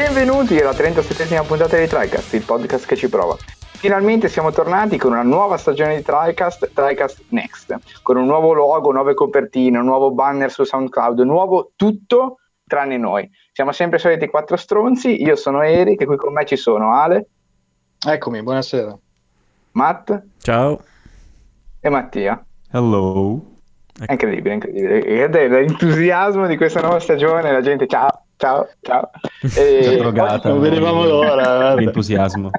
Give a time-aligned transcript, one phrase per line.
[0.00, 3.36] Benvenuti alla 37esima puntata di TriCast, il podcast che ci prova.
[3.36, 8.92] Finalmente siamo tornati con una nuova stagione di TriCast, TriCast Next, con un nuovo logo,
[8.92, 13.30] nuove copertine, un nuovo banner su SoundCloud, nuovo tutto tranne noi.
[13.52, 16.94] Siamo sempre i soliti quattro stronzi, io sono Eric e qui con me ci sono
[16.94, 17.28] Ale.
[18.04, 18.98] Eccomi, buonasera.
[19.72, 20.18] Matt.
[20.38, 20.80] Ciao.
[21.78, 22.42] E Mattia.
[22.72, 23.38] Hello.
[24.06, 25.48] È incredibile, incredibile.
[25.48, 29.10] L'entusiasmo di questa nuova stagione, la gente ciao, ciao, ciao.
[29.56, 29.96] E...
[29.98, 30.48] drogata.
[30.48, 31.74] Non vedevamo l'ora.
[31.74, 32.50] L'entusiasmo.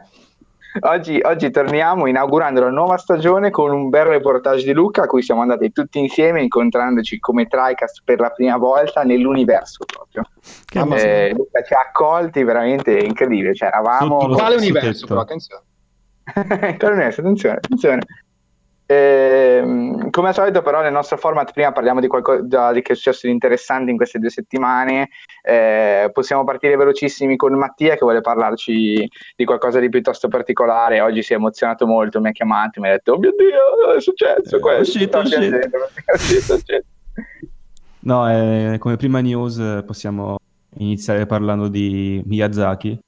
[0.80, 5.21] Oggi, oggi, torniamo inaugurando la nuova stagione con un bel reportage di Luca a cui
[5.21, 10.23] siamo andati tutti insieme incontrandoci come TriCast per la prima volta nell'universo proprio.
[10.98, 13.54] Eh, Luca ci ha accolti veramente incredibile.
[13.54, 14.29] Cioè, eravamo...
[14.29, 15.07] Quale universo?
[15.07, 15.63] Però, attenzione.
[16.77, 17.20] Quale universo?
[17.20, 18.01] Attenzione, attenzione.
[18.92, 22.96] Eh, come al solito, però, nel nostro format, prima parliamo di qualcosa di che è
[22.96, 25.12] successo di interessante in queste due settimane.
[25.42, 31.00] Eh, possiamo partire velocissimi con Mattia, che vuole parlarci di qualcosa di piuttosto particolare.
[31.00, 34.02] Oggi si è emozionato molto, mi ha chiamato, mi ha detto: Oh mio Dio, è
[34.02, 35.00] successo eh, questo.
[35.00, 36.86] Shit, oh shit.
[38.00, 40.38] No, eh, come prima news possiamo
[40.80, 43.00] iniziare parlando di Miyazaki,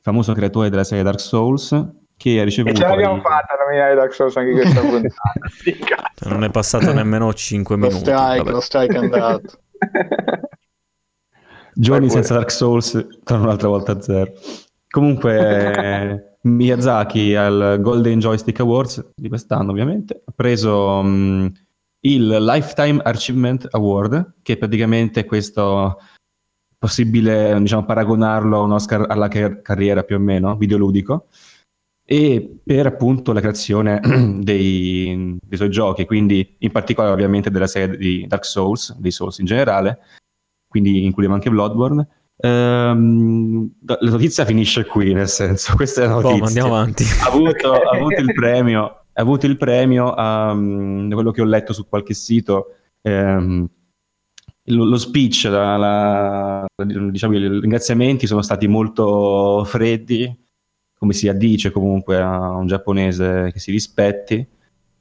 [0.00, 2.74] famoso creatore della serie Dark Souls che ha ricevuto...
[2.74, 6.28] E ce l'abbiamo fatta a nominare Dark Souls anche questa puntata.
[6.30, 7.94] Non è passato nemmeno 5 minuti.
[7.94, 9.58] Lo strike, lo strike è andato.
[11.74, 12.92] Giorni senza Dark Souls
[13.24, 14.32] tornano un'altra volta a zero.
[14.88, 21.50] Comunque Miyazaki al Golden Joystick Awards di quest'anno ovviamente ha preso um,
[22.00, 25.98] il Lifetime Achievement Award che praticamente è questo
[26.78, 31.28] possibile diciamo paragonarlo a un Oscar alla car- carriera più o meno videoludico
[32.06, 34.00] e per appunto la creazione
[34.40, 39.38] dei, dei, suoi giochi, quindi in particolare ovviamente della serie di Dark Souls, dei Souls
[39.38, 39.98] in generale,
[40.68, 42.06] quindi includiamo anche Bloodborne.
[42.36, 46.42] Ehm, la notizia finisce qui, nel senso, questa è la notizia.
[46.42, 47.04] Oh, andiamo avanti.
[47.22, 51.72] Ha avuto, ha avuto il premio, ha avuto il premio um, quello che ho letto
[51.72, 52.66] su qualche sito.
[53.02, 53.68] Um,
[54.68, 60.43] lo, lo, speech, la, la, diciamo, i ringraziamenti sono stati molto freddi,
[61.04, 64.46] come si addice comunque a un giapponese che si rispetti,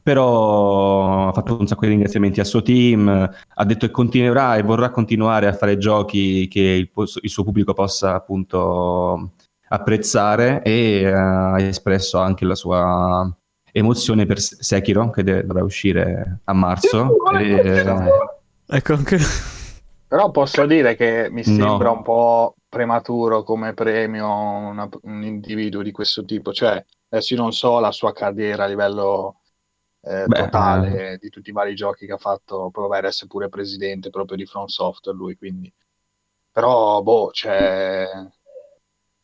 [0.03, 4.63] però ha fatto un sacco di ringraziamenti al suo team, ha detto che continuerà e
[4.63, 6.89] vorrà continuare a fare giochi che il,
[7.21, 9.31] il suo pubblico possa appunto
[9.69, 13.33] apprezzare e ha espresso anche la sua
[13.71, 17.15] emozione per Sekiro che dovrà uscire a marzo.
[17.39, 17.85] e,
[18.67, 19.17] ecco anche...
[20.05, 21.93] Però posso dire che mi sembra no.
[21.93, 26.51] un po' prematuro come premio una, un individuo di questo tipo.
[26.51, 29.41] Cioè, adesso io non so la sua carriera a livello
[30.01, 31.17] eh, Beh, totale eh.
[31.17, 34.47] di tutti i vari giochi che ha fatto, provare ad essere pure presidente proprio di
[34.47, 35.71] From Software lui, quindi...
[36.51, 38.09] Però, boh, c'è...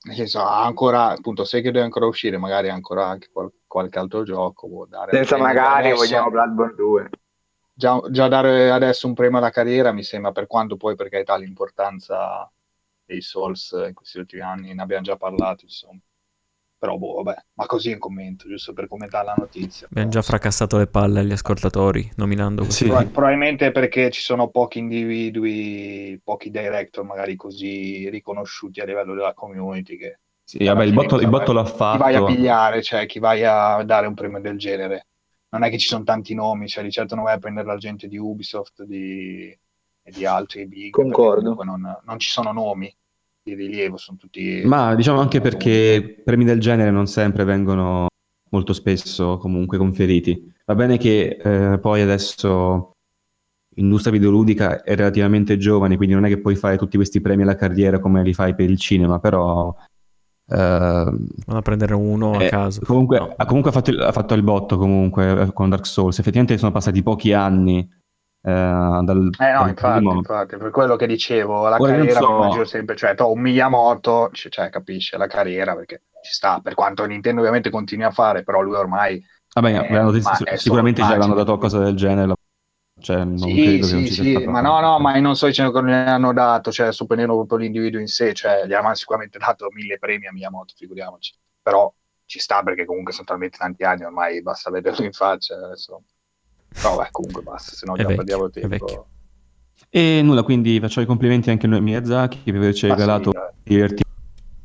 [0.01, 3.97] Nel senso, ha ancora, appunto, se che deve ancora uscire, magari ancora anche qual- qualche
[3.97, 4.67] altro gioco.
[4.67, 7.09] Può dare Senza magari adesso, vogliamo Bloodborne 2.
[7.73, 11.35] Già, già, dare adesso un premio alla carriera mi sembra, per quanto poi, per carità,
[11.35, 12.49] l'importanza
[13.09, 16.00] dei Souls in questi ultimi anni, ne abbiamo già parlato, insomma.
[16.78, 19.88] Però, boh, vabbè, ma così in commento, giusto per commentare la notizia.
[19.90, 22.86] Abbiamo già fracassato le palle agli ascoltatori, nominando così.
[22.86, 23.06] Sì.
[23.08, 29.97] probabilmente perché ci sono pochi individui, pochi director magari così riconosciuti a livello della community
[29.97, 30.20] che...
[30.44, 31.97] Sì, vabbè, il botto, il botto l'ha fatto.
[31.97, 35.08] Chi vai a pigliare, cioè chi vai a dare un premio del genere.
[35.50, 37.78] Non è che ci sono tanti nomi, cioè di certo non vai a prendere la
[37.78, 39.56] gente di Ubisoft, di
[40.09, 40.90] e di altri big.
[40.90, 41.56] Concordo.
[41.64, 42.94] Non, non, ci sono nomi
[43.42, 44.62] di rilievo, sono tutti...
[44.66, 48.08] Ma diciamo anche perché premi del genere non sempre vengono
[48.50, 50.52] molto spesso comunque conferiti.
[50.66, 52.91] Va bene che eh, poi adesso
[53.76, 57.55] l'industria videoludica è relativamente giovane, quindi non è che puoi fare tutti questi premi alla
[57.55, 59.73] carriera come li fai per il cinema, però...
[60.52, 62.82] Uh, a prendere uno eh, a caso.
[62.84, 63.34] Comunque, no.
[63.38, 66.17] ha, comunque fatto il, ha fatto il botto comunque eh, con Dark Souls.
[66.17, 67.88] Effettivamente sono passati pochi anni
[68.41, 72.66] eh, dal, eh no, infatti, infatti, per quello che dicevo, la Ora carriera so...
[72.66, 77.41] sempre, cioè, to, un Miyamoto, cioè, capisce la carriera perché ci sta, per quanto Nintendo
[77.41, 79.22] ovviamente continui a fare, però lui ormai...
[79.53, 82.34] Vabbè, eh, detto, sicuramente ci hanno dato qualcosa del genere,
[83.02, 85.90] cioè, non sì, sì, che sì, ma no, no, ma non so dicendo che non
[85.90, 89.97] ne hanno dato, cioè, supponendo proprio l'individuo in sé, cioè, gli hanno sicuramente dato mille
[89.97, 91.91] premi a Miyamoto, figuriamoci, però
[92.26, 96.03] ci sta perché comunque sono talmente tanti anni, ormai basta vederlo in faccia, adesso
[96.83, 99.07] No, beh, comunque basta, se no già perdiamo tempo.
[99.89, 103.63] E nulla, quindi faccio i complimenti anche a noi Miyazaki per averci ah, regalato sì,
[103.63, 104.07] divertimenti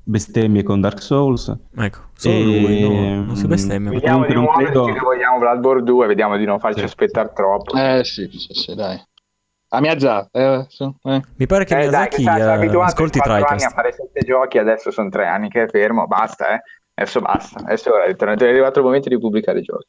[0.05, 1.53] bestemmie con Dark Souls.
[1.77, 2.45] Ecco, solo e...
[2.45, 3.91] lui, no, non si bestemmia.
[3.91, 4.85] Vediamo di muoverci credo...
[4.85, 6.85] che vogliamo Bloodborne 2, vediamo di non farci sì.
[6.85, 7.77] aspettare troppo.
[7.77, 9.03] Eh sì, sì, sì, dai.
[9.69, 10.67] A Miyazaki, eh,
[11.03, 11.23] eh.
[11.37, 13.51] Mi pare che eh, Miyazaki dai, che uh, ascolti TriCast.
[13.51, 16.61] anni a fare sette giochi, adesso sono tre anni che è fermo, basta, eh.
[16.97, 19.89] Adesso basta, adesso è arrivato il momento di pubblicare giochi.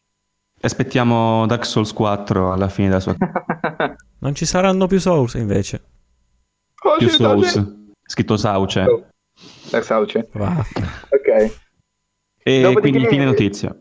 [0.66, 3.16] Aspettiamo Dark Souls 4 alla fine della sua...
[4.20, 5.82] non ci saranno più Souls invece.
[6.84, 7.92] Oh, più Souls.
[8.04, 8.82] Scritto Sauce.
[8.82, 9.82] Oh.
[9.82, 10.28] Sauce.
[10.34, 11.56] Ok.
[12.42, 12.90] E Dopodiché...
[12.90, 13.76] quindi fine notizia.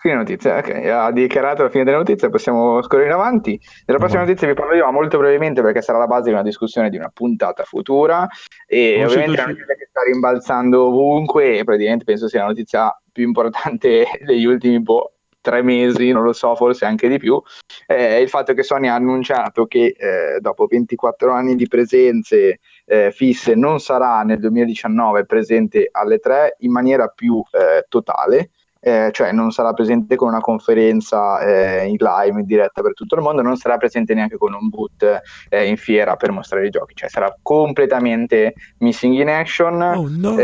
[0.00, 3.60] Fine notizia, ok, ha dichiarato la fine delle notizie, possiamo scorrere in avanti.
[3.84, 6.88] Della prossima notizia vi parlo io molto brevemente perché sarà la base di una discussione
[6.88, 8.26] di una puntata futura
[8.66, 12.46] e oh, ovviamente è una notizia che sta rimbalzando ovunque e praticamente penso sia la
[12.46, 17.40] notizia più importante degli ultimi boh, tre mesi, non lo so, forse anche di più,
[17.86, 23.10] è il fatto che Sony ha annunciato che eh, dopo 24 anni di presenze eh,
[23.12, 28.50] fisse non sarà nel 2019 presente alle tre in maniera più eh, totale
[28.80, 33.14] eh, cioè non sarà presente con una conferenza eh, in live in diretta per tutto
[33.14, 35.20] il mondo, non sarà presente neanche con un boot
[35.50, 39.82] eh, in fiera per mostrare i giochi, cioè sarà completamente missing in action.
[39.82, 40.36] Oh, no.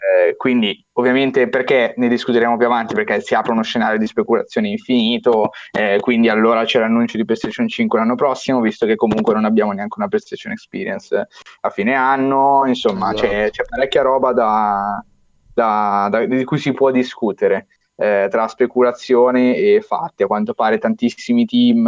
[0.00, 4.06] Eh, eh, quindi ovviamente perché ne discuteremo più avanti perché si apre uno scenario di
[4.06, 9.34] speculazione infinito eh, quindi allora c'è l'annuncio di PlayStation 5 l'anno prossimo visto che comunque
[9.34, 11.28] non abbiamo neanche una PlayStation Experience
[11.60, 13.28] a fine anno insomma esatto.
[13.28, 15.04] c'è, c'è parecchia roba da,
[15.52, 17.66] da, da, di cui si può discutere
[17.96, 20.22] eh, tra speculazione e fatti.
[20.22, 21.86] A quanto pare tantissimi team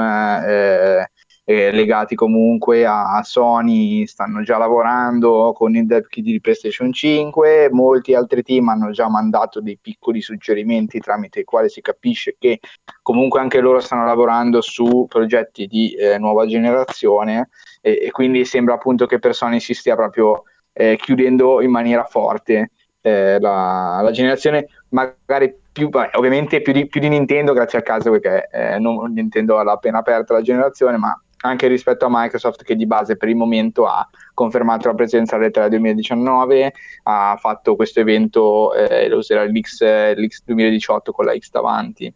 [1.44, 7.68] eh, legati comunque a, Sony stanno già lavorando con il dev kit di PlayStation 5,
[7.72, 12.60] molti altri team hanno già mandato dei piccoli suggerimenti tramite i quali si capisce che
[13.02, 17.48] comunque anche loro stanno lavorando su progetti di eh, nuova generazione
[17.80, 22.04] e, e, quindi sembra appunto che per Sony si stia proprio eh, chiudendo in maniera
[22.04, 22.70] forte
[23.02, 27.84] eh, la, la, generazione magari più, beh, ovviamente più di, più di, Nintendo grazie al
[27.84, 32.62] caso perché eh, non, Nintendo ha appena aperto la generazione ma anche rispetto a Microsoft
[32.64, 36.72] che di base per il momento ha confermato la presenza alle 3 2019
[37.04, 42.12] ha fatto questo evento eh, lo userà l'X, l'X 2018 con la X davanti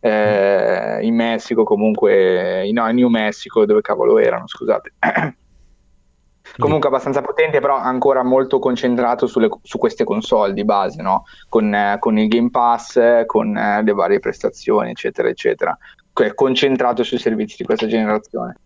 [0.00, 4.94] eh, in Messico comunque no in New Mexico dove cavolo erano scusate
[6.58, 11.24] comunque abbastanza potente, però ancora molto concentrato sulle, su queste console di base, no?
[11.48, 15.76] con, eh, con, il Game Pass, con eh, le varie prestazioni, eccetera, eccetera.
[16.34, 18.56] Concentrato sui servizi di questa generazione.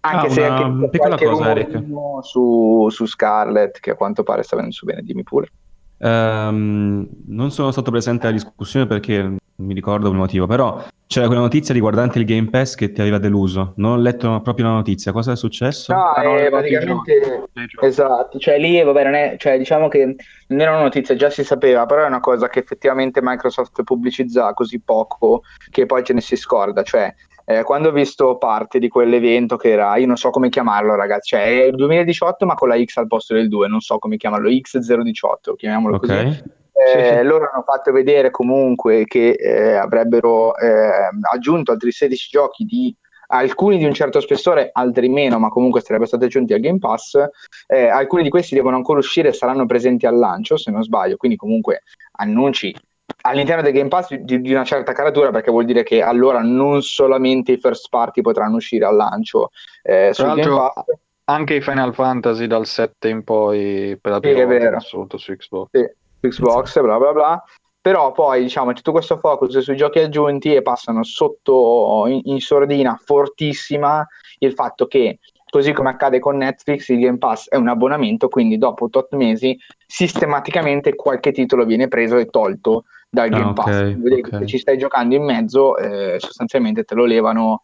[0.00, 1.84] Anche ah, se anche piccola cosa, Eric.
[2.22, 5.50] Su, su Scarlett, che a quanto pare sta venendo su bene, dimmi pure.
[5.98, 11.40] Um, non sono stato presente alla discussione perché mi ricordo il motivo, però c'era quella
[11.40, 13.72] notizia riguardante il Game Pass che ti aveva deluso.
[13.76, 15.10] Non ho letto proprio la notizia.
[15.10, 15.92] Cosa è successo?
[15.92, 17.48] No, eh, praticamente
[17.80, 18.38] esatto.
[18.38, 20.16] Cioè, lì vabbè, non è, cioè, diciamo che
[20.48, 24.52] non era una notizia, già si sapeva, però è una cosa che effettivamente Microsoft pubblicizza
[24.54, 26.82] così poco che poi ce ne si scorda.
[26.82, 27.12] Cioè,
[27.44, 31.30] eh, quando ho visto parte di quell'evento che era, io non so come chiamarlo, ragazzi,
[31.30, 34.18] cioè è il 2018 ma con la X al posto del 2, non so come
[34.18, 36.24] chiamarlo, X018, chiamiamolo okay.
[36.24, 36.42] così.
[36.78, 37.22] Eh, sì, sì.
[37.24, 42.94] Loro hanno fatto vedere comunque che eh, avrebbero eh, aggiunto altri 16 giochi di
[43.30, 47.18] alcuni di un certo spessore, altri meno, ma comunque sarebbero stati aggiunti al Game Pass.
[47.66, 51.16] Eh, alcuni di questi devono ancora uscire e saranno presenti al lancio, se non sbaglio,
[51.16, 51.82] quindi comunque
[52.12, 52.74] annunci
[53.22, 56.82] all'interno del Game Pass di, di, una certa caratura perché vuol dire che allora non
[56.82, 59.50] solamente i first party potranno uscire al lancio
[59.82, 60.84] eh, sul Game Pass.
[61.24, 65.34] anche i Final Fantasy dal 7 in poi per la prima volta in assoluto su
[65.34, 65.68] Xbox.
[65.72, 67.42] Sì, Xbox bla bla bla
[67.80, 73.00] però poi diciamo tutto questo focus sui giochi aggiunti e passano sotto in, in sordina
[73.02, 74.06] fortissima
[74.38, 78.58] il fatto che così come accade con Netflix, il Game Pass è un abbonamento, quindi
[78.58, 79.56] dopo tot mesi
[79.86, 83.66] sistematicamente qualche titolo viene preso e tolto dal Game ah, Pass.
[83.66, 84.40] Okay, okay.
[84.40, 87.62] Se ci stai giocando in mezzo, eh, sostanzialmente te lo levano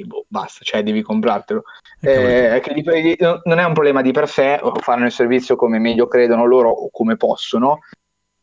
[0.00, 1.62] e boh, basta, cioè devi comprartelo.
[2.00, 6.44] Eh, di, non è un problema di per sé, fanno il servizio come meglio credono
[6.44, 7.80] loro o come possono,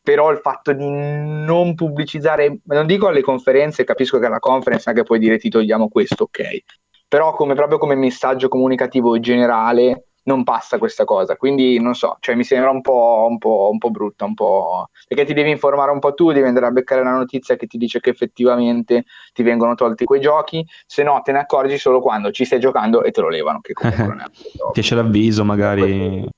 [0.02, 5.04] però il fatto di non pubblicizzare, non dico alle conferenze, capisco che alla conference anche
[5.04, 6.62] puoi dire ti togliamo questo, ok,
[7.06, 12.34] però come, proprio come messaggio comunicativo generale non passa questa cosa, quindi non so, cioè
[12.34, 14.90] mi sembra un po', un po', un po brutta, un po'...
[15.06, 17.78] perché ti devi informare un po' tu, devi andare a beccare la notizia che ti
[17.78, 22.30] dice che effettivamente ti vengono tolti quei giochi, se no te ne accorgi solo quando
[22.30, 24.24] ci stai giocando e te lo levano, che comunque non è...
[24.72, 26.28] Ti esce l'avviso magari...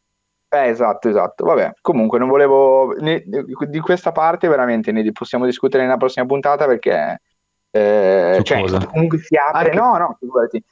[0.49, 1.45] Eh, esatto, esatto.
[1.45, 2.95] Vabbè, comunque non volevo...
[2.95, 7.21] Di questa parte veramente ne possiamo discutere nella prossima puntata perché
[7.77, 9.77] eh, cioè, comunque si apre, Anche...
[9.77, 10.19] no, no,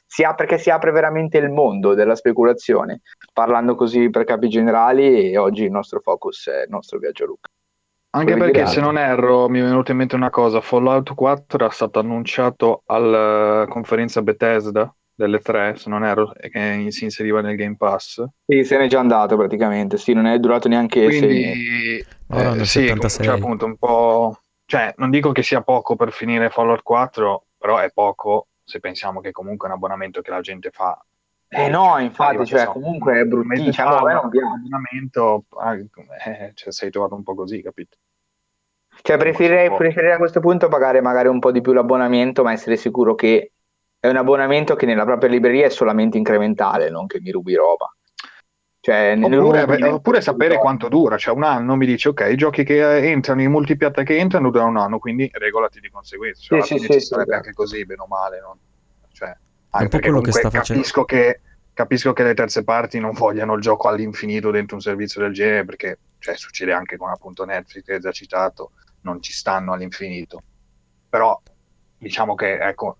[0.06, 3.00] si apre, perché si apre veramente il mondo della speculazione,
[3.32, 7.26] parlando così per capi generali e oggi il nostro focus è il nostro viaggio a
[7.26, 7.50] Luca.
[8.14, 11.58] Anche Come perché se non erro mi è venuta in mente una cosa, Fallout 4
[11.58, 17.56] era stato annunciato alla conferenza Bethesda delle tre, se non erro, che si inseriva nel
[17.56, 18.24] Game Pass.
[18.46, 23.26] Sì, se n'è già andato praticamente, sì, non è durato neanche Quindi, eh, sì, cioè,
[23.26, 24.41] appunto un po'...
[24.72, 29.20] Cioè, non dico che sia poco per finire Fallout 4, però è poco se pensiamo
[29.20, 30.98] che comunque è un abbonamento che la gente fa.
[31.46, 33.66] Eh no, infatti, cioè, so, comunque è bruttissimo.
[33.66, 35.44] Diciamo, un abbonamento,
[36.24, 37.98] eh, cioè, sei trovato un po' così, capito?
[39.02, 42.76] Cioè, preferirei, preferirei a questo punto pagare magari un po' di più l'abbonamento, ma essere
[42.76, 43.52] sicuro che
[44.00, 47.94] è un abbonamento che nella propria libreria è solamente incrementale, non che mi rubi roba.
[48.84, 53.10] Cioè, oppure, oppure sapere quanto dura, cioè un anno mi dice ok, i giochi che
[53.10, 56.42] entrano, i multipiatta che entrano durano un anno, quindi regolati di conseguenza.
[56.42, 57.36] Cioè, sì, sì, sì, sarebbe sì.
[57.36, 58.40] anche così, bene o male.
[58.40, 58.58] Non...
[59.12, 59.36] Cioè,
[59.70, 61.40] anche perché quello che sta capisco che,
[61.72, 65.64] capisco che le terze parti non vogliano il gioco all'infinito dentro un servizio del genere,
[65.64, 68.72] perché cioè, succede anche con appunto Netflix che hai già citato,
[69.02, 70.42] non ci stanno all'infinito.
[71.08, 71.40] Però
[71.98, 72.96] diciamo che ecco,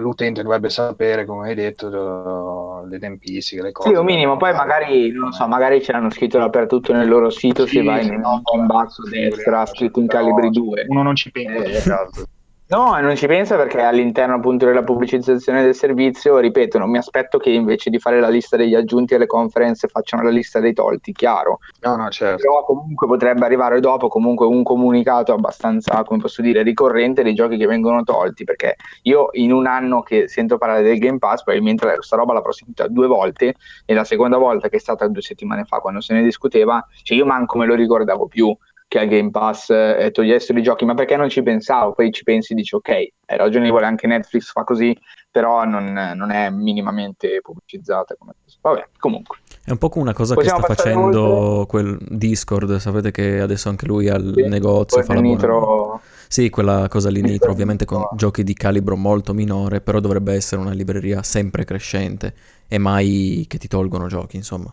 [0.00, 3.90] l'utente dovrebbe sapere, come hai detto, le tempistiche, le cose.
[3.90, 7.66] Sì, un minimo, poi magari, non so, magari ce l'hanno scritto dappertutto nel loro sito,
[7.66, 10.86] sì, se vai in un basso destra, scritto in calibri 2.
[10.88, 12.24] Uno non ci pensa, eh.
[12.70, 17.36] No, non ci pensa perché all'interno appunto della pubblicizzazione del servizio, ripeto, non mi aspetto
[17.36, 21.10] che invece di fare la lista degli aggiunti alle conferenze facciano la lista dei tolti,
[21.10, 21.58] chiaro.
[21.80, 22.42] No, no, certo.
[22.42, 27.56] Però comunque potrebbe arrivare dopo comunque un comunicato abbastanza, come posso dire, ricorrente dei giochi
[27.56, 31.92] che vengono tolti, perché io in un anno che sento parlare del Game Pass, probabilmente
[31.92, 35.64] questa roba l'ho sentita due volte e la seconda volta che è stata due settimane
[35.64, 38.56] fa quando se ne discuteva, cioè io manco me lo ricordavo più
[38.90, 41.92] che al Game Pass eh, togliessero i giochi, ma perché non ci pensavo?
[41.92, 42.90] Poi ci pensi e dici ok,
[43.24, 44.98] è ragionevole, anche Netflix fa così,
[45.30, 48.56] però non, non è minimamente pubblicizzata come cosa.
[48.60, 49.38] Vabbè, comunque.
[49.64, 53.68] È un po' come una cosa Possiamo che sta facendo quel Discord, sapete che adesso
[53.68, 56.00] anche lui al sì, negozio fa la nitro...
[56.26, 60.60] Sì, quella cosa lì Nitro, ovviamente con giochi di calibro molto minore, però dovrebbe essere
[60.60, 62.34] una libreria sempre crescente
[62.68, 64.72] e mai che ti tolgono giochi, insomma.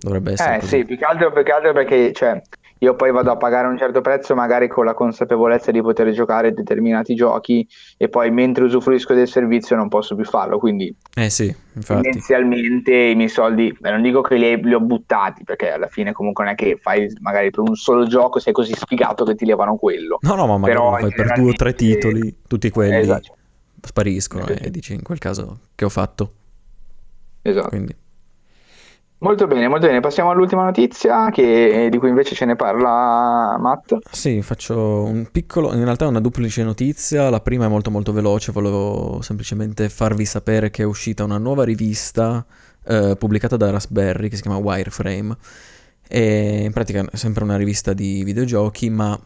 [0.00, 0.76] Dovrebbe essere Eh così.
[0.76, 2.42] sì, più che altro, più che altro perché cioè,
[2.82, 6.52] io poi vado a pagare un certo prezzo magari con la consapevolezza di poter giocare
[6.52, 11.54] determinati giochi e poi mentre usufruisco del servizio non posso più farlo, quindi eh sì,
[11.86, 16.12] tendenzialmente i miei soldi, beh, non dico che li, li, ho buttati perché alla fine
[16.12, 19.46] comunque non è che fai magari per un solo gioco sei così sfigato che ti
[19.46, 20.18] levano quello.
[20.22, 23.36] No, no, ma magari Però, fai per due o tre titoli, tutti quelli esatto.
[23.80, 26.32] spariscono e dici in quel caso che ho fatto.
[27.42, 27.68] Esatto.
[27.68, 28.00] Quindi.
[29.22, 30.00] Molto bene, molto bene.
[30.00, 33.94] Passiamo all'ultima notizia che, di cui invece ce ne parla Matt.
[34.10, 37.30] Sì, faccio un piccolo, in realtà è una duplice notizia.
[37.30, 41.62] La prima è molto molto veloce, volevo semplicemente farvi sapere che è uscita una nuova
[41.62, 42.44] rivista
[42.84, 45.36] eh, pubblicata da Raspberry che si chiama Wireframe.
[46.08, 49.16] E in pratica è sempre una rivista di videogiochi, ma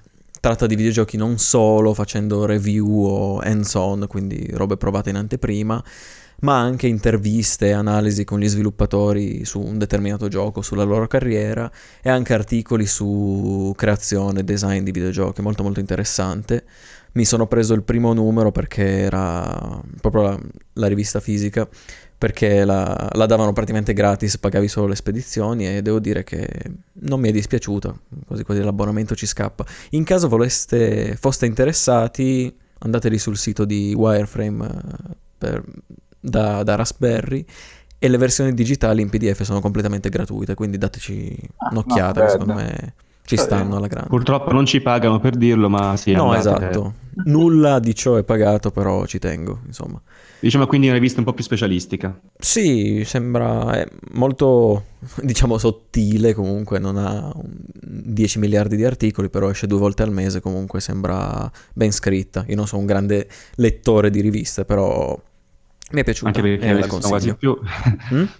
[0.41, 5.83] tratta di videogiochi non solo facendo review o hands-on, quindi robe provate in anteprima
[6.41, 11.71] ma anche interviste, analisi con gli sviluppatori su un determinato gioco, sulla loro carriera
[12.03, 16.65] e anche articoli su creazione, design di videogiochi, molto molto interessante.
[17.13, 20.39] Mi sono preso il primo numero perché era proprio la,
[20.75, 21.67] la rivista fisica,
[22.19, 26.47] perché la, la, davano praticamente gratis, pagavi solo le spedizioni e devo dire che
[27.01, 29.65] non mi è dispiaciuta, quasi quasi l'abbonamento ci scappa.
[29.91, 35.65] In caso voleste, foste interessati, andate lì sul sito di Wireframe eh, per
[36.29, 37.45] da, da Raspberry
[37.99, 42.55] e le versioni digitali in PDF sono completamente gratuite, quindi dateci ah, un'occhiata no, secondo
[42.55, 42.95] me
[43.27, 44.09] ci stanno alla grande.
[44.09, 46.13] Purtroppo non ci pagano per dirlo, ma sì.
[46.13, 46.95] No, esatto.
[47.15, 47.23] Che...
[47.25, 50.01] Nulla di ciò è pagato, però ci tengo, insomma.
[50.39, 52.19] Diciamo quindi una rivista un po' più specialistica.
[52.39, 54.85] Sì, sembra molto,
[55.23, 57.33] diciamo, sottile comunque, non ha
[57.81, 62.45] 10 miliardi di articoli, però esce due volte al mese, comunque sembra ben scritta.
[62.47, 65.19] Io non sono un grande lettore di riviste, però
[65.93, 66.27] mi è piaciuto.
[66.29, 67.59] Anche perché non esistono quasi più.
[68.15, 68.25] Mm?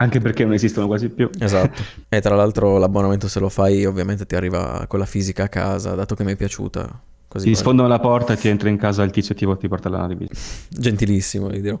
[0.00, 1.28] Anche perché non esistono quasi più.
[1.38, 1.82] Esatto.
[2.08, 6.14] E tra l'altro l'abbonamento se lo fai ovviamente ti arriva quella fisica a casa, dato
[6.14, 7.02] che mi è piaciuta.
[7.28, 9.88] Così ti sfondano la porta e ti entra in casa il tizio e ti porta
[9.88, 10.34] la rivista.
[10.70, 11.80] Gentilissimo, vi dirò.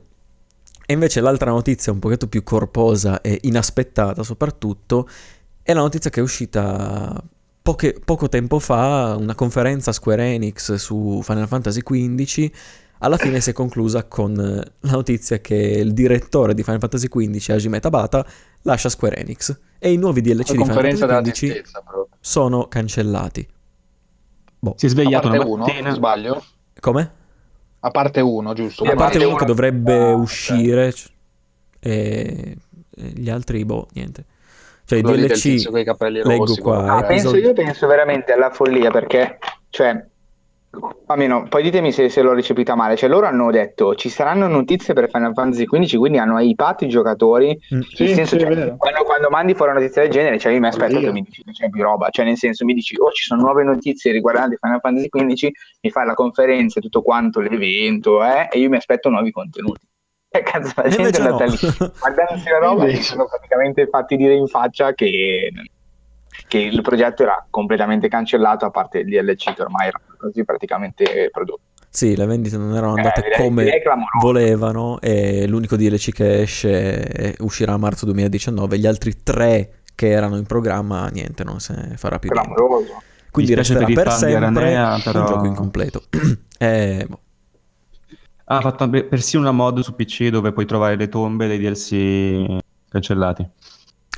[0.90, 5.06] E invece l'altra notizia un pochetto più corposa e inaspettata soprattutto
[5.62, 7.22] è la notizia che è uscita
[7.60, 12.50] poche, poco tempo fa, una conferenza Square Enix su Final Fantasy XV
[12.98, 17.08] alla fine si è conclusa con eh, la notizia che il direttore di Final Fantasy
[17.08, 18.26] XV, Hajime Tabata,
[18.62, 23.46] lascia Square Enix e i nuovi DLC di Final Fantasy XV sono cancellati.
[24.58, 24.74] Boh.
[24.76, 25.88] Si è svegliato una mattina.
[25.88, 26.44] Uno, sbaglio?
[26.80, 27.12] Come?
[27.80, 28.84] A parte uno, giusto?
[28.84, 31.02] A parte uno che dovrebbe ah, uscire okay.
[31.78, 32.56] e...
[32.90, 34.24] e gli altri, boh, niente.
[34.84, 36.96] Cioè i DLC leggo qua.
[36.96, 39.38] Ah, penso, io penso veramente alla follia perché,
[39.68, 40.02] cioè,
[41.06, 42.96] almeno poi ditemi se, se, l'ho ricepita male.
[42.96, 46.88] Cioè, loro hanno detto ci saranno notizie per Final Fantasy XV, quindi hanno hypato i
[46.88, 47.58] giocatori.
[47.74, 47.80] Mm.
[47.80, 50.66] Sì, senso, sì, cioè, quando, quando, mandi fuori una notizia del genere, cioè io mi
[50.66, 52.08] aspetto che mi dici che c'è più roba.
[52.10, 55.48] Cioè, nel senso, mi dici, oh, ci sono nuove notizie riguardanti Final Fantasy XV,
[55.82, 59.86] mi fai la conferenza e tutto quanto l'evento, eh, e io mi aspetto nuovi contenuti.
[60.30, 61.50] E cazzo, la gente è andata no.
[61.52, 61.58] lì
[61.98, 65.50] guardandosi la roba e sono praticamente fatti dire in faccia che
[66.46, 71.28] che il progetto era completamente cancellato a parte il DLC che ormai era così praticamente
[71.32, 71.62] prodotto.
[71.90, 73.80] Sì, le vendite non erano andate eh, come direi
[74.20, 80.36] volevano e l'unico DLC che esce uscirà a marzo 2019, gli altri tre che erano
[80.36, 82.84] in programma, niente, non se ne farà più clamoroso.
[82.84, 83.06] niente.
[83.30, 85.20] Quindi resterà per, per sempre Aranea, però...
[85.20, 86.02] un gioco incompleto.
[86.58, 87.20] eh, boh.
[88.50, 93.46] Ha fatto persino una mod su PC dove puoi trovare le tombe dei DLC cancellati.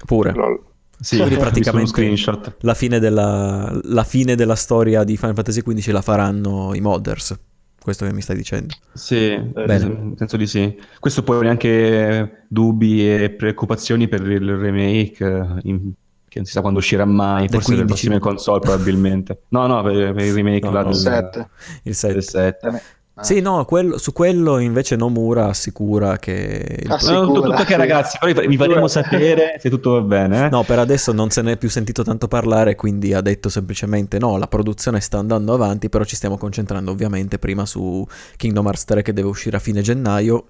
[0.07, 0.33] Pure.
[0.33, 0.70] Lol.
[1.01, 6.03] Sì, Quindi praticamente la fine, della, la fine della storia di Final Fantasy XV la
[6.03, 7.35] faranno i modders.
[7.81, 8.75] Questo che mi stai dicendo?
[8.93, 10.13] Sì, Bene.
[10.15, 10.79] penso di sì.
[10.99, 15.93] Questo poi anche dubbi e preoccupazioni per il remake, in,
[16.29, 17.81] che non si sa quando uscirà mai, del forse 15.
[17.81, 19.45] le prossime console probabilmente.
[19.49, 21.49] No, no, per, per il remake no, là, no, del 7.
[21.85, 22.21] Il 7.
[22.21, 22.83] 7.
[23.21, 23.23] Ah.
[23.23, 26.85] Sì, no, quello, su quello invece Nomura assicura che...
[26.89, 30.47] Assicura, no, tutto, tutto ok ragazzi, poi vi faremo sapere se tutto va bene.
[30.47, 30.49] Eh?
[30.49, 34.19] No, per adesso non se ne è più sentito tanto parlare, quindi ha detto semplicemente
[34.19, 38.85] no, la produzione sta andando avanti, però ci stiamo concentrando ovviamente prima su Kingdom Hearts
[38.85, 40.47] 3 che deve uscire a fine gennaio.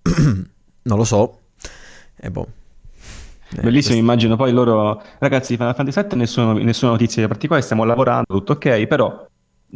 [0.82, 1.40] non lo so.
[2.18, 2.46] E boh.
[3.50, 3.94] Eh, Bellissimo, questo...
[3.94, 8.52] immagino poi loro, ragazzi di Final Fantasy VII nessuna, nessuna notizia particolare, stiamo lavorando, tutto
[8.52, 9.26] ok, però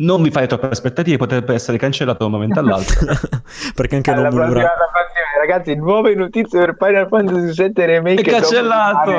[0.01, 3.07] non vi fate troppe aspettative, potrebbe essere cancellato da un momento all'altro.
[3.75, 4.69] Perché anche non prossima, prossima,
[5.41, 8.23] ragazzi, nuove notizie per Final Fantasy VII Remake.
[8.23, 9.11] È cancellato!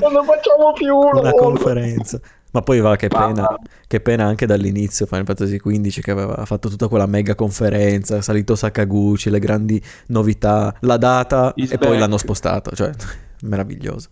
[0.00, 0.96] non lo facciamo più!
[0.96, 2.20] Una conferenza.
[2.52, 3.48] Ma poi va, che pena,
[3.88, 8.54] che pena anche dall'inizio Final Fantasy XV che aveva fatto tutta quella mega conferenza, salito
[8.54, 11.88] Sakaguchi, le grandi novità, la data Is e back.
[11.88, 12.92] poi l'hanno spostato, cioè
[13.42, 14.10] meraviglioso.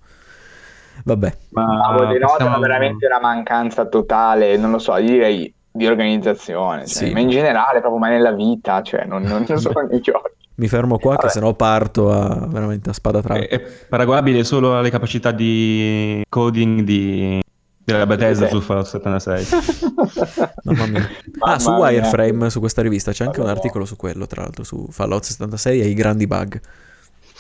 [1.05, 1.37] Vabbè.
[1.51, 7.13] Ma, Ma denotano veramente una mancanza totale, non lo so, direi di organizzazione, cioè, sì.
[7.13, 10.31] ma in generale proprio ma nella vita, cioè non, non, non solo nei giochi.
[10.55, 11.23] Mi fermo qua Vabbè.
[11.23, 13.41] che sennò parto a, veramente a spada tratta.
[13.41, 17.41] È, è, paragonabile solo alle capacità di coding di,
[17.83, 19.47] della Bethesda su Fallout 76.
[20.65, 21.09] Mamma mia.
[21.39, 24.87] Ah, su Wireframe, su questa rivista, c'è anche un articolo su quello, tra l'altro, su
[24.91, 26.61] Fallout 76 e i grandi bug.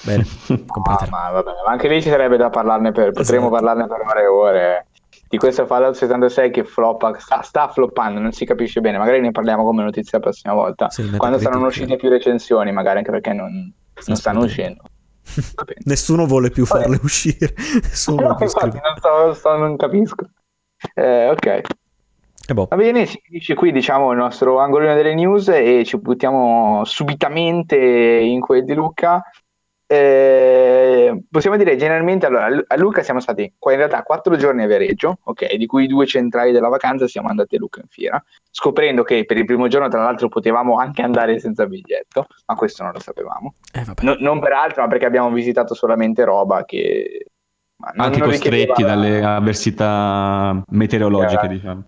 [0.04, 3.62] Bene, ah, ma, vabbè, ma anche lì ci sarebbe da parlarne per, potremmo esatto.
[3.62, 4.86] parlarne per ore e ore
[5.32, 9.30] di questo Fallout 76 che floppa, sta, sta, floppando, non si capisce bene, magari ne
[9.30, 13.32] parliamo come notizia la prossima volta, sì, quando saranno uscite più recensioni, magari anche perché
[13.32, 13.72] non,
[14.08, 14.82] non stanno uscendo.
[15.86, 16.82] Nessuno vuole più Vabbè.
[16.82, 20.28] farle uscire, nessuno no, infatti, non, so, so, non capisco.
[20.92, 21.60] Eh, ok.
[22.52, 22.66] Boh.
[22.68, 27.76] Va bene, si finisce qui diciamo il nostro angolino delle news e ci buttiamo subitamente
[27.78, 29.22] in quel di Luca
[29.92, 34.66] eh, possiamo dire generalmente, allora, a Luca siamo stati qua in realtà quattro giorni a
[34.66, 39.02] Viareggio, ok, di cui due centrali della vacanza siamo andati a Luca in fiera, scoprendo
[39.02, 42.92] che per il primo giorno tra l'altro potevamo anche andare senza biglietto, ma questo non
[42.92, 43.52] lo sapevamo.
[43.70, 47.26] Eh, no, non per altro, ma perché abbiamo visitato solamente roba che...
[47.96, 51.82] anche non costretti dalle avversità meteorologiche, eh, diciamo.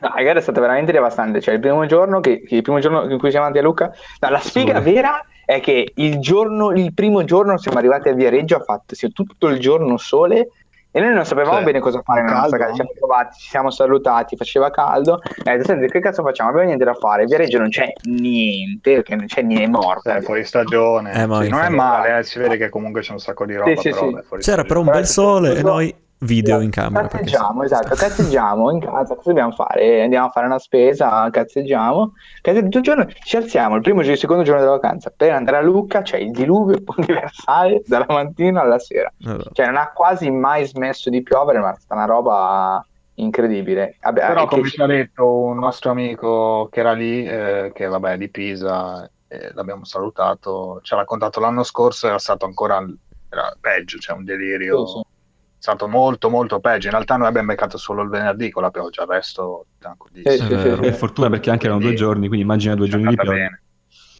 [0.00, 1.40] No, la gara è stata veramente devastante.
[1.40, 3.90] Cioè, il primo giorno, che, che il primo giorno in cui siamo andati a Luca,
[4.20, 8.56] no, la sfiga vera è che il, giorno, il primo giorno siamo arrivati a Viareggio,
[8.56, 10.48] ha fatto sì, tutto il giorno sole
[10.90, 12.70] e noi non sapevamo cioè, bene cosa fare nella nostra casa.
[12.72, 15.22] Ci siamo trovati, ci siamo salutati, faceva caldo.
[15.22, 16.50] E detto, senti, che cazzo facciamo?
[16.50, 17.24] Abbiamo niente da fare.
[17.24, 20.10] Viareggio non c'è niente, perché non c'è niente, è morto.
[20.10, 21.12] È fuori stagione.
[21.12, 23.74] Eh, sì, non è male, eh, si vede che comunque c'è un sacco di roba.
[23.74, 27.06] Sì, però, sì, C'era però un bel sole e noi video in camera.
[27.06, 30.02] Cazzeggiamo, esatto, cazzeggiamo in casa, cosa dobbiamo fare?
[30.02, 34.14] Andiamo a fare una spesa, cazzeggiamo, cazzeggiamo tutto il giorno, ci alziamo il primo giorno,
[34.14, 38.06] il secondo giorno della vacanza per andare a Lucca, c'è cioè il diluvio universale dalla
[38.08, 39.50] mattina alla sera, allora.
[39.52, 43.96] cioè non ha quasi mai smesso di piovere, ma è stata una roba incredibile.
[44.00, 48.16] Vabbè, Però come ci ha detto un nostro amico che era lì, eh, che vabbè
[48.16, 52.84] di Pisa, eh, l'abbiamo salutato, ci ha raccontato l'anno scorso era stato ancora
[53.30, 54.86] era peggio, cioè un delirio.
[54.86, 55.16] Sì, sì
[55.58, 56.86] stato molto molto peggio.
[56.86, 60.48] In realtà noi abbiamo beccato solo il venerdì con la pioggia, il resto tranquillissimo.
[60.48, 60.92] Eh, sì, sì, sì.
[60.92, 63.32] fortuna perché anche erano due giorni, quindi immagina due giorni di pioggia.
[63.32, 63.62] Bene.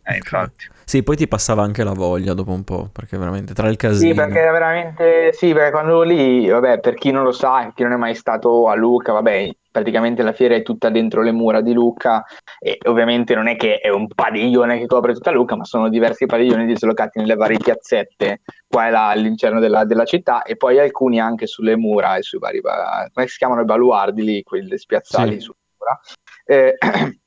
[0.04, 0.66] Eh, infatti.
[0.84, 4.08] Sì, poi ti passava anche la voglia dopo un po', perché veramente tra il casino...
[4.08, 5.32] Sì, perché veramente...
[5.34, 8.68] Sì, perché quando lì, vabbè, per chi non lo sa, chi non è mai stato
[8.68, 12.24] a Luca, vabbè, praticamente la fiera è tutta dentro le mura di Lucca
[12.58, 16.26] e ovviamente non è che è un padiglione che copre tutta Lucca, ma sono diversi
[16.26, 21.20] padiglioni dislocati nelle varie piazzette qua e là all'interno della, della città e poi alcuni
[21.20, 25.40] anche sulle mura e sui vari, come si chiamano i baluardi lì, quelli spiazzali sì.
[25.40, 26.00] sulle mura.
[26.44, 26.76] Eh,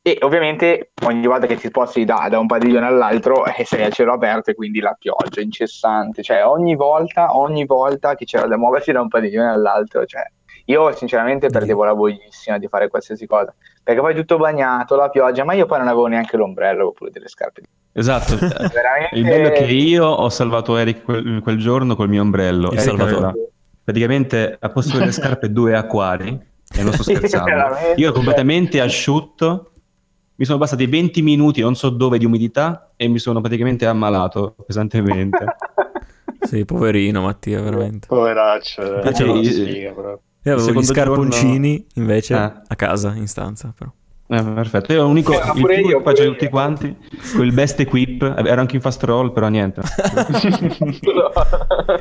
[0.00, 3.90] e ovviamente ogni volta che ti sposti da, da un padiglione all'altro eh, sei a
[3.90, 8.56] cielo aperto e quindi la pioggia incessante, cioè ogni volta, ogni volta che c'era da
[8.56, 10.22] muoversi da un padiglione all'altro, cioè
[10.68, 15.44] io sinceramente perdevo la voglissima di fare qualsiasi cosa, perché poi tutto bagnato, la pioggia,
[15.44, 17.62] ma io poi non avevo neanche l'ombrello oppure delle scarpe.
[17.92, 19.14] Esatto, Veramente...
[19.14, 22.70] il bello è che io ho salvato Eric quel, quel giorno col mio ombrello.
[22.70, 23.32] Il Eric
[23.82, 26.38] praticamente ha posto delle scarpe due acquari,
[26.76, 27.54] e non sto scherzando,
[27.96, 29.70] io ero completamente asciutto
[30.34, 34.54] mi sono passati 20 minuti, non so dove, di umidità e mi sono praticamente ammalato
[34.64, 35.44] pesantemente.
[36.42, 38.06] sì, poverino Mattia, veramente.
[38.06, 39.00] Poveraccio.
[39.00, 41.92] Invece, io, io avevo gli scarponcini giorno...
[41.94, 42.52] invece eh.
[42.66, 43.90] a casa, in stanza però.
[44.30, 46.94] Eh, perfetto, io l'unico eh, il primo io, che tutti quanti
[47.34, 49.80] con il best equip, ero anche in fast roll, però niente.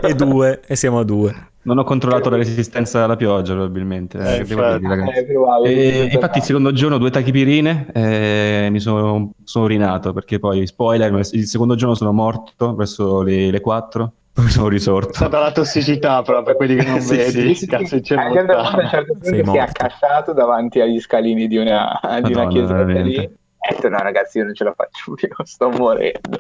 [0.01, 1.33] e due, e siamo a due.
[1.61, 4.17] Non ho controllato la resistenza alla pioggia, probabilmente.
[4.17, 5.25] Eh, infatti, dire,
[5.63, 11.17] eh, e, infatti, il secondo giorno due tachipirine mi sono, sono urinato perché poi, spoiler,
[11.31, 15.11] il secondo giorno sono morto verso le, le 4 poi sono risorto.
[15.11, 17.55] È stata la tossicità proprio, quelli che non sì, vedi.
[17.55, 18.13] Sì, cazzo sì.
[18.13, 22.27] Anche da a un certo punto si è accasciato davanti agli scalini di una, Madonna,
[22.27, 23.15] di una chiesa lì.
[23.15, 23.29] E
[23.69, 26.37] ho detto no ragazzi io non ce la faccio più, sto morendo.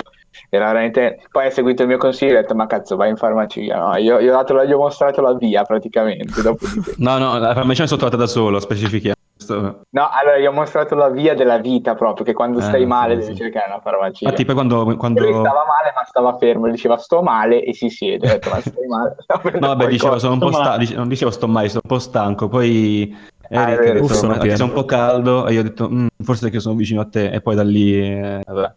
[0.49, 1.19] Era veramente...
[1.31, 3.77] Poi ha seguito il mio consiglio e ha detto ma cazzo vai in farmacia.
[3.77, 6.41] No, io, io gli ho mostrato la via praticamente.
[6.41, 9.16] Dopo di no, no, la farmacia mi sono trovata da solo, specifichiamo.
[9.55, 13.15] No, allora gli ho mostrato la via della vita proprio, che quando eh, stai male
[13.15, 13.41] sì, devi sì.
[13.41, 14.25] cercare una farmacia.
[14.25, 14.95] Infatti poi quando...
[14.97, 15.21] quando...
[15.21, 18.27] Lui stava male ma stava fermo, diceva sto male e si siede.
[18.27, 19.15] Ho detto ma stai male.
[19.59, 21.99] no vabbè, dicevo, sono un po' stanco, dice, non dicevo sto male, sono un po'
[21.99, 23.35] stanco, poi...
[23.49, 26.41] Ah, Eric ha detto, Uff, sono, un po' caldo e io ho detto mm, forse
[26.43, 27.97] perché sono vicino a te e poi da lì...
[27.97, 28.73] Eh, vabbè.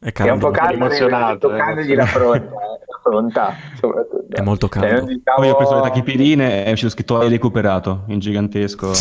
[0.00, 1.48] È, è un po' caldo, emozionato.
[1.48, 4.36] Toccandogli la fronte, la fronta, soprattutto.
[4.36, 4.88] È molto caldo.
[4.88, 5.36] Cioè, diciamo...
[5.36, 8.92] Poi ho preso le tachipirine e c'è scritto hai recuperato in gigantesco.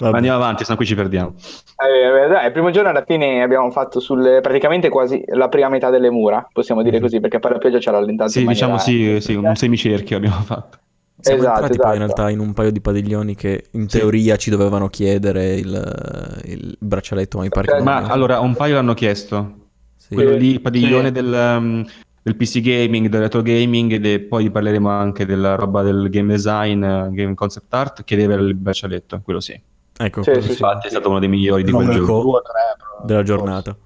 [0.00, 1.34] Ma andiamo avanti, se no qui ci perdiamo.
[1.34, 5.90] Eh, dai, il primo giorno alla fine abbiamo fatto sulle, praticamente quasi la prima metà
[5.90, 7.04] delle mura, possiamo dire mm-hmm.
[7.04, 8.30] così, perché poi la pioggia ci ha rallentato.
[8.30, 10.78] Sì, diciamo sì, sì, un semicerchio abbiamo fatto.
[11.20, 11.88] Siamo esatto, entrati esatto.
[11.88, 12.20] poi in esatto.
[12.20, 14.40] realtà in un paio di padiglioni che in teoria sì.
[14.40, 18.94] ci dovevano chiedere il, il braccialetto, ma mi pare che Ma allora, un paio l'hanno
[18.94, 19.54] chiesto.
[19.96, 20.14] Sì.
[20.14, 21.12] Quello lì, il padiglione sì.
[21.12, 21.86] del, um,
[22.22, 26.82] del, PC gaming, del retro gaming, e poi parleremo anche della roba del game design,
[26.84, 29.60] uh, game concept art, chiedeva il braccialetto, quello sì.
[30.00, 32.40] Ecco, sì, infatti è stato uno dei migliori di quel gioco.
[33.02, 33.76] Della giornata.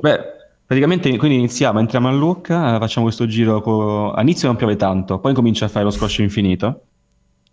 [0.00, 0.20] Beh,
[0.66, 4.12] Praticamente quindi iniziamo, entriamo a Lucca, facciamo questo giro, co...
[4.12, 6.84] all'inizio non piove tanto, poi comincia a fare lo scroscio infinito,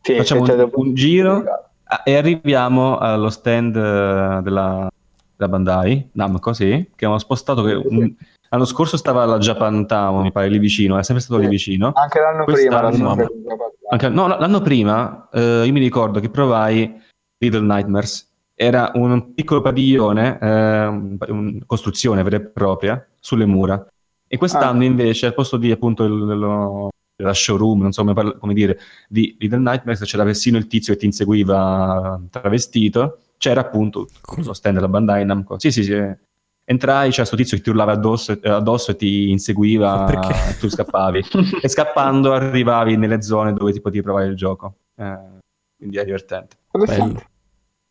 [0.02, 1.44] sì, facciamo un, un giro
[2.06, 4.90] e arriviamo allo stand eh, della,
[5.36, 8.14] della Bandai, Namco, sì, che abbiamo spostato, che un...
[8.48, 11.46] l'anno scorso stava alla Japan Town, mi pare, lì vicino, è sempre stato sì.
[11.46, 11.92] lì vicino.
[11.94, 13.16] Anche l'anno Quest'anno...
[13.16, 13.30] prima.
[13.90, 14.08] Anche...
[14.08, 16.98] No, l'anno prima eh, io mi ricordo che provai
[17.40, 18.31] Little Nightmares
[18.62, 23.84] era un piccolo padiglione, eh, una costruzione vera e propria, sulle mura.
[24.28, 24.86] E quest'anno ah.
[24.86, 28.78] invece, al posto di appunto il, lo, la showroom, non so come, come dire,
[29.10, 34.76] di Little Nightmares, c'era persino il tizio che ti inseguiva travestito, c'era appunto lo stand
[34.76, 35.58] della Bandai Namco.
[35.58, 36.00] Sì, sì, sì.
[36.64, 40.08] Entrai, c'era questo tizio che ti urlava addosso, addosso e ti inseguiva
[40.52, 41.26] e tu scappavi.
[41.60, 44.76] e scappando arrivavi nelle zone dove ti potevi provare il gioco.
[44.96, 45.18] Eh,
[45.78, 46.58] quindi è divertente.
[46.72, 47.30] Bello.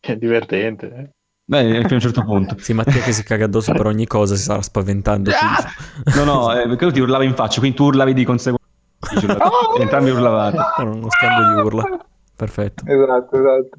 [0.01, 0.87] È divertente.
[0.87, 1.11] Eh?
[1.45, 2.57] Beh, fino a un certo punto.
[2.59, 5.31] sì, Mattia che si caga addosso per ogni cosa si starà spaventando.
[5.31, 6.15] Ah!
[6.17, 8.65] no, no, eh, perché ti urlava in faccia, quindi tu urlavi di conseguenza.
[9.79, 10.57] Entrambi urlavate.
[10.79, 12.07] Era uno scambio di urla.
[12.37, 12.85] Perfetto.
[12.87, 13.79] Esatto, esatto.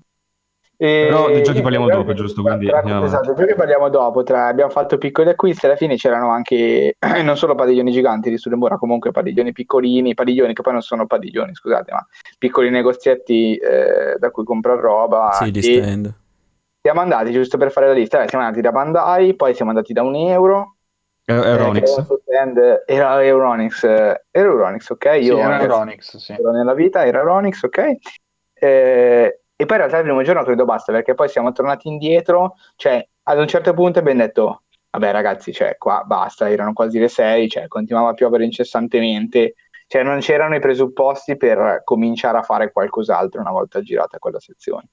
[0.81, 1.05] E...
[1.09, 2.41] Però dei giochi parliamo e, dopo, giusto?
[2.41, 4.23] Quindi tra, esatto, giochi parliamo dopo.
[4.23, 8.55] Tra, abbiamo fatto piccoli acquisti, alla fine c'erano anche non solo padiglioni giganti di sulle
[8.55, 12.03] mura, comunque padiglioni piccolini, padiglioni che poi non sono padiglioni, scusate, ma
[12.39, 15.29] piccoli negozietti eh, da cui comprare roba.
[15.33, 16.15] Sì, di stand
[16.81, 20.01] siamo andati, giusto per fare la lista, siamo andati da Bandai, poi siamo andati da
[20.01, 20.77] un euro.
[21.25, 21.95] Euronix.
[22.25, 25.05] Eh, era Euronix, era Euronix, ok?
[25.21, 26.35] Io sì, era Euronix, sì.
[26.39, 27.91] nella vita, era Euronix, ok?
[28.53, 32.55] Eh, e poi in realtà il primo giorno credo basta, perché poi siamo tornati indietro,
[32.75, 37.07] cioè ad un certo punto abbiamo detto, vabbè ragazzi, cioè qua basta, erano quasi le
[37.07, 39.53] 6, cioè continuava a piovere incessantemente,
[39.85, 44.89] cioè non c'erano i presupposti per cominciare a fare qualcos'altro una volta girata quella sezione.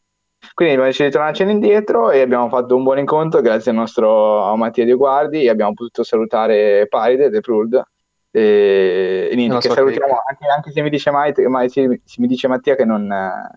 [0.53, 4.55] Quindi abbiamo deciso di tornarcene indietro e abbiamo fatto un buon incontro grazie al nostro
[4.57, 7.83] Mattia Di Guardi e abbiamo potuto salutare Paride De Pruld
[8.31, 12.27] e, e niente, che salutiamo anche, anche, se mi dice, mai, mai, se, se mi
[12.27, 13.09] dice Mattia che non,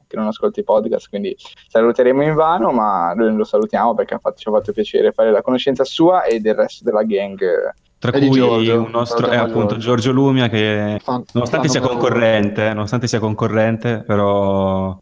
[0.08, 1.36] che non ascolta i podcast, quindi
[1.68, 5.42] saluteremo in vano, ma noi lo salutiamo perché fatto, ci ha fatto piacere fare la
[5.42, 10.12] conoscenza sua e del resto della gang tra cui Giorgio, un nostro è appunto Giorgio
[10.12, 11.00] Lumia che
[11.34, 14.98] nonostante sia concorrente, nonostante sia concorrente, però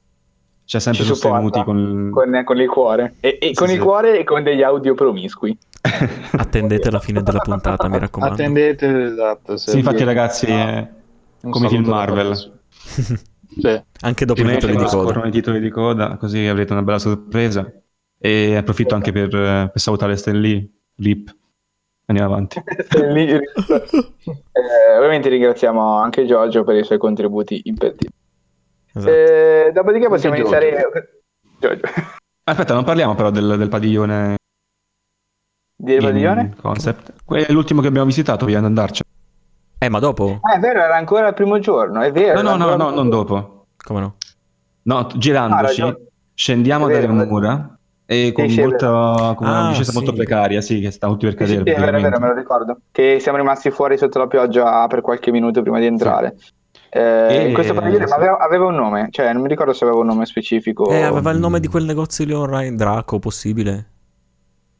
[0.66, 2.10] C'è sempre sostenuti con...
[2.12, 2.60] Con, con...
[2.60, 3.16] il cuore.
[3.22, 3.76] E, e sì, con sì.
[3.76, 5.58] il cuore e con degli audio promiscui.
[6.38, 8.36] Attendete la fine della puntata, mi raccomando.
[8.36, 9.58] Attendete, esatto.
[9.58, 10.58] Sì, infatti ragazzi, no.
[10.58, 10.90] è
[11.50, 12.60] come film Marvel.
[13.62, 15.26] Cioè, Anche dopo i titoli di coda.
[15.26, 17.72] i titoli di coda, così avrete una bella sorpresa.
[18.22, 21.34] E approfitto anche per, per salutare Stan Lee, Rip.
[22.08, 22.60] Andiamo avanti.
[22.98, 23.42] eh,
[24.98, 28.12] ovviamente ringraziamo anche Giorgio per i suoi contributi imperdibili.
[28.94, 29.12] Esatto.
[29.12, 30.90] Eh, dopodiché possiamo anche iniziare...
[31.60, 31.86] Giorgio.
[32.44, 34.38] Aspetta, non parliamo però del, del padiglione.
[35.82, 36.56] Del padiglione?
[36.62, 37.14] Concept.
[37.24, 39.02] Quello è l'ultimo che abbiamo visitato, vogliamo andarci.
[39.78, 40.40] Eh, ma dopo?
[40.42, 42.42] Ah, è vero, era ancora il primo giorno, è vero.
[42.42, 43.68] No, no, no, no, non dopo.
[43.82, 44.16] Come no?
[44.82, 45.98] No, girandoci, ah,
[46.34, 49.98] scendiamo vero, dalle mura e con, molta, con una ah, discesa sì.
[49.98, 51.60] molto precaria, sì, che sta tutti per cadere.
[51.60, 52.80] Sì, sì, è vero, è vero, me lo ricordo.
[52.92, 56.36] Che siamo rimasti fuori sotto la pioggia per qualche minuto prima di entrare.
[56.38, 56.52] Sì.
[56.90, 57.52] Eh, e...
[57.54, 58.14] Questo padiglione sì.
[58.14, 60.90] aveva, aveva, un nome, cioè non mi ricordo se aveva un nome specifico.
[60.90, 63.86] Eh, aveva il nome di quel negozio lì online, Draco, possibile?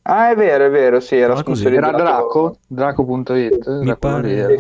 [0.10, 3.68] Ah, è vero, è vero, sì, era, era Draco, Draco.it.
[3.68, 4.58] Mi pare...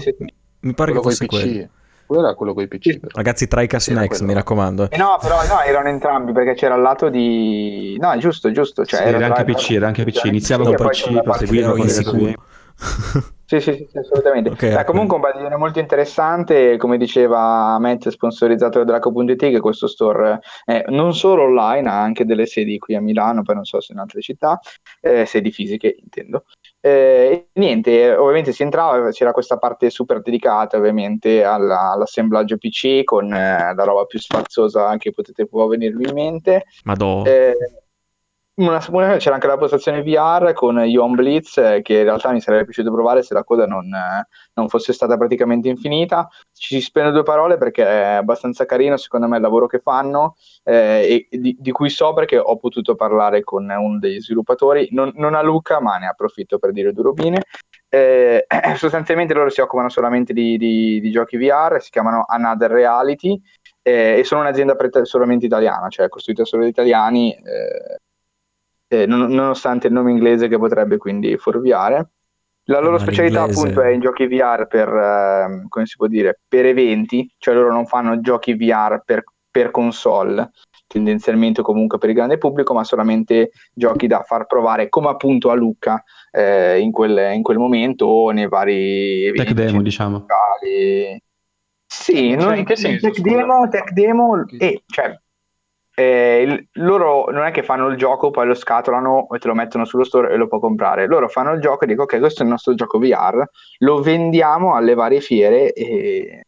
[0.61, 1.67] Mi pare quello che fosse quello.
[2.05, 2.99] Quello era quello con i PC.
[2.99, 3.11] Però.
[3.13, 4.89] Ragazzi, Tricast sì, Next, mi raccomando.
[4.89, 7.97] Eh no, però no, erano entrambi perché c'era il lato di.
[7.99, 8.83] No, giusto, giusto.
[8.83, 10.25] Cioè, sì, era, era anche PC, era anche PC.
[10.25, 12.33] Iniziava con PC, proseguiva con sicuro.
[13.49, 14.51] Sì, sì, sì, assolutamente.
[14.51, 19.87] Okay, Beh, comunque un padiglione molto interessante, come diceva Matt, sponsorizzato da Draco.it, che questo
[19.87, 23.81] store è non solo online, ha anche delle sedi qui a Milano, poi non so
[23.81, 24.59] se in altre città,
[25.01, 26.43] eh, sedi fisiche intendo.
[26.79, 33.33] Eh, niente, ovviamente si entrava, c'era questa parte super dedicata ovviamente alla, all'assemblaggio PC con
[33.33, 36.65] eh, la roba più sfarzosa che potete può venirvi in mente.
[36.83, 37.23] Madò.
[37.25, 37.57] Eh,
[38.59, 42.41] una, una, c'era anche la postazione VR con Ion Blitz eh, che in realtà mi
[42.41, 46.27] sarebbe piaciuto provare se la coda non, eh, non, fosse stata praticamente infinita.
[46.53, 50.35] Ci si spende due parole perché è abbastanza carino secondo me il lavoro che fanno
[50.63, 55.11] eh, e di, di, cui so perché ho potuto parlare con uno degli sviluppatori, non,
[55.15, 57.43] non a Luca ma ne approfitto per dire due robine.
[57.87, 58.45] Eh,
[58.75, 63.41] sostanzialmente loro si occupano solamente di, di, di giochi VR, si chiamano Another Reality
[63.81, 67.99] eh, e sono un'azienda solamente italiana, cioè costruita solo da italiani eh,
[68.89, 72.09] non, nonostante il nome inglese che potrebbe quindi fuorviare.
[72.63, 73.61] La loro Ma specialità l'inglese...
[73.61, 77.71] appunto è in giochi VR per, eh, come si può dire, per eventi, cioè loro
[77.71, 80.51] non fanno giochi VR per, per console,
[80.85, 85.55] tendenzialmente comunque per il grande pubblico, ma solamente giochi da far provare, come appunto a
[85.55, 89.53] Luca eh, in, quel, in, quel, momento o nei vari eventi.
[89.53, 90.25] Tech demo, diciamo.
[91.85, 93.09] Sì, cioè, noi, in che senso?
[93.09, 95.19] Tech demo, tech demo e cioè,
[95.99, 99.83] eh, loro non è che fanno il gioco, poi lo scatolano e te lo mettono
[99.83, 101.07] sullo store e lo puoi comprare.
[101.07, 103.43] Loro fanno il gioco e dicono: Ok, questo è il nostro gioco VR,
[103.79, 105.73] lo vendiamo alle varie fiere.
[105.73, 106.45] E...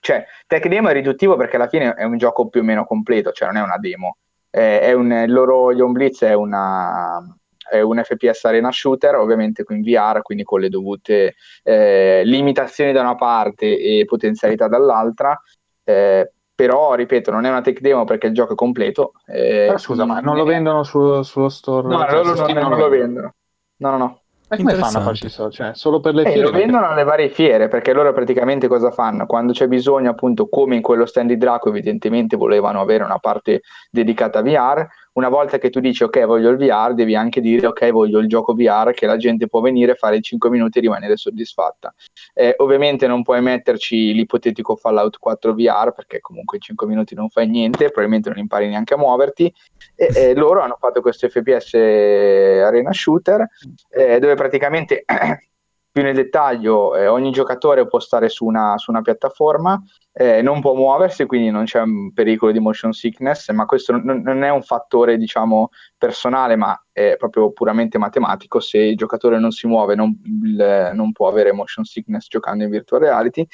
[0.00, 3.30] Cioè, Tech Demo è riduttivo perché alla fine è un gioco più o meno completo,
[3.30, 4.16] cioè non è una demo.
[4.50, 7.22] Eh, è un, il loro Ion Blitz è, una,
[7.70, 13.02] è un FPS arena shooter, ovviamente in VR, quindi con le dovute eh, limitazioni da
[13.02, 15.40] una parte e potenzialità dall'altra.
[15.84, 19.78] Eh, però ripeto non è una tech demo perché il gioco è completo eh, però
[19.78, 23.34] scusa ma non lo vendono su, sullo store no cioè, loro non, non, lo vendono
[23.76, 24.20] no no no
[24.52, 25.48] e come fanno a farci so?
[25.48, 26.40] Cioè, solo per le eh, fiere?
[26.42, 29.24] Lo vendono alle varie fiere, perché loro praticamente cosa fanno?
[29.24, 33.60] Quando c'è bisogno, appunto, come in quello stand di Draco, evidentemente volevano avere una parte
[33.92, 37.66] dedicata a VR, una volta che tu dici ok voglio il VR devi anche dire
[37.66, 41.16] ok voglio il gioco VR che la gente può venire fare 5 minuti e rimanere
[41.16, 41.92] soddisfatta.
[42.34, 47.28] Eh, ovviamente non puoi metterci l'ipotetico Fallout 4 VR perché comunque in 5 minuti non
[47.28, 49.52] fai niente probabilmente non impari neanche a muoverti.
[49.94, 53.46] E, e loro hanno fatto questo FPS arena shooter
[53.90, 55.04] eh, dove praticamente
[55.92, 60.60] più nel dettaglio, eh, ogni giocatore può stare su una, su una piattaforma, eh, non
[60.60, 64.50] può muoversi, quindi non c'è un pericolo di motion sickness, ma questo non, non, è
[64.50, 68.60] un fattore, diciamo, personale, ma è proprio puramente matematico.
[68.60, 72.70] Se il giocatore non si muove, non, il, non può avere motion sickness giocando in
[72.70, 73.46] virtual reality.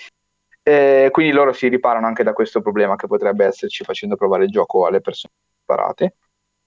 [0.63, 4.51] Eh, quindi loro si riparano anche da questo problema che potrebbe esserci facendo provare il
[4.51, 6.17] gioco alle persone separate.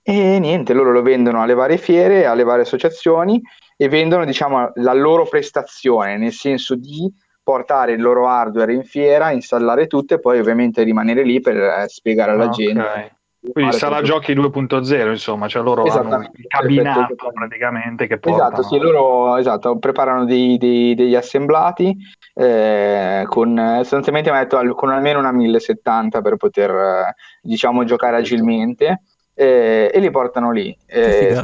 [0.01, 3.41] E niente, loro lo vendono alle varie fiere, alle varie associazioni
[3.81, 7.09] e vendono diciamo, la loro prestazione, nel senso di
[7.41, 11.87] portare il loro hardware in fiera, installare tutto e poi ovviamente rimanere lì per eh,
[11.87, 12.65] spiegare alla okay.
[12.65, 13.17] gente.
[13.53, 17.31] Quindi sala giochi 2.0, insomma, cioè loro hanno il cabinato perfetto.
[17.31, 18.49] praticamente che portano.
[18.49, 21.95] Esatto, sì, loro esatto, preparano dei, dei, degli assemblati
[22.33, 28.17] eh, con sostanzialmente mi ha detto con almeno una 1070 per poter eh, diciamo giocare
[28.17, 29.03] agilmente
[29.39, 30.77] eh, e li portano lì.
[30.85, 31.41] Eh,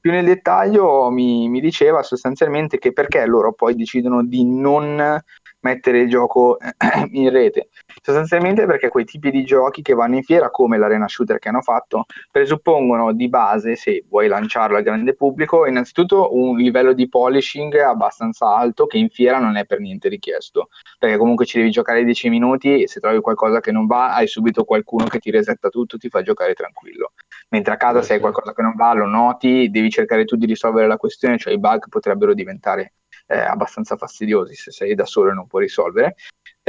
[0.00, 5.20] più nel dettaglio mi, mi, diceva sostanzialmente che perché loro poi decidono di non
[5.62, 6.58] mettere il gioco
[7.10, 7.70] in rete.
[8.02, 11.60] Sostanzialmente perché quei tipi di giochi che vanno in fiera, come l'arena shooter che hanno
[11.60, 17.74] fatto, presuppongono di base, se vuoi lanciarlo al grande pubblico, innanzitutto un livello di polishing
[17.76, 22.02] abbastanza alto che in fiera non è per niente richiesto, perché comunque ci devi giocare
[22.04, 25.68] 10 minuti e se trovi qualcosa che non va hai subito qualcuno che ti resetta
[25.68, 27.12] tutto, ti fa giocare tranquillo.
[27.50, 30.46] Mentre a casa se hai qualcosa che non va lo noti, devi cercare tu di
[30.46, 32.94] risolvere la questione, cioè i bug potrebbero diventare
[33.26, 36.16] eh, abbastanza fastidiosi se sei da solo e non puoi risolvere.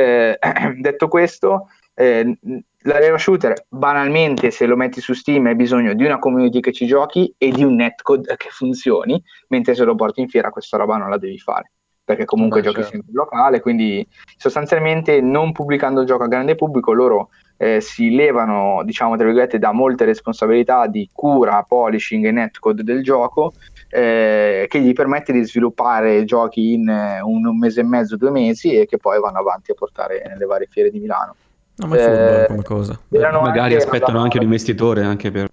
[0.01, 0.39] Eh,
[0.79, 2.37] detto questo, eh,
[2.83, 6.87] l'arena shooter banalmente se lo metti su Steam hai bisogno di una community che ci
[6.87, 10.97] giochi e di un netcode che funzioni, mentre se lo porti in fiera questa roba
[10.97, 11.71] non la devi fare
[12.03, 12.91] perché comunque Beh, giochi certo.
[12.91, 17.29] sempre in locale, quindi sostanzialmente non pubblicando il gioco a grande pubblico loro
[17.61, 23.03] eh, si levano, diciamo, tra virgolette, da molte responsabilità di cura, polishing e netcode del
[23.03, 23.53] gioco
[23.87, 28.31] eh, che gli permette di sviluppare giochi in eh, un, un, mese e mezzo, due
[28.31, 31.35] mesi e che poi vanno avanti a portare nelle varie fiere di Milano.
[31.75, 32.99] No, ma è eh, come cosa.
[33.09, 35.47] Magari aspettano anche un investitore anche per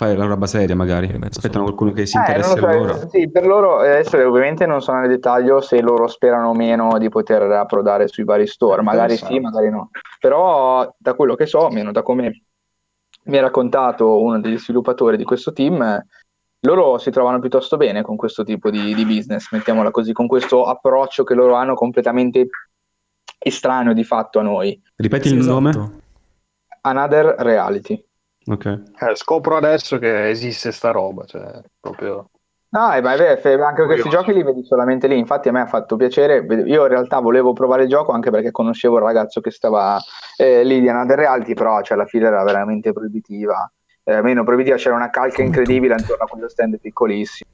[0.00, 3.30] fare la roba seria magari aspettano qualcuno che si eh, interessa so, a loro sì,
[3.30, 7.42] per loro adesso ovviamente non sono nel dettaglio se loro sperano o meno di poter
[7.42, 12.02] approdare sui vari store magari sì magari no però da quello che so meno da
[12.02, 12.44] come
[13.24, 16.02] mi ha raccontato uno degli sviluppatori di questo team
[16.60, 20.64] loro si trovano piuttosto bene con questo tipo di, di business, mettiamola così, con questo
[20.64, 22.48] approccio che loro hanno completamente
[23.38, 24.78] estraneo di fatto a noi.
[24.96, 25.54] Ripeti sì, il esatto.
[25.54, 26.00] nome?
[26.82, 28.04] Another Reality.
[28.52, 28.82] Ok.
[28.98, 32.30] Eh, scopro adesso che esiste sta roba, cioè proprio...
[32.72, 35.62] No, eh, ma è vero, anche questi giochi li vedi solamente lì, infatti a me
[35.62, 39.40] ha fatto piacere, io in realtà volevo provare il gioco anche perché conoscevo il ragazzo
[39.40, 39.98] che stava
[40.36, 43.68] eh, lì di Another Reality, però cioè, la fila era veramente proibitiva
[44.10, 47.50] eh, meno proibitiva, c'era una calca incredibile intorno a quello stand piccolissimo.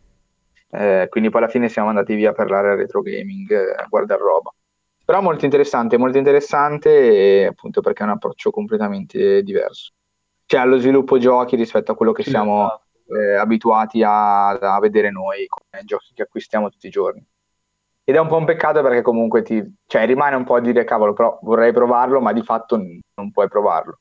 [0.71, 4.21] Eh, quindi poi alla fine siamo andati via per l'area retro gaming eh, a guardare
[4.21, 4.53] roba.
[5.05, 9.93] Però molto interessante, molto interessante appunto perché è un approccio completamente diverso.
[10.47, 13.21] Cioè allo sviluppo giochi rispetto a quello che sì, siamo esatto.
[13.21, 17.25] eh, abituati a, a, vedere noi come giochi che acquistiamo tutti i giorni.
[18.05, 20.85] Ed è un po' un peccato perché comunque ti, cioè, rimane un po' a dire
[20.85, 23.99] cavolo, però vorrei provarlo, ma di fatto non puoi provarlo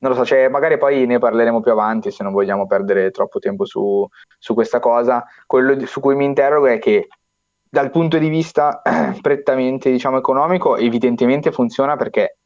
[0.00, 3.38] non lo so, cioè, magari poi ne parleremo più avanti se non vogliamo perdere troppo
[3.38, 4.06] tempo su,
[4.38, 5.24] su questa cosa.
[5.46, 7.08] Quello di, su cui mi interrogo è che
[7.68, 8.80] dal punto di vista
[9.20, 12.38] prettamente diciamo, economico, evidentemente funziona perché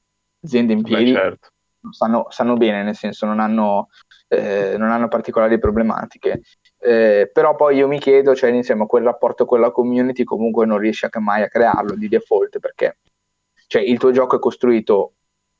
[0.42, 1.48] aziende in piedi Beh, certo.
[1.90, 3.88] Sanno, sanno, bene, nel senso non hanno,
[4.28, 6.42] eh, non hanno particolari problematiche.
[6.78, 10.66] Eh, però poi io mi chiedo, cioè, insieme a quel rapporto con la community, comunque
[10.66, 12.98] non riesci mai a crearlo di default perché
[13.72, 15.14] cioè, il tuo gioco è costruito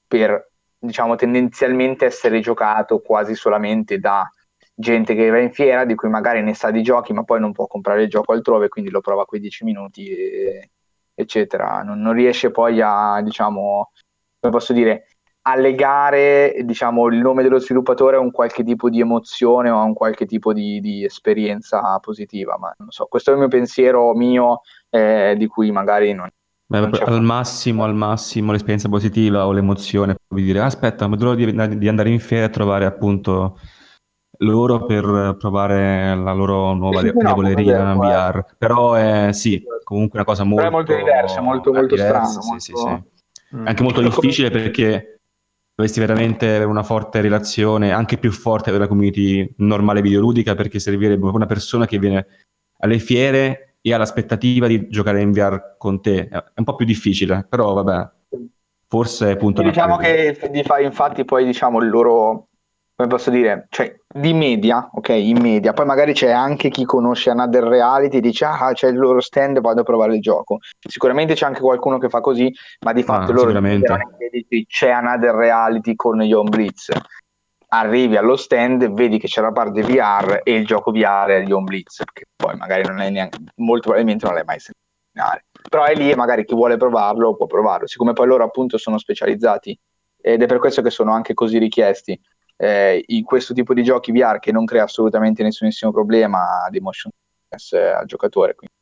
[0.07, 4.31] per diciamo tendenzialmente essere giocato quasi solamente da
[4.75, 7.53] gente che va in fiera, di cui magari ne sa di giochi, ma poi non
[7.53, 10.71] può comprare il gioco altrove, quindi lo prova quei 10 minuti, e,
[11.15, 11.83] eccetera.
[11.83, 13.93] Non, non, riesce poi a, diciamo,
[14.41, 15.07] come posso dire,
[15.43, 19.83] a legare diciamo, il nome dello sviluppatore a un qualche tipo di emozione o a
[19.83, 22.57] un qualche tipo di, di esperienza positiva.
[22.59, 26.29] Ma non so, questo è il mio pensiero mio, eh, di cui magari non,
[26.73, 31.77] Beh, al massimo, al massimo l'esperienza positiva o l'emozione, puoi dire aspetta, ma vedo di,
[31.77, 33.59] di andare in fiera e trovare appunto
[34.39, 38.39] loro per provare la loro nuova sì, diavoleria no, VR.
[38.39, 38.55] Eh.
[38.57, 40.63] Però è sì, comunque una cosa molto...
[40.63, 42.41] Però è molto diversa, molto, molto diversa, strano.
[42.41, 42.63] Sì, molto...
[42.63, 43.57] sì, sì.
[43.57, 43.67] Mm.
[43.67, 45.21] Anche molto difficile perché
[45.75, 51.27] dovresti veramente avere una forte relazione, anche più forte della community normale videoludica, perché servirebbe
[51.27, 52.27] una persona che viene
[52.79, 56.29] alle fiere e ha l'aspettativa di giocare in VR con te.
[56.29, 58.11] È un po' più difficile, però vabbè,
[58.87, 59.63] forse appunto...
[59.63, 60.39] Diciamo che
[60.83, 62.49] infatti poi diciamo il loro,
[62.95, 67.31] come posso dire, cioè di media, ok, in media, poi magari c'è anche chi conosce
[67.31, 70.59] Another Reality e dice ah c'è il loro stand, vado a provare il gioco.
[70.87, 73.61] Sicuramente c'è anche qualcuno che fa così, ma di fatto ah, loro
[74.67, 76.91] c'è Another Reality con gli Home Blitz
[77.75, 81.65] arrivi allo stand, vedi che c'è la parte VR e il gioco VR è Home
[81.65, 84.87] Blitz, che poi magari non è neanche, molto probabilmente non l'hai mai sentito.
[85.69, 88.99] Però è lì e magari chi vuole provarlo può provarlo, siccome poi loro appunto sono
[88.99, 89.79] specializzati
[90.21, 92.19] ed è per questo che sono anche così richiesti
[92.63, 97.11] eh, in questo tipo di giochi VR che non crea assolutamente nessunissimo problema di motion
[97.11, 98.55] sickness eh, al giocatore.
[98.55, 98.77] Quindi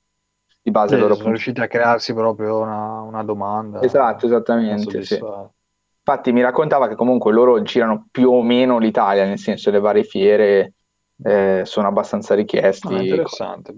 [0.63, 3.81] di base sì, loro sono riusciti a crearsi proprio una, una domanda.
[3.81, 5.03] Esatto, esattamente.
[5.03, 5.19] Sì.
[5.19, 10.05] Infatti mi raccontava che comunque loro girano più o meno l'Italia, nel senso le varie
[10.05, 10.75] fiere
[11.23, 12.95] eh, sono abbastanza richiesti.
[12.95, 13.75] Ah, interessante,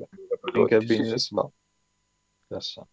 [0.52, 1.36] finché il business sì.
[2.42, 2.90] Interessante.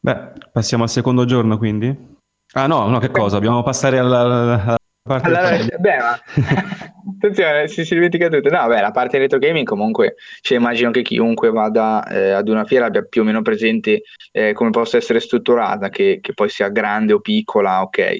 [0.00, 2.14] Beh, passiamo al secondo giorno quindi?
[2.54, 3.36] Ah no, no, che cosa?
[3.36, 4.76] Dobbiamo passare alla, alla
[5.06, 6.20] allora, beh, ma...
[7.16, 8.48] attenzione, si, si dimentica tutto.
[8.48, 12.64] No, beh, la parte retro gaming comunque, cioè, immagino che chiunque vada eh, ad una
[12.64, 14.02] fiera abbia più o meno presente
[14.32, 18.16] eh, come possa essere strutturata, che, che, poi sia grande o piccola, ok.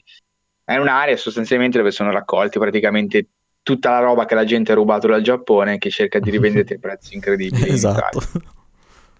[0.65, 3.29] È un'area sostanzialmente dove sono raccolti praticamente
[3.63, 6.79] tutta la roba che la gente ha rubato dal Giappone che cerca di rivendere a
[6.81, 7.69] prezzi incredibili.
[7.69, 8.21] esatto.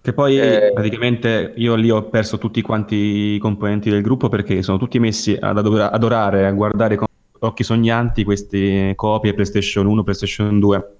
[0.01, 4.63] Che poi eh, praticamente io lì ho perso tutti quanti i componenti del gruppo perché
[4.63, 7.07] sono tutti messi ad adorare, a guardare con
[7.47, 10.97] occhi sognanti queste copie PlayStation 1, PlayStation 2.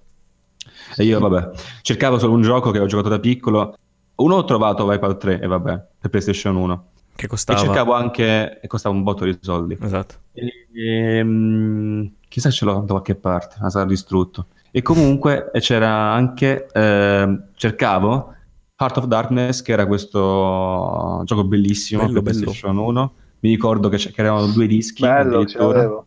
[0.97, 1.51] E io vabbè,
[1.83, 3.77] cercavo solo un gioco che ho giocato da piccolo.
[4.17, 6.87] Uno ho trovato Wipeout 3 e vabbè, per PlayStation 1.
[7.17, 7.59] Che costava?
[7.59, 9.77] E cercavo anche, e costava un botto di soldi.
[9.81, 10.17] Esatto.
[10.33, 14.49] E, e, um, chissà se ce l'ho da qualche parte, ma sarà distrutto.
[14.71, 18.35] E comunque c'era anche, eh, cercavo
[18.79, 23.13] Heart of Darkness, che era questo gioco bellissimo bello, per PlayStation 1.
[23.41, 25.01] Mi ricordo che, che erano due dischi.
[25.01, 26.05] Bello, ce l'avevo.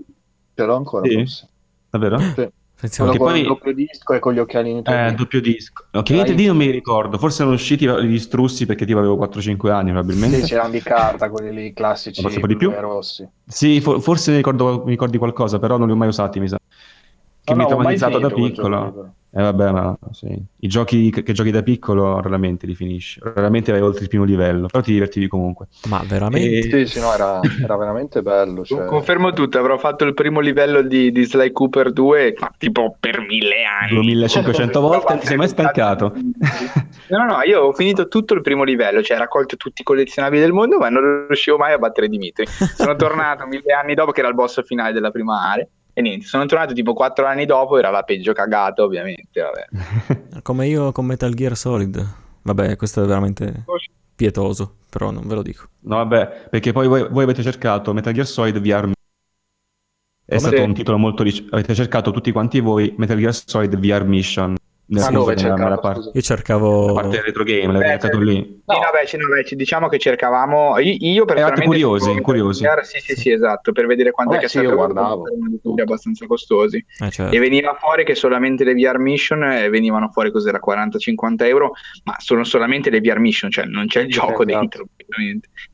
[0.60, 1.07] Ce l'ho ancora.
[1.07, 1.26] Sì?
[1.89, 2.20] Davvero?
[2.20, 2.49] Sì.
[2.97, 3.41] Quello con poi...
[3.41, 5.07] il doppio disco e con gli occhiali in 3D.
[5.07, 5.86] Eh, doppio disco.
[5.91, 9.70] Ok, in 3D non mi ricordo, forse erano usciti gli distrussi perché tipo avevo 4-5
[9.70, 10.39] anni probabilmente.
[10.39, 12.72] Sì, c'erano di carta, quelli lì classici, forse un po' di più.
[12.78, 13.28] rossi.
[13.45, 16.47] Sì, for- forse mi, ricordo, mi ricordi qualcosa, però non li ho mai usati, mi
[16.47, 16.57] sa.
[16.57, 19.14] Che no, mi ha traumatizzato da piccolo.
[19.32, 20.27] Eh vabbè, ma sì.
[20.61, 24.23] I giochi che, che, giochi da piccolo raramente li finisci, raramente vai oltre il primo
[24.23, 25.67] livello, però ti divertivi comunque.
[25.88, 26.80] Ma veramente?
[26.80, 26.86] E...
[26.86, 28.65] Sì, sì, no, era, era veramente bello.
[28.65, 28.86] Cioè...
[28.86, 33.63] Confermo tutto, avrò fatto il primo livello di, di Sly Cooper 2 tipo per mille
[33.63, 33.93] anni.
[33.93, 36.11] 2500 volte, ti sei mai stancato?
[37.09, 40.41] no, no, no, io ho finito tutto il primo livello, cioè raccolto tutti i collezionabili
[40.41, 42.47] del mondo, ma non riuscivo mai a battere Dimitri.
[42.47, 45.67] Sono tornato mille anni dopo che era il boss finale della prima area
[46.00, 49.41] e niente, sono tornato tipo quattro anni dopo, era la peggio cagata ovviamente.
[49.41, 50.39] Vabbè.
[50.41, 52.08] Come io con Metal Gear Solid.
[52.41, 53.66] Vabbè, questo è veramente
[54.16, 55.68] pietoso, però non ve lo dico.
[55.82, 58.89] No, vabbè, perché poi voi, voi avete cercato Metal Gear Solid VR.
[60.24, 60.62] È Come stato te?
[60.62, 61.24] un titolo molto...
[61.24, 64.56] Ric- avete cercato tutti quanti voi Metal Gear Solid VR Mission
[64.89, 68.73] nel ah, dove cercavo, parte, io cercavo la parte retro game l'hai cercato lì no.
[68.73, 72.65] Sì, no, beh, no, beh, diciamo che cercavamo io, io personalmente curiosi, curiosi.
[72.83, 75.23] sì, sì sì esatto per vedere quanto è che sì, io guardavo
[75.79, 77.35] abbastanza costosi eh, certo.
[77.35, 81.71] e veniva fuori che solamente le VR mission eh, venivano fuori cos'era 40-50 euro
[82.05, 84.59] ma sono solamente le VR mission cioè non c'è il gioco esatto.
[84.59, 84.87] dentro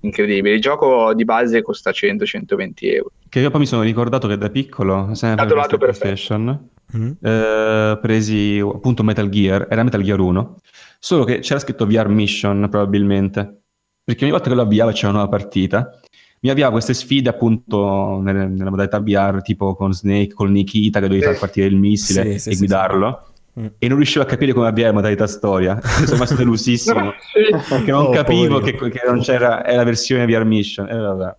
[0.01, 4.37] incredibile il gioco di base costa 100-120 euro che io poi mi sono ricordato che
[4.37, 7.11] da piccolo sempre per PlayStation mm-hmm.
[7.21, 10.55] eh, presi appunto Metal Gear, era Metal Gear 1,
[10.99, 13.61] solo che c'era scritto VR Mission probabilmente,
[14.03, 15.99] perché ogni volta che lo avviavo c'era una nuova partita,
[16.41, 21.07] mi avviava queste sfide appunto nelle, nella modalità VR, tipo con Snake, con Nikita che
[21.07, 23.29] dovevi far partire il missile sì, sì, e guidarlo.
[23.59, 23.65] Mm.
[23.79, 25.79] E non riuscivo a capire come avviare la modalità storia.
[25.81, 27.13] Sono rimasto delusissimo.
[27.33, 30.87] perché non oh, capivo che, che, non c'era è la versione VR Mission.
[30.87, 31.35] E eh, vabbè,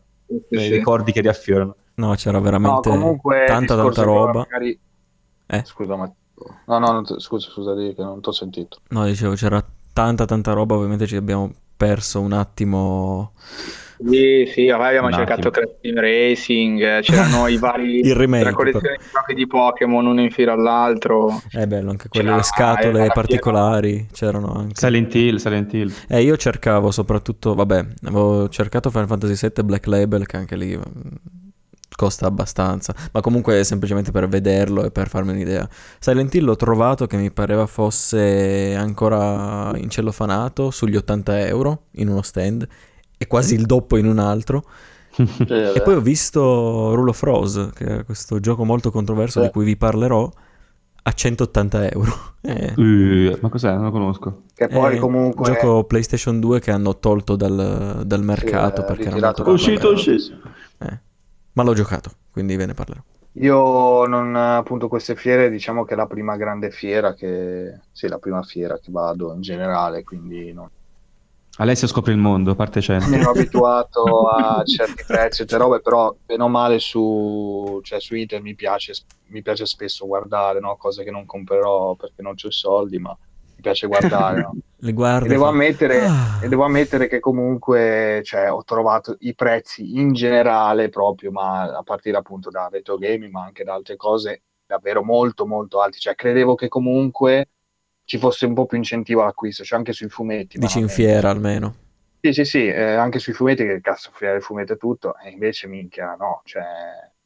[0.49, 1.77] i ricordi che riaffiorano.
[1.95, 4.47] No, c'era veramente no, tanta tanta roba.
[4.51, 4.79] Magari
[5.47, 5.63] eh?
[5.65, 6.13] Scusa, ma...
[6.67, 8.79] No, no, scusa, scusa, che non ti ho sentito.
[8.89, 13.33] No, dicevo, c'era tanta, tanta roba, ovviamente ci abbiamo perso un attimo...
[13.99, 18.01] Sì, sì, abbiamo un cercato Crash Team Racing, c'erano i vari...
[18.05, 18.45] Il remake.
[18.45, 21.41] La collezione di giochi di Pokémon, uno in fila all'altro.
[21.51, 24.75] È bello, anche quelle c'era, scatole particolari c'erano anche.
[24.75, 25.93] Silent Hill, Silent Hill.
[26.09, 30.79] Eh, io cercavo soprattutto, vabbè, avevo cercato Final Fantasy VII Black Label, che anche lì
[31.95, 35.69] costa abbastanza, ma comunque semplicemente per vederlo e per farmi un'idea.
[35.99, 42.23] Silent Hill l'ho trovato che mi pareva fosse ancora incellofanato sugli 80 euro in uno
[42.23, 42.67] stand
[43.17, 44.65] e quasi il doppio in un altro.
[45.17, 49.65] e poi ho visto Rule of Rose, che è questo gioco molto controverso di cui
[49.65, 50.31] vi parlerò,
[51.03, 52.35] a 180 euro.
[52.47, 52.75] Eh.
[52.77, 53.73] Uh, ma cos'è?
[53.73, 54.43] Non lo conosco.
[54.55, 55.47] Che poi comunque...
[55.47, 59.51] Gioco PlayStation 2 che hanno tolto dal, dal mercato sì, perché era molto...
[59.51, 60.37] Uscito, uscito.
[61.57, 63.01] Ma l'ho giocato, quindi ve ne parlerò.
[63.39, 68.19] Io non appunto queste fiere, diciamo che è la prima grande fiera che sì, la
[68.19, 70.69] prima fiera che vado in generale, quindi non...
[71.59, 72.99] Alessio scopre il mondo, parte c'è.
[73.09, 78.15] Mi ero abituato a certi prezzi e robe, però bene o male su, cioè, su
[78.15, 78.93] internet mi piace,
[79.29, 80.77] mi piace spesso guardare no?
[80.77, 83.17] cose che non comprerò perché non ho i soldi, ma
[83.67, 84.41] piace guardare.
[84.43, 84.57] No?
[84.79, 85.27] Le guardo.
[85.27, 86.41] E devo, ammettere, ah.
[86.43, 91.83] e devo ammettere che comunque cioè, ho trovato i prezzi in generale proprio, ma a
[91.83, 95.99] partire appunto da retro gaming, ma anche da altre cose, davvero molto molto alti.
[95.99, 97.49] Cioè, credevo che comunque
[98.05, 100.59] ci fosse un po' più incentivo all'acquisto, cioè anche sui fumetti.
[100.59, 101.75] Dici in fiera almeno.
[102.21, 105.31] Sì, sì, sì, eh, anche sui fumetti, che cazzo, fiera il fumetto e tutto, e
[105.31, 106.65] invece minchia, no, cioè,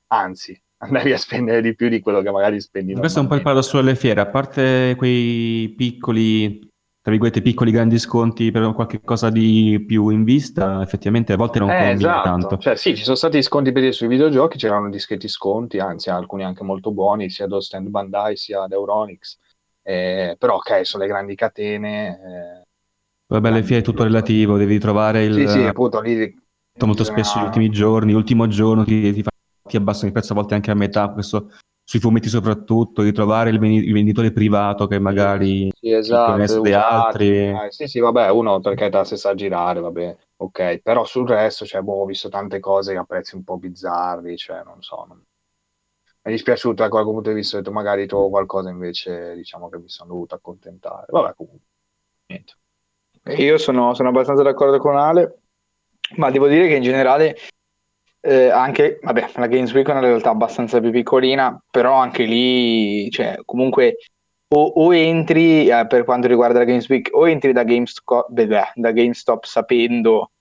[0.09, 2.95] anzi, andavi a spendere di più di quello che magari spendi.
[2.95, 6.68] Questo è un po' il paradosso delle fiere, a parte quei piccoli
[7.03, 11.59] tra virgolette piccoli grandi sconti per qualche cosa di più in vista, effettivamente a volte
[11.59, 12.28] non eh, conviene esatto.
[12.28, 12.59] tanto.
[12.59, 16.62] Cioè, sì, ci sono stati sconti per sui videogiochi, c'erano discreti sconti, anzi alcuni anche
[16.62, 19.39] molto buoni, sia da Stand Bandai sia da Euronix.
[19.83, 22.09] Eh, però ok, sono le grandi catene.
[22.09, 22.66] Eh,
[23.28, 25.35] Vabbè, le fiere è tutto relativo, devi trovare il...
[25.35, 26.39] Sì, sì, appunto lì...
[26.81, 29.30] Molto spesso gli ultimi giorni, l'ultimo giorno ti, ti, fa,
[29.71, 31.51] ti abbassano il prezzo a volte anche a metà, questo
[31.91, 37.49] sui fumetti soprattutto, ritrovare il, venditore privato che magari sì, esatto, conosce altri.
[37.49, 41.66] Eh, sì, sì, vabbè, uno perché da se sa girare, vabbè, ok, però sul resto,
[41.66, 45.16] cioè, boh, ho visto tante cose a prezzi un po' bizzarri, cioè, non so, non...
[45.16, 45.25] mi
[46.23, 49.79] è dispiaciuto da qualche punto di vista, ho detto magari trovo qualcosa invece, diciamo che
[49.79, 51.66] mi sono dovuto accontentare, vabbè, comunque,
[52.27, 52.55] niente.
[53.37, 55.41] Io sono, sono abbastanza d'accordo con Ale,
[56.18, 57.37] ma devo dire che in generale
[58.21, 63.11] eh, anche, vabbè, la Games Week è una realtà abbastanza più piccolina, però anche lì,
[63.11, 63.97] cioè, comunque,
[64.49, 68.73] o, o entri, eh, per quanto riguarda la Games Week, o entri da, GameSco- beh,
[68.75, 70.33] da GameStop sapendo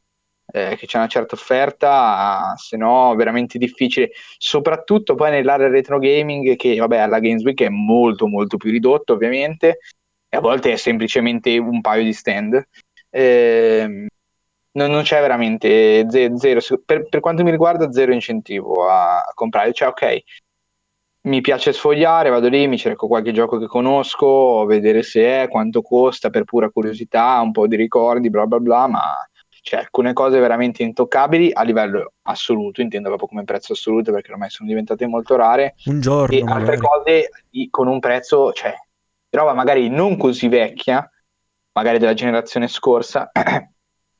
[0.51, 6.55] eh, che c'è una certa offerta, se no veramente difficile, soprattutto poi nell'area retro gaming
[6.55, 9.79] che, vabbè, alla Games Week è molto molto più ridotto ovviamente,
[10.27, 12.67] e a volte è semplicemente un paio di stand.
[13.09, 14.07] Eh,
[14.79, 19.31] non, non c'è veramente zero, zero per, per, quanto mi riguarda zero incentivo a, a,
[19.33, 20.17] comprare, cioè ok,
[21.23, 25.81] mi piace sfogliare, vado lì, mi cerco qualche gioco che conosco, vedere se è, quanto
[25.81, 29.01] costa per pura curiosità, un po' di ricordi, bla bla bla, ma
[29.61, 34.49] c'è alcune cose veramente intoccabili a livello assoluto, intendo proprio come prezzo assoluto perché ormai
[34.49, 37.29] sono diventate molto rare, un giorno, e altre cose
[37.69, 38.73] con un prezzo, cioè
[39.31, 41.07] roba magari non così vecchia,
[41.73, 43.29] magari della generazione scorsa,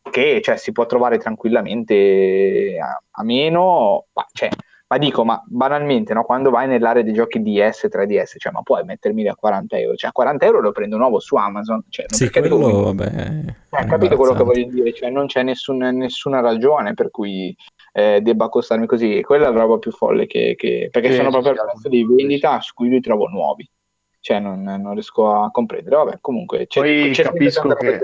[0.10, 4.50] che cioè, si può trovare tranquillamente a, a meno, ma, cioè,
[4.88, 6.24] ma, dico, ma banalmente, no?
[6.24, 9.96] quando vai nell'area dei giochi DS, 3DS, cioè, ma puoi mettermi a 40 euro?
[9.96, 11.84] Cioè, a 40 euro lo prendo nuovo su Amazon.
[11.90, 12.84] Cioè, non sì, quello, devo...
[12.94, 14.92] vabbè, eh, capito quello che voglio dire?
[14.94, 17.56] Cioè, non c'è nessun, nessuna ragione per cui
[17.94, 19.22] eh, debba costarmi così.
[19.22, 20.56] Quella è la roba più folle che...
[20.58, 20.90] che...
[20.92, 23.70] perché sì, sono proprio al prezzo di vendita su cui li trovo nuovi.
[24.20, 25.96] Cioè, non, non riesco a comprendere.
[25.98, 28.00] Vabbè, comunque, c'è, Poi c'è capisco che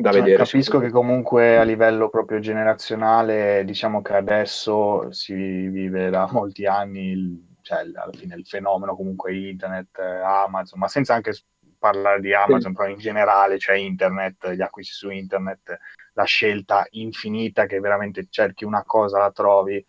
[0.00, 0.42] da cioè, vedere.
[0.42, 7.10] Capisco che comunque a livello proprio generazionale, diciamo che adesso si vive da molti anni,
[7.10, 11.32] il, cioè alla fine il fenomeno comunque internet, Amazon, ma senza anche
[11.78, 12.76] parlare di Amazon, sì.
[12.76, 15.78] però in generale, cioè internet, gli acquisti su internet,
[16.12, 19.84] la scelta infinita che veramente cerchi una cosa, la trovi.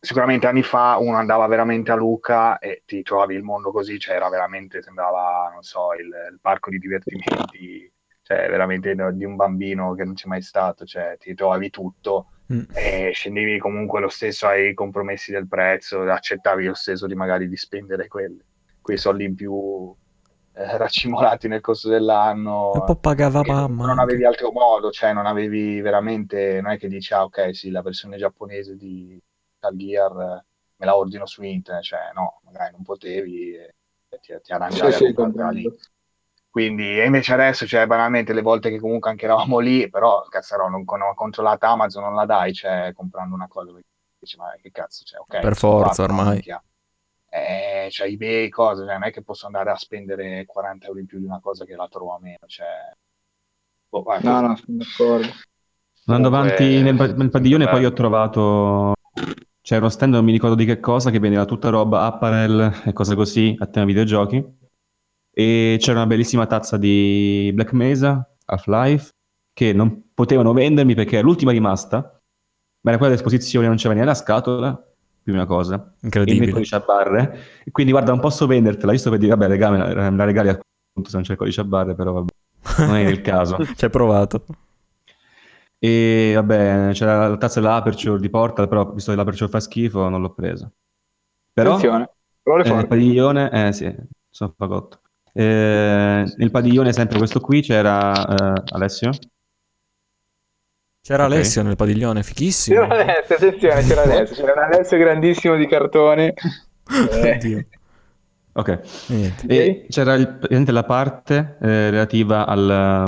[0.00, 4.14] Sicuramente anni fa uno andava veramente a Luca e ti trovavi il mondo così, cioè
[4.16, 7.92] era veramente, sembrava, non so, il, il parco di divertimenti
[8.28, 12.64] cioè veramente di un bambino che non c'è mai stato, cioè ti trovavi tutto mm.
[12.74, 17.56] e scendevi comunque lo stesso ai compromessi del prezzo, accettavi lo stesso di magari di
[17.56, 18.44] spendere quelli,
[18.82, 19.94] quei soldi in più
[20.52, 22.72] eh, raccimolati nel corso dell'anno.
[22.74, 23.86] Un po' pagava mamma.
[23.86, 27.70] Non avevi altro modo, cioè non avevi veramente, non è che dici ah ok sì
[27.70, 29.18] la versione giapponese di
[29.54, 30.44] Metal Gear
[30.76, 35.14] me la ordino su internet, cioè no, magari non potevi e ti, ti arrangiavi sì,
[35.16, 35.64] a lì
[36.58, 40.68] quindi, e invece adesso, cioè, banalmente, le volte che comunque anche eravamo lì, però, cazzaro,
[40.68, 43.70] non, non ho controllato Amazon, non la dai, cioè, comprando una cosa,
[44.18, 45.38] dici, ma che cazzo, cioè, ok.
[45.38, 46.42] Per forza, ormai.
[47.30, 51.06] Eh, cioè, eBay, cose, cioè, non è che posso andare a spendere 40 euro in
[51.06, 52.66] più di una cosa che la trovo a meno, cioè...
[53.88, 55.28] Boh, vai, no, no, sono d'accordo.
[56.06, 57.70] Andando avanti nel, nel padiglione, beh.
[57.70, 58.94] poi ho trovato
[59.60, 62.92] c'era uno stand, non mi ricordo di che cosa, che vendeva tutta roba, apparel e
[62.92, 64.56] cose così a tema videogiochi
[65.38, 69.12] e c'era una bellissima tazza di Black Mesa, Half-Life,
[69.52, 71.96] che non potevano vendermi perché era l'ultima rimasta,
[72.80, 74.84] ma era quella dell'esposizione, non c'era neanche la scatola,
[75.22, 76.46] prima cosa, Incredibile.
[76.46, 79.70] il codice a barre, e quindi guarda, non posso vendertela, giusto per dire, vabbè, regà,
[79.70, 82.32] me la, la regali appunto se non c'è il codice a barre, però vabbè,
[82.78, 83.58] non è il caso.
[83.76, 84.44] Ci hai provato.
[85.78, 90.20] E vabbè, c'era la tazza dell'Aperture di Portal, però visto che l'Aperture fa schifo, non
[90.20, 90.68] l'ho presa.
[91.52, 92.10] Però, Attenzione,
[92.42, 93.94] eh, il padiglione, eh sì,
[94.28, 95.02] sono fagotto.
[95.32, 99.10] Eh, nel padiglione sempre questo qui c'era eh, Alessio.
[101.00, 101.36] C'era okay.
[101.36, 102.80] Alessio nel padiglione, fichissimo.
[102.82, 106.34] C'era Alessio, attenzione, c'era Alessio, c'era un Alessio grandissimo di cartone.
[107.12, 107.66] eh.
[108.52, 108.80] Ok.
[109.06, 109.46] Niente.
[109.46, 113.06] E c'era il, la parte eh, relativa al...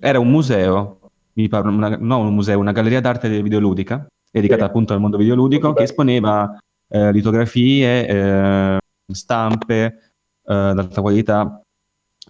[0.00, 0.98] Era un museo,
[1.34, 4.68] mi parlo, una, no un museo, una galleria d'arte videoludica, dedicata sì.
[4.68, 8.78] appunto al mondo videoludico, che esponeva eh, litografie, eh,
[9.12, 10.07] stampe,
[10.48, 11.60] d'alta qualità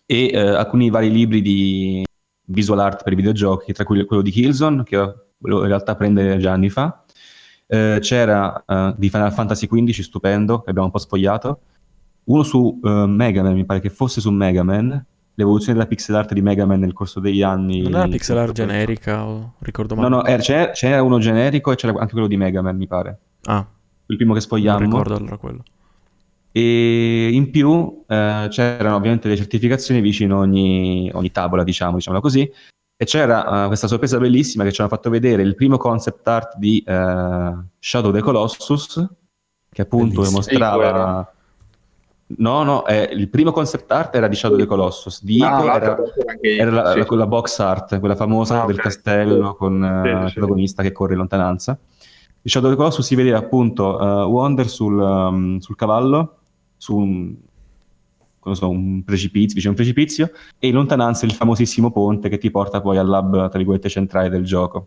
[0.04, 2.04] e eh, alcuni vari libri di
[2.46, 6.52] visual art per i videogiochi, tra cui quello di Killzone, che in realtà prendere già
[6.52, 7.04] anni fa.
[7.66, 8.64] Eh, c'era
[8.96, 11.60] di Final Fantasy XV, stupendo, che abbiamo un po' spogliato.
[12.24, 15.04] Uno su Mega Man, mi pare che fosse su Mega Man,
[15.38, 17.82] l'evoluzione della pixel art di Mega Man nel corso degli anni.
[17.82, 20.08] Non era pixel art generica, o ricordo male.
[20.08, 22.88] No, no, era, c'era, c'era, uno generico e c'era anche quello di Mega Man, mi
[22.88, 23.18] pare.
[23.44, 23.64] Ah.
[24.06, 24.80] Il primo che sfogliamo.
[24.80, 25.62] Non ricordo allora quello.
[26.58, 32.50] E in più eh, c'erano ovviamente le certificazioni vicino ogni, ogni tavola, diciamo, diciamola così.
[33.00, 36.56] E c'era uh, questa sorpresa bellissima che ci hanno fatto vedere il primo concept art
[36.56, 39.08] di uh, Shadow the Colossus,
[39.70, 40.36] che appunto Bellissimo.
[40.38, 41.32] mostrava...
[42.38, 45.74] No, no, eh, il primo concept art era di Shadow the Colossus, di Ico no,
[45.74, 45.96] era,
[46.42, 47.04] era la, sì.
[47.06, 51.18] quella box art, quella famosa ah, del castello con uh, il protagonista che corre in
[51.20, 51.78] lontananza.
[52.42, 56.37] Il Shadow the Colossus si vedeva appunto uh, Wonder sul, um, sul cavallo,
[56.78, 57.34] su un,
[58.54, 62.80] so, un precipizio, vicino un precipizio, e in lontananza il famosissimo ponte che ti porta
[62.80, 64.86] poi al lab, tra virgolette, centrale del gioco.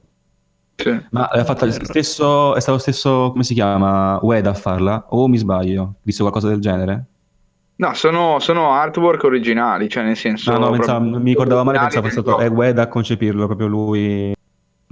[0.76, 1.00] Sì.
[1.12, 1.44] Ma è,
[1.84, 5.06] stesso, è stato lo stesso, come si chiama, Weda a farla?
[5.10, 5.96] O mi sbaglio?
[6.02, 7.06] Visto qualcosa del genere?
[7.76, 10.52] No, sono, sono artwork originali, cioè nel senso...
[10.52, 14.34] No, no, pensavo, mi ricordavo male, pensavo fosse stato Weda a concepirlo, proprio lui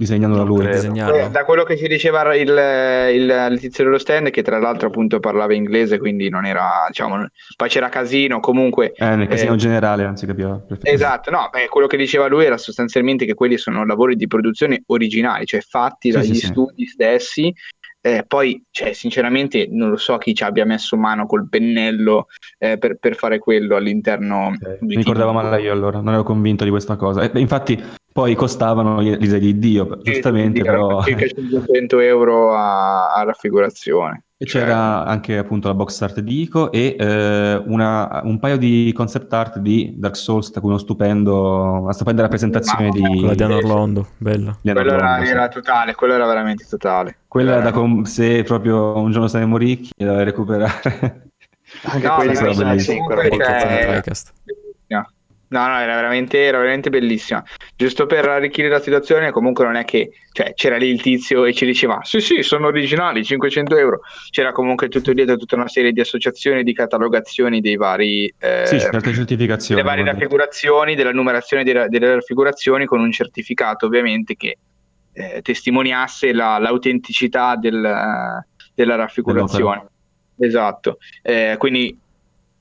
[0.00, 0.64] disegnando da lui.
[0.64, 4.88] Eh, da quello che ci diceva il, il, il, tizio dello stand, che tra l'altro
[4.88, 8.94] appunto parlava inglese, quindi non era, diciamo, poi c'era casino comunque.
[8.94, 10.58] Eh, nel casino eh, generale, anzi capiva.
[10.80, 14.82] Esatto, no, beh, quello che diceva lui era sostanzialmente che quelli sono lavori di produzione
[14.86, 16.92] originali, cioè fatti sì, dagli sì, studi sì.
[16.92, 17.54] stessi.
[18.02, 22.78] Eh, poi, cioè, sinceramente, non lo so chi ci abbia messo mano col pennello eh,
[22.78, 24.54] per, per, fare quello all'interno.
[24.54, 24.78] Okay.
[24.80, 27.20] Mi ricordavo male io allora, non ero convinto di questa cosa.
[27.20, 27.78] E, infatti,
[28.12, 31.02] poi costavano l'Isa di Dio, giustamente, però...
[31.04, 34.24] Circa 500 euro a, a raffigurazione.
[34.36, 34.62] E cioè...
[34.62, 39.30] c'era anche appunto la box art di Ico e eh, una, un paio di concept
[39.32, 43.00] art di Dark Souls, uno stupendo, una stupenda rappresentazione di...
[43.02, 44.58] Quella di Anorlondo, bella.
[44.60, 47.18] Di quello era, era, totale, quello era veramente totale.
[47.28, 51.30] Quella era da com- se proprio un giorno saremo ricchi da recuperare.
[51.82, 53.06] Anche no, quella era bellissima.
[55.50, 57.42] No, no, era veramente, era veramente bellissima.
[57.74, 61.52] Giusto per arricchire la situazione, comunque non è che cioè, c'era lì il tizio e
[61.52, 64.00] ci diceva: Sì, sì, sono originali, 500 euro.
[64.30, 68.32] C'era comunque tutto dietro tutta una serie di associazioni, di catalogazioni dei vari.
[68.38, 69.82] Eh, sì, certe certificazioni.
[69.82, 74.56] Delle varie raffigurazioni, della numerazione delle, delle raffigurazioni con un certificato, ovviamente, che
[75.12, 79.84] eh, testimoniasse la, l'autenticità del, della raffigurazione.
[80.38, 80.98] Esatto.
[81.22, 81.98] Eh, quindi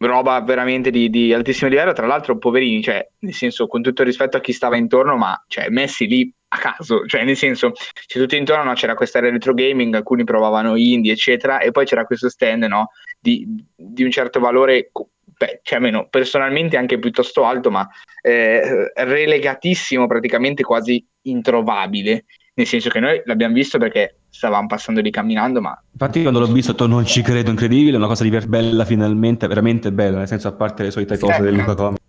[0.07, 4.07] roba veramente di, di, altissimo livello, tra l'altro poverini, cioè, nel senso, con tutto il
[4.07, 8.19] rispetto a chi stava intorno, ma cioè, messi lì a caso, cioè, nel senso, c'è
[8.19, 12.29] tutto intorno, no, c'era questa retro gaming, alcuni provavano indie, eccetera, e poi c'era questo
[12.29, 12.89] stand, no,
[13.19, 13.45] di,
[13.75, 14.91] di un certo valore,
[15.23, 17.87] beh, cioè, almeno personalmente anche piuttosto alto, ma
[18.21, 22.25] eh, relegatissimo, praticamente quasi introvabile,
[22.59, 25.81] nel senso che noi l'abbiamo visto perché stavamo passando lì camminando, ma...
[25.93, 29.93] Infatti quando l'ho visto detto, non ci credo, incredibile, una cosa di bella finalmente, veramente
[29.93, 32.07] bella, nel senso a parte le solite cose del Luca Comics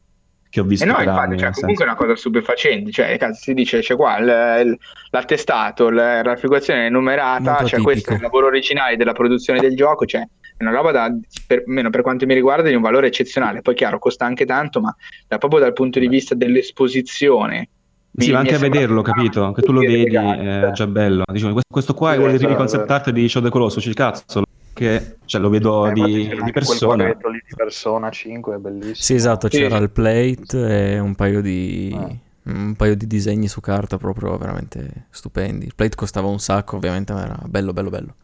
[0.51, 3.55] che ho visto eh no, infatti, cioè, comunque è una cosa stupefacente, cioè cazzo, si
[3.55, 4.79] dice c'è qua il, il,
[5.11, 7.83] l'attestato, la raffigurazione numerata, cioè tipico.
[7.85, 10.23] questo è il lavoro originale della produzione del gioco, cioè
[10.57, 13.77] è una roba da, per, meno per quanto mi riguarda, di un valore eccezionale, poi
[13.77, 14.93] chiaro costa anche tanto, ma
[15.29, 17.69] da, proprio dal punto di vista dell'esposizione
[18.17, 19.53] sì, ma anche a vederlo, capito?
[19.53, 21.25] Che tu lo vedi è già bello.
[21.31, 24.43] Diciamo, questo qua è uno dei primi concept art di Shadow the Colossus, il cazzo,
[24.73, 27.07] che cioè, lo vedo eh, di, di persona.
[27.07, 28.95] Lì di persona 5 è bellissimo.
[28.95, 31.97] Sì, esatto, c'era il plate e un paio di...
[31.97, 32.29] Eh.
[32.43, 35.67] Un paio di disegni su carta proprio veramente stupendi.
[35.67, 38.15] Il plate costava un sacco, ovviamente, ma era bello, bello, bello.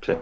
[0.00, 0.16] Sì.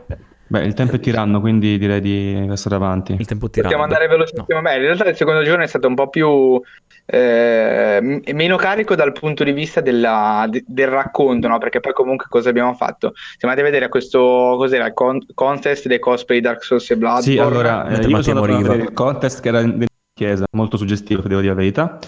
[0.48, 3.16] Beh, il tempo è tiranno, quindi direi di essere avanti.
[3.18, 3.74] Il tempo tiranno.
[3.74, 4.54] Possiamo andare velocemente.
[4.54, 4.62] No.
[4.62, 6.60] Beh, in realtà il secondo giorno è stato un po' più
[7.06, 11.58] eh, meno carico dal punto di vista della, de, del racconto, no?
[11.58, 13.12] Perché poi comunque cosa abbiamo fatto?
[13.38, 17.32] Siamo andati a vedere questo cos'era il con, contest dei cosplay Dark Souls e Bloodborne.
[17.32, 21.40] Sì, allora, eh, io sono andato il contest che era in chiesa, molto suggestivo, devo
[21.40, 21.98] dire la verità,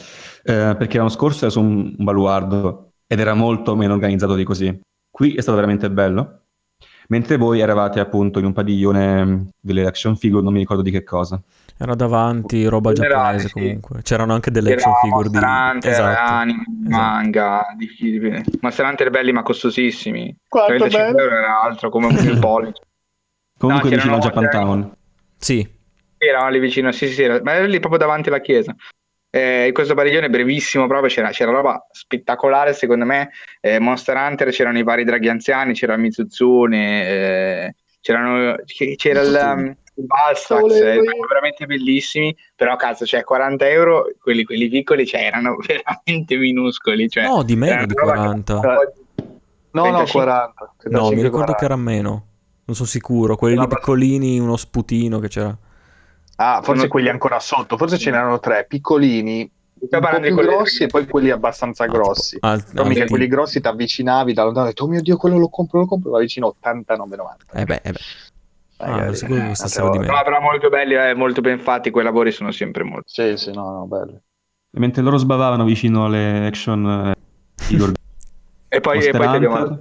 [0.45, 4.45] eh, perché l'anno scorso era su un, un baluardo ed era molto meno organizzato di
[4.45, 4.81] così.
[5.11, 6.43] Qui è stato veramente bello
[7.09, 10.91] mentre voi eravate appunto in un padiglione mm, delle action figure, non mi ricordo di
[10.91, 11.41] che cosa.
[11.77, 13.53] Era davanti roba giapponese sì.
[13.53, 14.03] comunque.
[14.03, 16.33] C'erano anche delle action figure di Hunter, esatto.
[16.33, 16.89] anime, esatto.
[16.89, 20.37] manga, di, di, Monster Hunter belli ma costosissimi.
[20.49, 21.19] Quanto bello.
[21.19, 22.83] era altro come un pollice.
[23.59, 24.93] Comunque no, vicino a Japantown.
[25.37, 25.77] Sì.
[26.17, 28.75] Eravamo lì vicino, sì, sì, sì, ma era lì proprio davanti alla chiesa.
[29.31, 33.29] Eh, questo padiglione brevissimo proprio c'era, c'era roba spettacolare secondo me
[33.61, 38.57] eh, Monster Hunter c'erano i vari draghi anziani c'era Mizutsune eh, c'erano,
[38.97, 44.71] c'era il, um, il Balsax eh, veramente bellissimi però cazzo cioè 40 euro quelli, quelli
[44.71, 48.61] piccoli cioè, erano veramente minuscoli cioè, no di meno di 40
[49.73, 51.55] no no 40 no mi ricordo 40.
[51.55, 52.27] che era meno
[52.65, 55.55] non sono sicuro quelli no, piccolini uno sputino che c'era
[56.41, 56.91] Ah, forse sono...
[56.93, 61.31] quelli ancora sotto, forse ce n'erano tre, piccolini, un po' più grossi e poi quelli
[61.31, 62.37] abbastanza grossi.
[62.41, 65.37] Al, Però mica quelli grossi ti avvicinavi da lontano e detto, oh mio Dio, quello
[65.37, 67.59] lo compro, lo compro, va vicino 89,90.
[67.59, 67.99] Eh beh, eh beh.
[68.81, 72.85] Ah, sicuro che no, però molto belli, eh, molto ben fatti, quei lavori sono sempre
[72.85, 73.09] molto.
[73.09, 74.17] Sì, sì, no, no, belli.
[74.71, 77.93] Mentre loro sbavavano vicino alle action eh, Igor
[78.69, 79.81] e poi, e poi abbiamo...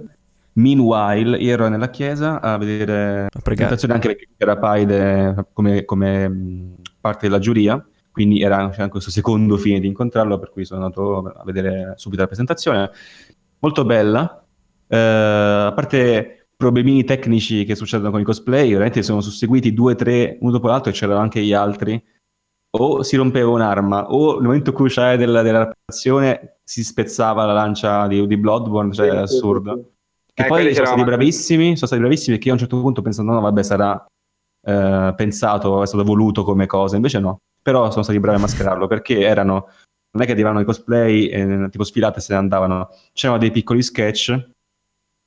[0.58, 6.74] Meanwhile, io ero nella chiesa a vedere la presentazione anche perché era Paide come, come
[7.00, 11.26] parte della giuria, quindi era anche questo secondo fine di incontrarlo, per cui sono andato
[11.26, 12.90] a vedere subito la presentazione.
[13.60, 14.44] Molto bella,
[14.88, 20.38] eh, a parte problemini tecnici che succedono con i cosplay, veramente sono susseguiti due, tre,
[20.40, 22.02] uno dopo l'altro e c'erano anche gli altri.
[22.70, 28.08] O si rompeva un'arma, o nel momento cruciale della, della rappresentazione si spezzava la lancia
[28.08, 29.92] di, di Bloodborne, cioè è assurdo.
[30.38, 33.02] Che eh, poi sono stati bravissimi, sono stati bravissimi perché io a un certo punto
[33.02, 34.06] pensando, no, vabbè, sarà
[34.64, 37.38] eh, pensato, è stato voluto come cosa, invece no.
[37.60, 39.66] Però sono stati bravi a mascherarlo perché erano,
[40.12, 43.50] non è che arrivavano i cosplay, eh, tipo sfilate e se ne andavano, c'erano dei
[43.50, 44.50] piccoli sketch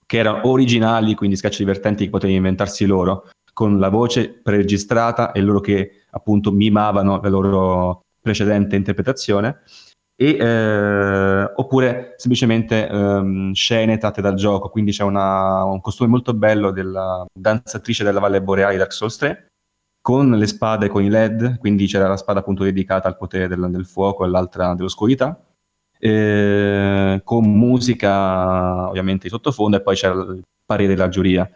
[0.05, 5.41] che erano originali, quindi sketch divertenti che potevano inventarsi loro, con la voce preregistrata e
[5.41, 9.63] loro che appunto mimavano la loro precedente interpretazione
[10.21, 16.35] e, eh, oppure semplicemente ehm, scene tratte dal gioco, quindi c'è una, un costume molto
[16.35, 19.47] bello della danzatrice della Valle Boreale Dark Souls 3
[19.99, 23.67] con le spade con i led, quindi c'era la spada appunto dedicata al potere del,
[23.71, 25.43] del fuoco e l'altra dell'oscurità,
[25.97, 29.77] eh, con musica ovviamente di sottofondo.
[29.77, 31.49] E poi c'era il parere della giuria.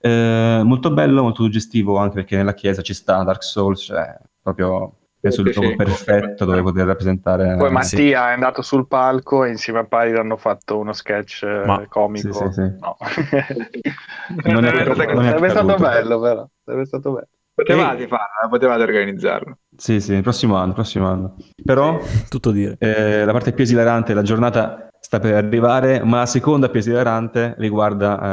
[0.00, 5.03] Eh, molto bello, molto suggestivo anche perché nella chiesa ci sta Dark Souls, cioè proprio
[5.24, 7.56] penso il gioco perfetto dove poter rappresentare.
[7.56, 8.10] Poi Mattia sì.
[8.10, 12.32] è andato sul palco e insieme a Pari hanno fatto uno sketch eh, Ma, comico.
[12.32, 12.96] Sì, sì, no.
[14.52, 16.46] non è, non è sarebbe stato bello, però.
[16.62, 17.28] Sarebbe stato bello.
[17.54, 18.08] Potevate e...
[18.08, 19.58] farlo, potevate organizzarlo.
[19.74, 21.36] Sì, sì, il prossimo anno, prossimo anno.
[21.64, 21.98] Però,
[22.28, 22.76] tutto dire.
[22.78, 27.54] Eh, la parte più esilarante, la giornata sta per arrivare, ma la seconda più esilarante
[27.56, 28.32] riguarda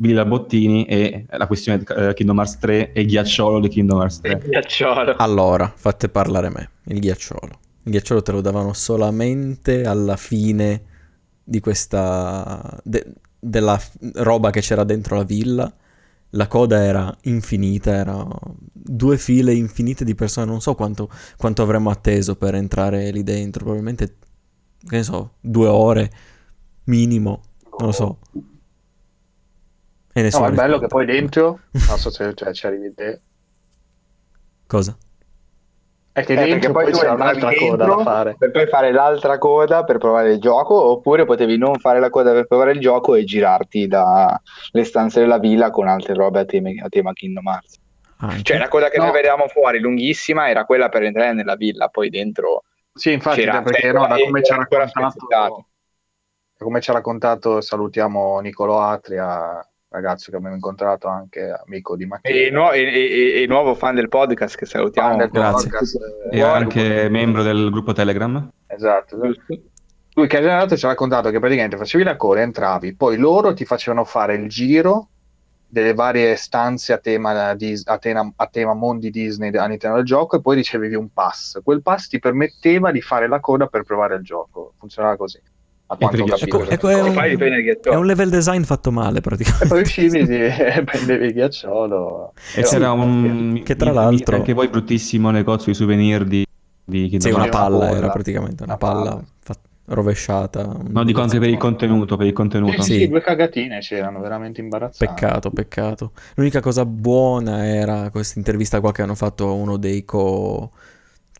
[0.00, 3.98] Villa Bottini e la questione di uh, Kingdom Hearts 3 e il ghiacciolo di Kingdom
[3.98, 4.32] Hearts 3.
[4.32, 5.16] Il ghiacciolo.
[5.16, 6.70] Allora, fate parlare me.
[6.84, 7.58] Il ghiacciolo.
[7.82, 10.82] Il ghiacciolo te lo davano solamente alla fine
[11.42, 12.80] di questa...
[12.84, 13.80] De- della
[14.14, 15.72] roba che c'era dentro la villa.
[16.30, 18.38] La coda era infinita, erano
[18.72, 20.46] due file infinite di persone.
[20.46, 23.62] Non so quanto, quanto avremmo atteso per entrare lì dentro.
[23.64, 24.16] Probabilmente,
[24.86, 26.10] che ne so, due ore
[26.84, 27.42] minimo.
[27.78, 28.18] Non lo so.
[30.18, 33.20] E no, ma è bello che poi dentro, non so se cioè, ci arrivi te.
[34.66, 34.96] Cosa?
[36.12, 38.34] È che eh, dentro poi, poi c'era un'altra coda da fare.
[38.36, 42.32] Per poi fare l'altra coda per provare il gioco, oppure potevi non fare la coda
[42.32, 44.40] per provare il gioco e girarti dalle
[44.82, 47.78] stanze della villa con altre robe a tema, a tema Kingdom Hearts.
[48.16, 49.04] Ah, cioè la coda che no.
[49.04, 52.64] noi vedevamo fuori, lunghissima, era quella per entrare nella villa, poi dentro...
[52.92, 55.66] Sì, infatti, c'era, perché no, da come ci ha raccontato...
[56.58, 62.36] Come ci ha raccontato, salutiamo Nicolo Atria, ragazzo che abbiamo incontrato, anche amico di Macchina.
[62.36, 65.18] E, nu- e, e, e, nuovo fan del podcast che salutiamo.
[65.18, 65.70] Fan Grazie.
[65.70, 65.98] Podcast,
[66.30, 68.50] e anche membro del gruppo Telegram.
[68.66, 69.22] Esatto.
[69.22, 69.60] esatto.
[70.14, 73.64] Lui che ha ci ha raccontato che praticamente facevi la coda, entravi, poi loro ti
[73.64, 75.10] facevano fare il giro
[75.70, 80.36] delle varie stanze a tema, di, a tema, a tema mondi Disney all'interno del gioco
[80.36, 81.60] e poi ricevevi un pass.
[81.62, 84.72] Quel pass ti permetteva di fare la coda per provare il gioco.
[84.78, 85.40] Funzionava così
[85.90, 89.64] a quanto ecco, ecco, è, un, è, un, level design fatto male praticamente.
[89.64, 92.34] E poi uscivi e prendevi il ghiacciolo.
[92.54, 93.62] E c'era un...
[93.64, 94.36] Che tra l'altro...
[94.36, 96.44] Anche voi bruttissimo negozio di souvenir di...
[96.84, 99.24] di sì, una palla, palla, era praticamente una, una palla, palla.
[99.40, 100.76] Fatta, rovesciata.
[100.88, 102.82] No, dico anche per il contenuto, per il contenuto.
[102.82, 105.06] Sì, sì, due cagatine c'erano, veramente imbarazzanti.
[105.06, 106.12] Peccato, peccato.
[106.34, 110.70] L'unica cosa buona era questa intervista qua che hanno fatto uno dei co...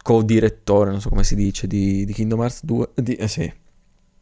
[0.02, 2.88] co-direttori, non so come si dice, di, di Kingdom Hearts 2.
[2.94, 3.66] Di, eh, sì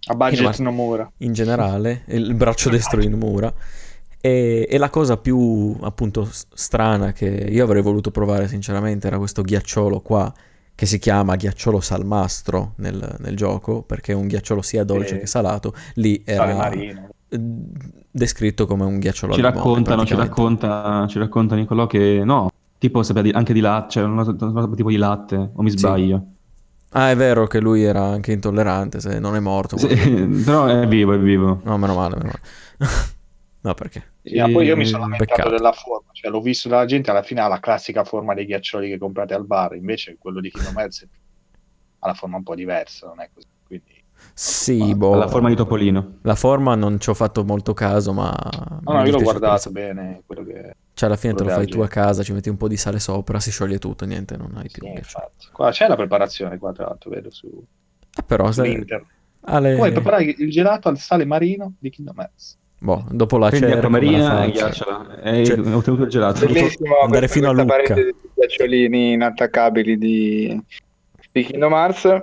[0.09, 1.11] a budget Nomura.
[1.19, 3.53] In generale, il braccio destro di Nomura.
[4.21, 9.43] E, e, la cosa più appunto strana che io avrei voluto provare sinceramente era questo
[9.43, 10.33] ghiacciolo qua
[10.75, 15.19] che si chiama ghiacciolo salmastro nel, nel gioco perché è un ghiacciolo sia dolce e...
[15.21, 16.73] che salato lì era
[18.11, 23.03] descritto come un ghiacciolo ci raccontano ci racconta ci racconta Nicolò che no tipo
[23.33, 24.35] anche di latte cioè
[24.75, 26.36] tipo di latte o mi sbaglio sì.
[26.99, 29.77] Ah, è vero che lui era anche intollerante, se non è morto.
[29.77, 29.87] Sì,
[30.43, 31.61] però è vivo, è vivo.
[31.63, 32.89] No, meno male, meno male.
[33.61, 34.13] no, perché?
[34.23, 37.23] Sì, ma poi io mi sono lamentato della forma, cioè l'ho visto dalla gente, alla
[37.23, 40.79] fine ha la classica forma dei ghiaccioli che comprate al bar, invece quello di Kingdom
[40.79, 41.07] Hearts
[41.99, 44.03] ha la forma un po' diversa, non è così, quindi...
[44.33, 45.17] Sì, boh.
[45.17, 46.19] La forma di Topolino.
[46.23, 48.35] La forma non ci ho fatto molto caso, ma...
[48.85, 50.75] No, no, io l'ho guardato bene, quello che...
[50.97, 53.01] Cioè, alla fine te lo fai tu a casa, ci metti un po' di sale
[53.01, 55.47] sopra, si scioglie tutto, niente, non hai più sì, infatti.
[55.53, 57.47] Qua c'è la preparazione qua, tra l'altro, vedo su...
[58.15, 58.83] Ah, però, se...
[59.43, 59.77] Ale...
[59.77, 62.57] Puoi preparare il gelato al sale marino di Kingdom Hearts.
[62.79, 65.21] Boh, dopo la cerca marina e ghiacciala.
[65.21, 66.47] E cioè, ho ottenuto il gelato.
[66.47, 67.93] Bellissimo andare fino a Lucca.
[67.93, 70.63] di ghiacciolini inattaccabili di,
[71.31, 72.23] di Kingdom Hearts.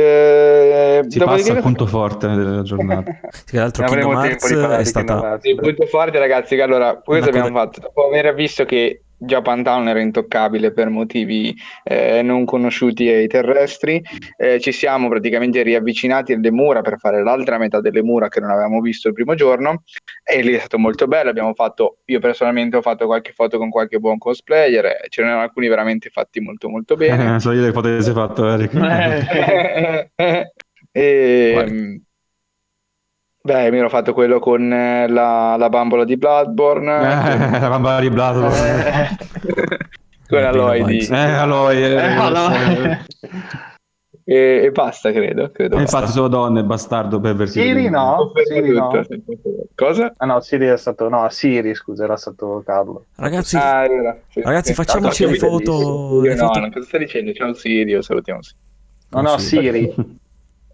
[0.00, 3.18] Eh, si passa al punto forte della giornata.
[3.44, 5.40] Tra l'altro Kingdom Hearts è stata...
[5.42, 7.80] Il punto forte ragazzi, che allora, questo abbiamo fatto?
[7.80, 14.02] Dopo aver visto che Japantown era intoccabile per motivi eh, non conosciuti ai terrestri.
[14.36, 18.50] Eh, ci siamo praticamente riavvicinati alle mura per fare l'altra metà delle mura che non
[18.50, 19.82] avevamo visto il primo giorno
[20.24, 21.30] e lì è stato molto bello.
[21.30, 25.42] Abbiamo fatto, io personalmente ho fatto qualche foto con qualche buon cosplayer, eh, ce n'erano
[25.42, 27.16] alcuni veramente fatti molto molto bene.
[27.38, 28.74] Eh, so io le foto che si è fatto, Eric.
[30.16, 30.50] e,
[30.92, 32.02] ehm,
[33.48, 36.96] Beh, mi ero fatto quello con eh, la, la, bambola di Bloodborne.
[36.96, 39.16] Eh, la bambola di Bloodborne.
[40.28, 40.98] con Aloy di...
[40.98, 41.82] Eh, Aloy.
[41.82, 42.98] Eh, Aloy.
[44.22, 45.50] E, e, basta, credo.
[45.50, 48.90] credo e infatti sono donne, bastardo per Siri no, Siri no.
[49.74, 50.12] Cosa?
[50.18, 51.08] Ah no, Siri è stato...
[51.08, 53.06] No, Siri, scusa, era stato Carlo.
[53.14, 53.86] Ragazzi, ah,
[54.28, 56.20] sì, ragazzi facciamoci le foto...
[56.20, 56.60] Le foto...
[56.60, 57.32] No, cosa stai dicendo?
[57.32, 58.58] Ciao Siri, salutiamo Siri.
[59.08, 59.94] No, no, Siri.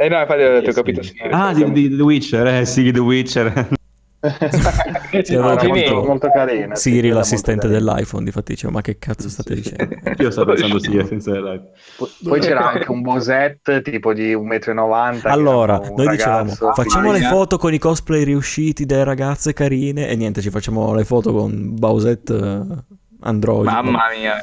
[0.05, 1.03] Eh no, infatti ho capito.
[1.03, 3.69] Sì, ah, di, di The Witcher, eh sì, The Witcher.
[5.23, 6.75] sì, no, molto, molto carina.
[6.75, 9.97] Siri, l'assistente dell'iPhone, difatti dicevo, ma che cazzo state dicendo?
[10.19, 11.71] Io sto pensando Siri senza l'iPhone.
[12.23, 15.21] Poi c'era anche un Bosette tipo di 1,90 m.
[15.25, 20.43] Allora, noi dicevamo, facciamo le foto con i cosplay riusciti delle ragazze carine e niente,
[20.43, 22.63] ci facciamo le foto con Bowsette eh,
[23.21, 23.65] Android.
[23.65, 24.37] Mamma mia.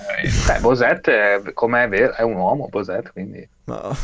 [0.47, 3.47] Beh, Bosette, è, com'è vero, è un uomo Bosette, quindi...
[3.63, 3.95] No.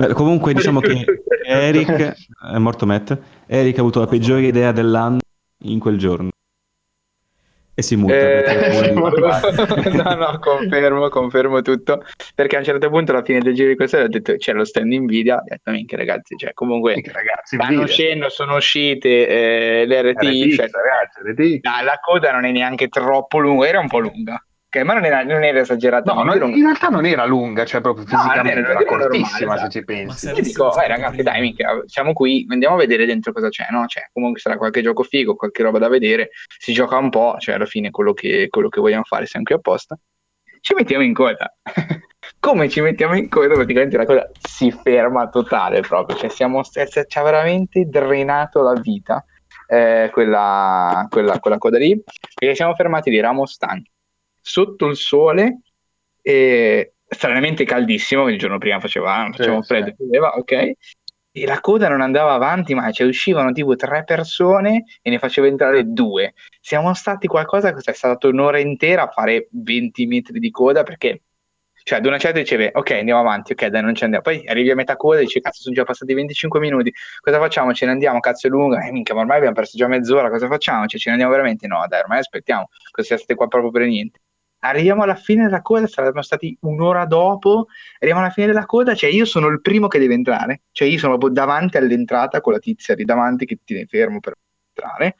[0.00, 1.04] Beh, comunque diciamo che
[1.44, 2.14] Eric
[2.54, 3.14] è morto Matt.
[3.46, 5.18] Eric ha avuto la peggiore idea dell'anno
[5.64, 6.30] in quel giorno.
[7.74, 8.14] E si muta.
[8.14, 8.92] Eh,
[9.92, 12.02] no, no, confermo, confermo tutto.
[12.34, 14.64] Perché a un certo punto, alla fine del giro di questa ho detto c'è lo
[14.64, 15.36] stand Nvidia.
[15.36, 20.54] Ho detto, minchia ragazzi, cioè comunque ragazzi, stanno uscendo, sono uscite eh, le RTX.
[20.56, 21.60] Cioè, ragazzi, RTX.
[21.84, 24.42] la coda non è neanche troppo lunga, era un po' lunga.
[24.72, 26.14] Ok, ma non era, non era esagerato.
[26.14, 29.60] No, non, in realtà non era lunga, cioè proprio fisicamente no, era, era cortissima normale,
[29.62, 30.26] se ci pensi.
[30.26, 33.66] Ma Io dico, eh, ragazzi, dai, mica, siamo qui, andiamo a vedere dentro cosa c'è,
[33.70, 33.86] no?
[33.86, 37.56] Cioè, comunque sarà qualche gioco figo, qualche roba da vedere, si gioca un po', cioè
[37.56, 39.98] alla fine quello che, quello che vogliamo fare, siamo qui apposta.
[40.60, 41.52] Ci mettiamo in coda.
[42.38, 46.78] Come ci mettiamo in coda, praticamente la cosa si ferma totale proprio, cioè siamo, ci
[46.78, 49.24] ha veramente drenato la vita.
[49.66, 52.00] Eh, quella, quella, quella coda lì,
[52.34, 53.90] perché siamo fermati lì, eravamo stanchi
[54.40, 55.60] sotto il sole
[56.22, 60.16] e stranamente caldissimo, il giorno prima faceva, faceva sì, freddo, sì.
[60.16, 60.72] ok?
[61.32, 65.46] E la coda non andava avanti mai, cioè uscivano tipo tre persone e ne faceva
[65.46, 66.34] entrare due.
[66.60, 71.22] Siamo stati qualcosa, è stato un'ora intera a fare 20 metri di coda perché
[71.82, 74.22] cioè, ad una certa diceva, ok, andiamo avanti, ok, dai, non ci andiamo.
[74.24, 77.72] Poi arrivi a metà coda e dici, cazzo, sono già passati 25 minuti, cosa facciamo?
[77.72, 80.46] Ce ne andiamo, cazzo è lunga, eh, minchia, ma ormai abbiamo perso già mezz'ora, cosa
[80.46, 80.86] facciamo?
[80.86, 81.66] Cioè, ce ne andiamo veramente?
[81.66, 84.20] No, dai, ormai aspettiamo, cosa siete qua proprio per niente
[84.60, 89.10] arriviamo alla fine della coda, saremmo stati un'ora dopo, arriviamo alla fine della coda, cioè
[89.10, 92.94] io sono il primo che deve entrare, cioè io sono davanti all'entrata con la tizia
[92.94, 94.34] di davanti che ti tiene fermo per
[94.68, 95.16] entrare.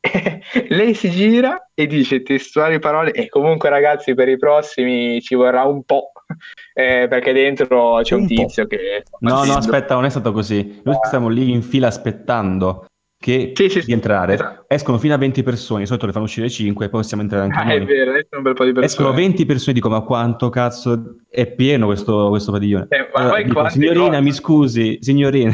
[0.68, 5.64] lei si gira e dice testuali parole e comunque ragazzi per i prossimi ci vorrà
[5.64, 6.12] un po'
[6.72, 10.80] eh, perché dentro c'è un, un tizio che no no aspetta non è stato così.
[10.84, 12.86] Noi stiamo lì in fila aspettando
[13.20, 14.64] che sì, sì, di entrare esatto.
[14.68, 17.44] escono fino a 20 persone, di solito le fanno uscire 5 e poi possiamo entrare
[17.44, 17.76] anche ah, noi.
[17.76, 18.86] È vero, un bel po' di persone.
[18.86, 22.86] Escono 20 persone, dico ma quanto cazzo è pieno questo, questo padiglione.
[22.90, 24.20] Eh, allora, dico, signorina, cose?
[24.20, 25.52] mi scusi, signorina,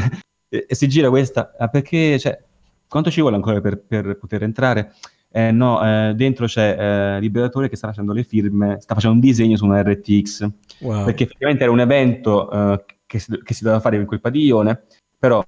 [0.49, 2.39] e, e, si gira questa, ah, perché, cioè,
[2.87, 4.93] quanto ci vuole ancora per, per poter entrare?
[5.33, 9.23] Eh, no, eh, dentro c'è eh, Liberatore che sta facendo le firme, sta facendo un
[9.23, 10.49] disegno su una RTX,
[10.81, 11.05] wow.
[11.07, 14.85] perché effettivamente era un evento eh, che si, che si doveva fare in quel padiglione,
[15.19, 15.43] però,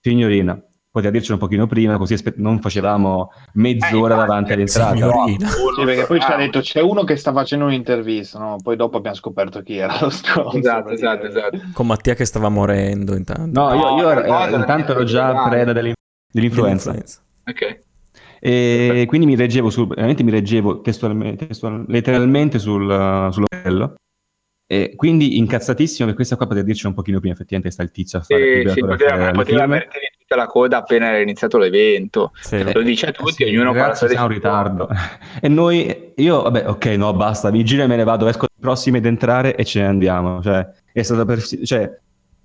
[0.00, 0.60] signorina,
[0.92, 4.94] poteva dircelo un pochino prima, così aspe- non facevamo mezz'ora eh, davanti all'entrata.
[5.24, 8.58] Sì, perché poi ci ha detto c'è uno che sta facendo un'intervista, no?
[8.62, 10.58] poi dopo abbiamo scoperto chi era lo stronzo.
[10.58, 11.58] Esatto, esatto, esatto.
[11.72, 13.58] Con Mattia che stava morendo intanto.
[13.58, 16.90] No, io, io no, ero, intanto ero già preda dell'influenza.
[16.90, 17.22] dell'influenza.
[17.46, 17.80] Ok.
[18.44, 23.94] E quindi mi reggevo, sul, veramente mi reggevo testualmente, testualmente letteralmente sul, sull'ombrello
[24.72, 28.20] e quindi incazzatissimo che questa qua poteva dirci un pochino prima, effettivamente sta il tizio
[28.20, 32.32] a fare sì, sì, poteva, poteva avvertire tutta la coda appena era iniziato l'evento.
[32.40, 32.72] Sì.
[32.72, 34.88] Lo dice a tutti, sì, ognuno parla di un ritardo.
[35.42, 38.96] e noi, io, vabbè, ok, no, basta, mi giro e me ne vado, esco prossimi
[38.96, 40.40] ad entrare e ce ne andiamo.
[40.40, 41.42] Cioè, è stato per...
[41.42, 42.00] Cioè,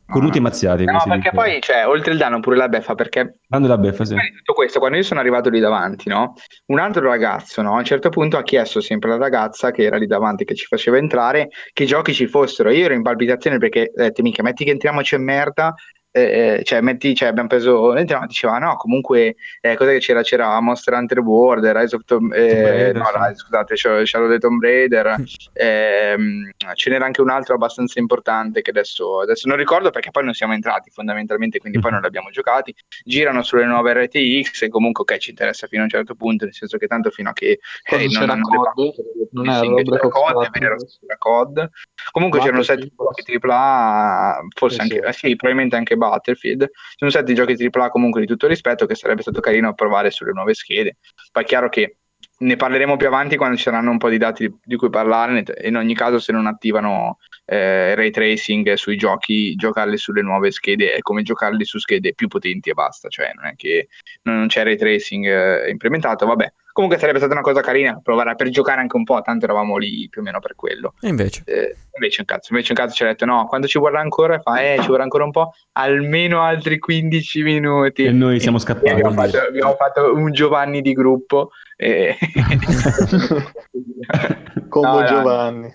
[0.07, 0.85] cornuti e mazziati.
[0.85, 3.39] No, perché poi, cioè, oltre il danno pure la beffa, perché...
[3.47, 4.15] Danno la beffa, sì.
[4.15, 6.33] Tutto questo, quando io sono arrivato lì davanti, no?
[6.67, 7.75] Un altro ragazzo, no?
[7.75, 10.65] A un certo punto ha chiesto sempre alla ragazza che era lì davanti, che ci
[10.65, 12.69] faceva entrare, che giochi ci fossero.
[12.69, 15.73] Io ero in palpitazione perché, ho detto, mica, metti che entriamo c'è merda,
[16.11, 20.21] eh, cioè, metti, cioè, abbiamo preso, diceva no, comunque, eh, cosa che c'era?
[20.21, 23.35] C'era Monster Hunter World, Rise of Tomb, eh, Raider, no, sì.
[23.35, 25.15] Scusate, Shadow of Tomb Raider,
[25.53, 30.23] ehm, ce n'era anche un altro abbastanza importante che adesso, adesso, non ricordo perché poi
[30.23, 34.69] non siamo entrati fondamentalmente, quindi poi non li abbiamo giocati, girano sulle nuove RTX e
[34.69, 37.33] comunque ok, ci interessa fino a un certo punto, nel senso che tanto fino a
[37.33, 38.93] che eh, non hanno COD,
[39.31, 40.75] non è roba COD, è vero,
[41.17, 41.69] COD.
[42.11, 45.27] Comunque c'erano sette giochi AAA, forse anche, sì.
[45.27, 46.69] sì, probabilmente anche Battlefield.
[46.95, 50.53] Sono stati giochi AAA comunque di tutto rispetto che sarebbe stato carino provare sulle nuove
[50.53, 50.97] schede.
[51.31, 51.97] Poi è chiaro che
[52.39, 55.43] ne parleremo più avanti quando ci saranno un po' di dati di cui parlare.
[55.63, 60.91] In ogni caso, se non attivano eh, ray tracing sui giochi, giocarli sulle nuove schede
[60.91, 63.09] è come giocarli su schede più potenti e basta.
[63.09, 63.87] Cioè, non è che
[64.23, 66.25] non c'è ray tracing eh, implementato.
[66.27, 69.78] Vabbè, Comunque sarebbe stata una cosa carina provare per giocare anche un po', tanto eravamo
[69.78, 70.93] lì più o meno per quello.
[71.01, 71.41] E invece?
[71.47, 74.39] Eh, invece un cazzo, invece un cazzo ci ha detto no, quando ci vorrà ancora?
[74.39, 78.03] Fa, eh, ci vorrà ancora un po', almeno altri 15 minuti.
[78.03, 78.89] E noi siamo scappati.
[78.89, 81.49] Abbiamo fatto, abbiamo fatto, un Giovanni di gruppo.
[81.75, 82.15] E...
[84.69, 85.73] Come no, Giovanni.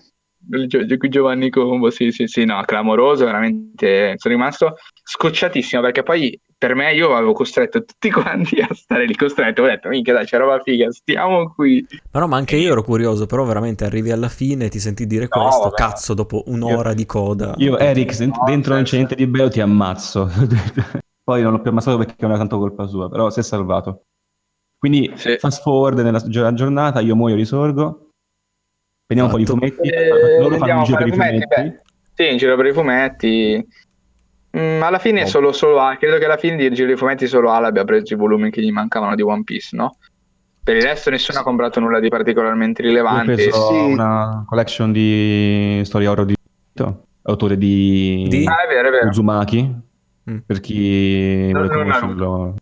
[1.08, 6.94] Giovanni Combo, sì, sì, sì, no, clamoroso, veramente sono rimasto scocciatissimo perché poi per me
[6.94, 10.60] io avevo costretto tutti quanti a stare lì costretto, ho detto minchia dai c'è roba
[10.60, 11.84] figa, stiamo qui.
[12.12, 15.08] Ma no, ma anche io ero curioso, però veramente arrivi alla fine e ti senti
[15.08, 15.74] dire no, questo, vabbè.
[15.74, 17.54] cazzo, dopo un'ora io, di coda.
[17.56, 20.30] Io Eric, no, dentro non c'è niente di bello, ti ammazzo.
[21.24, 24.04] Poi non l'ho più ammazzato perché non era tanto colpa sua, però si è salvato.
[24.78, 25.36] Quindi sì.
[25.38, 28.10] fast forward nella giornata, io muoio, risorgo,
[29.04, 29.52] prendiamo esatto.
[29.52, 31.46] un po' di fumetti, eh, loro fanno un giro per i fumetti.
[31.52, 31.80] fumetti.
[32.14, 33.66] Sì, in giro per i fumetti
[34.56, 35.26] Mm, alla fine oh.
[35.26, 38.12] solo, solo A, credo che alla fine di Giro dei Fumetti solo Ala abbia preso
[38.12, 39.96] i volumi che gli mancavano di One Piece, no?
[40.62, 43.32] Per il resto nessuno ha comprato nulla di particolarmente rilevante.
[43.32, 43.74] Ho preso sì.
[43.74, 46.34] una collection di storia oro di
[47.22, 48.44] autore di, di?
[48.46, 49.08] Ah, è vero, è vero.
[49.08, 49.74] Uzumaki,
[50.30, 50.36] mm.
[50.46, 52.54] per chi vuole conoscerlo.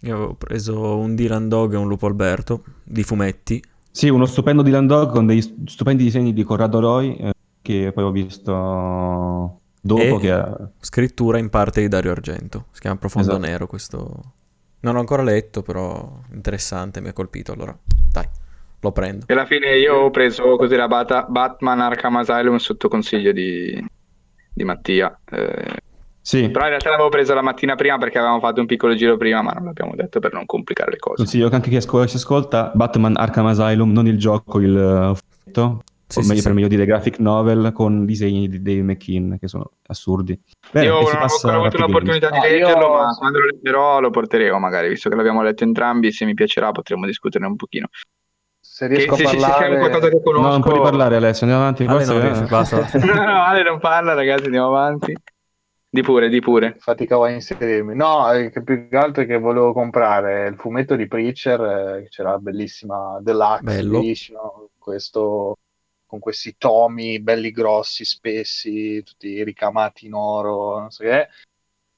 [0.00, 3.62] Io avevo preso un Dylan Dog e un Lupo Alberto di fumetti.
[3.90, 8.04] Sì, uno stupendo Dylan Dog con dei stupendi disegni di Corrado Roy eh, che poi
[8.04, 10.70] ho visto Dopo che ha...
[10.80, 12.66] Scrittura in parte di Dario Argento.
[12.70, 13.46] Si chiama Profondo esatto.
[13.46, 14.32] Nero questo...
[14.80, 17.52] Non ho ancora letto, però interessante, mi ha colpito.
[17.52, 17.74] Allora,
[18.10, 18.28] dai,
[18.80, 19.24] lo prendo.
[19.26, 23.82] E alla fine io ho preso così la Bata- Batman Arkham Asylum sotto consiglio di,
[24.52, 25.18] di Mattia.
[25.30, 25.82] Eh,
[26.20, 26.50] sì.
[26.50, 29.40] Però in realtà l'avevo presa la mattina prima perché avevamo fatto un piccolo giro prima,
[29.40, 31.16] ma non l'abbiamo detto per non complicare le cose.
[31.16, 35.78] Consiglio anche chi si ascolta Batman Arkham Asylum, non il gioco, il uh,
[36.20, 39.48] sì, o meglio, sì, per meglio dire graphic novel con disegni di Dave McKean che
[39.48, 40.38] sono assurdi.
[40.70, 42.92] Bene, io non ho ancora avuto l'opportunità di leggerlo, io...
[42.92, 46.70] ma quando lo leggerò lo porteremo magari, visto che l'abbiamo letto entrambi, se mi piacerà
[46.72, 47.88] potremo discuterne un pochino.
[48.60, 49.78] Se riesco che, a se parlare...
[49.78, 50.42] qualcosa che conosco...
[50.42, 51.84] No, non puoi parlare Alessio, andiamo avanti.
[51.84, 52.88] Ale non riesce, basta.
[52.98, 55.14] no, no, Ale non parla ragazzi, andiamo avanti.
[55.88, 56.74] Di pure, di pure.
[56.80, 57.94] Faticavo a inserirmi.
[57.94, 62.08] No, eh, che più che altro è che volevo comprare il fumetto di Preacher, eh,
[62.08, 63.98] c'era la bellissima Deluxe Bello.
[63.98, 64.40] Edition,
[64.76, 65.56] questo
[66.06, 71.28] con questi tomi belli grossi, spessi, tutti ricamati in oro, non so che.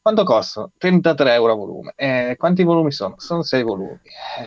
[0.01, 0.71] Quanto costa?
[0.79, 1.93] 33 euro a volume.
[1.97, 3.17] Eh, quanti volumi sono?
[3.19, 3.99] Sono 6 volumi.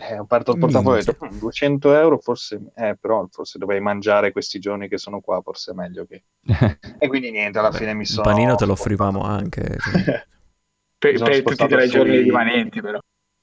[0.08, 3.80] Eh, ho aperto il portafoglio e ho detto, 200 euro forse, eh, però forse dovrei
[3.80, 6.24] mangiare questi giorni che sono qua, forse è meglio che...
[6.98, 8.26] e quindi niente, alla fine mi sono...
[8.30, 9.76] Il panino te lo offrivamo anche.
[9.78, 10.26] Cioè.
[10.96, 12.98] per, per tutti e tre i giorni rimanenti però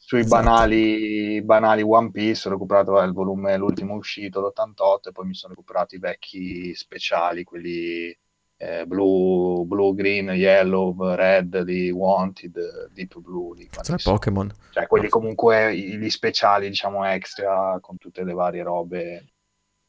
[0.07, 0.41] sui esatto.
[0.41, 5.53] banali, banali, One Piece, ho recuperato il volume, l'ultimo uscito, l'88, e poi mi sono
[5.53, 8.17] recuperato i vecchi speciali, quelli
[8.55, 13.53] eh, blu, blu, green, yellow, red di Wanted, Deep Blue.
[13.53, 14.49] Di Cazzo Pokémon.
[14.71, 19.33] Cioè quelli comunque, gli speciali, diciamo, extra, con tutte le varie robe,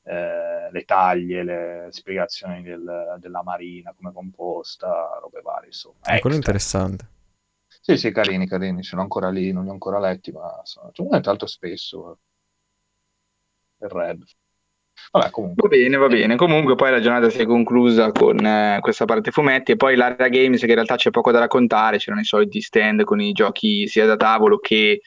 [0.02, 6.00] eh, le taglie, le spiegazioni del, della marina, come composta, robe varie, insomma.
[6.02, 7.08] È quello interessante.
[7.88, 11.22] Sì, sì, carini, carini, sono ancora lì, non li ho ancora letti, ma sono cioè,
[11.22, 12.18] tanto spesso
[13.80, 14.24] il Red.
[15.10, 15.66] Vabbè, comunque.
[15.66, 16.36] Va bene, va bene.
[16.36, 20.28] Comunque poi la giornata si è conclusa con eh, questa parte fumetti e poi l'area
[20.28, 23.88] games che in realtà c'è poco da raccontare, c'erano i soliti stand con i giochi
[23.88, 25.00] sia da tavolo che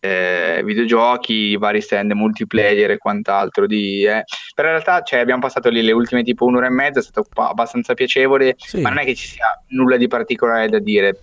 [0.00, 3.68] eh, videogiochi, i vari stand multiplayer e quant'altro.
[3.68, 4.24] Di, eh.
[4.56, 7.28] Però in realtà cioè, abbiamo passato lì le ultime tipo un'ora e mezza, è stato
[7.34, 8.80] abbastanza piacevole, sì.
[8.80, 11.16] ma non è che ci sia nulla di particolare da dire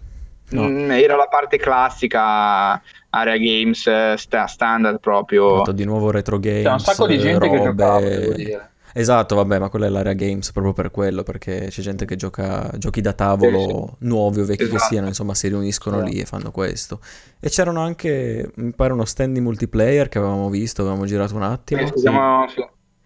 [0.52, 0.68] No.
[0.68, 5.64] Mm, era la parte classica area games sta- standard proprio.
[5.74, 6.64] di nuovo retro games.
[6.64, 7.58] C'è un sacco di gente robe...
[7.58, 8.70] che giocava, devo dire.
[8.94, 12.70] Esatto, vabbè, ma quella è l'area games proprio per quello, perché c'è gente che gioca
[12.78, 14.08] giochi da tavolo sì, sì.
[14.08, 14.78] nuovi o vecchi esatto.
[14.78, 16.12] che siano, insomma, si riuniscono sì.
[16.12, 17.00] lì e fanno questo.
[17.40, 21.44] E c'erano anche, mi pare, uno stand di multiplayer che avevamo visto, avevamo girato un
[21.44, 21.88] attimo.
[21.88, 22.46] Sì, siamo,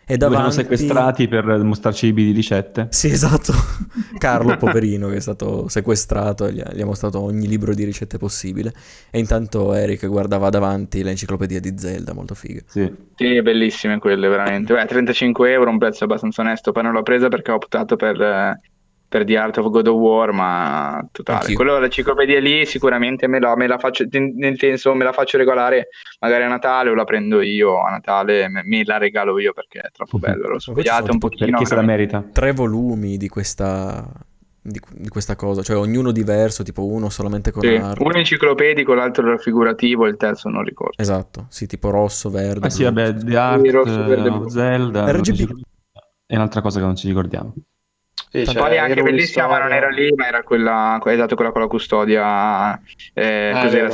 [0.08, 0.44] e davanti...
[0.44, 2.88] Noi sequestrati per mostrarci i di ricette.
[2.92, 3.54] Sì, esatto.
[4.18, 7.84] Carlo, poverino, che è stato sequestrato e gli ha, gli ha, mostrato ogni libro di
[7.84, 8.74] ricette possibile.
[9.10, 12.62] E intanto Eric guardava davanti l'enciclopedia di Zelda, molto figa.
[12.68, 14.74] Sì, sì bellissime quelle, veramente.
[14.74, 16.72] Beh, 35 euro, un prezzo abbastanza onesto.
[16.72, 18.60] Poi non l'ho presa perché ho optato per...
[19.08, 21.40] Eh per The Art of God of War, ma totale.
[21.40, 21.56] Anch'io.
[21.56, 25.88] Quello l'enciclopedia lì sicuramente me la, me la, faccio, nel senso me la faccio regolare
[26.20, 29.80] magari a Natale o la prendo io a Natale, me, me la regalo io perché
[29.80, 30.50] è troppo bello.
[30.50, 31.50] L'ho studiato un pochino.
[31.52, 32.26] Perché se la merita.
[32.30, 34.06] Tre volumi di questa,
[34.62, 38.04] di, di, questa cosa, cioè ognuno diverso, tipo uno solamente con sì, arte.
[38.04, 41.02] Uno enciclopedico, l'altro raffigurativo, il terzo non ricordo.
[41.02, 42.68] Esatto, sì, tipo rosso, verde.
[42.68, 45.62] Ah sì, vabbè, The Art, rosso, verde, Zelda, RGB.
[46.26, 47.54] È un'altra cosa che non ci ricordiamo.
[48.36, 51.62] Sì, cioè, poi anche bellissima, ma non era lì, ma era quella, esatto, quella con
[51.62, 52.78] la custodia,
[53.14, 53.90] eh, ah, cos'era,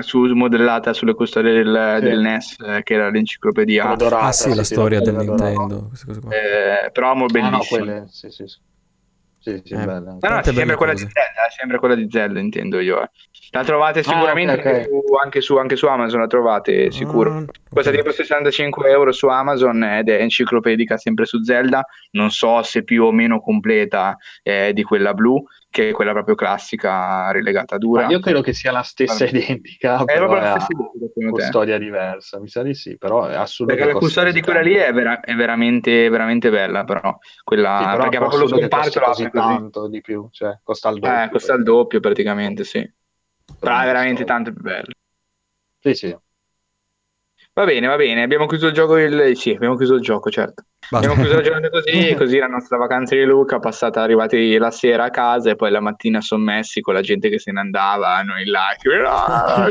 [0.00, 2.04] su, modellata sulle custodie del, sì.
[2.04, 3.94] del NES, eh, che era l'enciclopedia.
[3.94, 5.90] Dorata, ah sì, la storia del Nintendo.
[6.30, 7.56] Eh, però mo bellissima.
[7.56, 8.58] Ah, no, quelle, sì, sì, sì.
[9.46, 9.84] Sì, sì, eh.
[9.84, 10.16] bella.
[10.20, 13.00] No, no, sempre quella di Zelda, sempre quella di Zelda, intendo io.
[13.00, 13.10] Eh.
[13.52, 14.82] La trovate ah, sicuramente ah, okay, okay.
[14.82, 17.30] Anche, su, anche, su, anche, su, Amazon, la trovate sicuro.
[17.30, 18.02] Ah, Costa okay.
[18.02, 21.86] tipo 65 euro su Amazon ed è enciclopedica sempre su Zelda.
[22.12, 25.40] Non so se più o meno completa eh, di quella blu,
[25.76, 28.06] che è quella proprio classica relegata dura.
[28.06, 31.76] Ma io credo che sia la stessa allora, identica, è proprio la stessa identica, custodia
[31.78, 33.74] diversa, mi sa di sì, però è assurdo.
[33.74, 37.84] Perché la custodia di quella lì è, vera- è veramente, veramente bella, però quella sì,
[37.84, 41.24] però perché proprio lo scomparto la così tanto di più, cioè costa il doppio.
[41.24, 42.90] Eh, costa il doppio praticamente, sì.
[43.58, 44.92] Però è veramente tanto più bello.
[45.78, 46.16] Sì, sì.
[47.52, 49.36] Va bene, va bene, abbiamo chiuso il gioco, il...
[49.36, 50.64] sì, abbiamo chiuso il gioco, certo.
[50.88, 51.10] Basta.
[51.10, 55.04] Abbiamo chiuso la giornata così, così la nostra vacanza di Luca, passata arrivati la sera
[55.04, 58.44] a casa e poi la mattina sommessi con la gente che se ne andava, noi
[58.44, 58.68] là,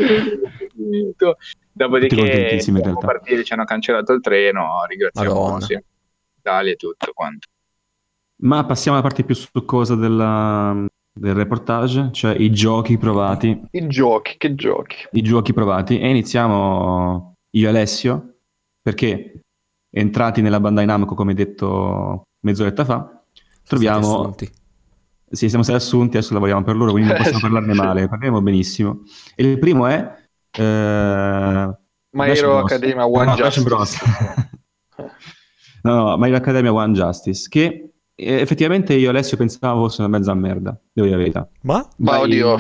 [1.71, 5.77] dopodiché siamo partiti, ci hanno cancellato il treno, ringraziamo sì,
[6.37, 7.47] Italia e tutto quanto.
[8.37, 13.61] Ma passiamo alla parte più succosa della, del reportage, cioè i giochi provati.
[13.71, 15.07] I giochi, che giochi?
[15.11, 15.99] I giochi provati.
[15.99, 18.35] E iniziamo io e Alessio,
[18.81, 19.44] perché
[19.97, 23.23] entrati nella Bandai Namco, come detto mezz'oretta fa,
[23.63, 24.35] troviamo...
[25.27, 29.03] Sì, siamo stati assunti, adesso lavoriamo per loro, quindi non possiamo parlarne male, parliamo benissimo.
[29.35, 30.13] E il primo è...
[30.51, 31.77] Eh,
[32.11, 33.65] My Hero Academia One no, Justice.
[35.83, 40.33] no, no, My Hero Academia One Justice, che effettivamente io Alessio pensavo fosse una mezza
[40.33, 41.49] merda, devo dire la verità.
[41.61, 41.85] Ma?
[41.97, 42.57] Ma oddio.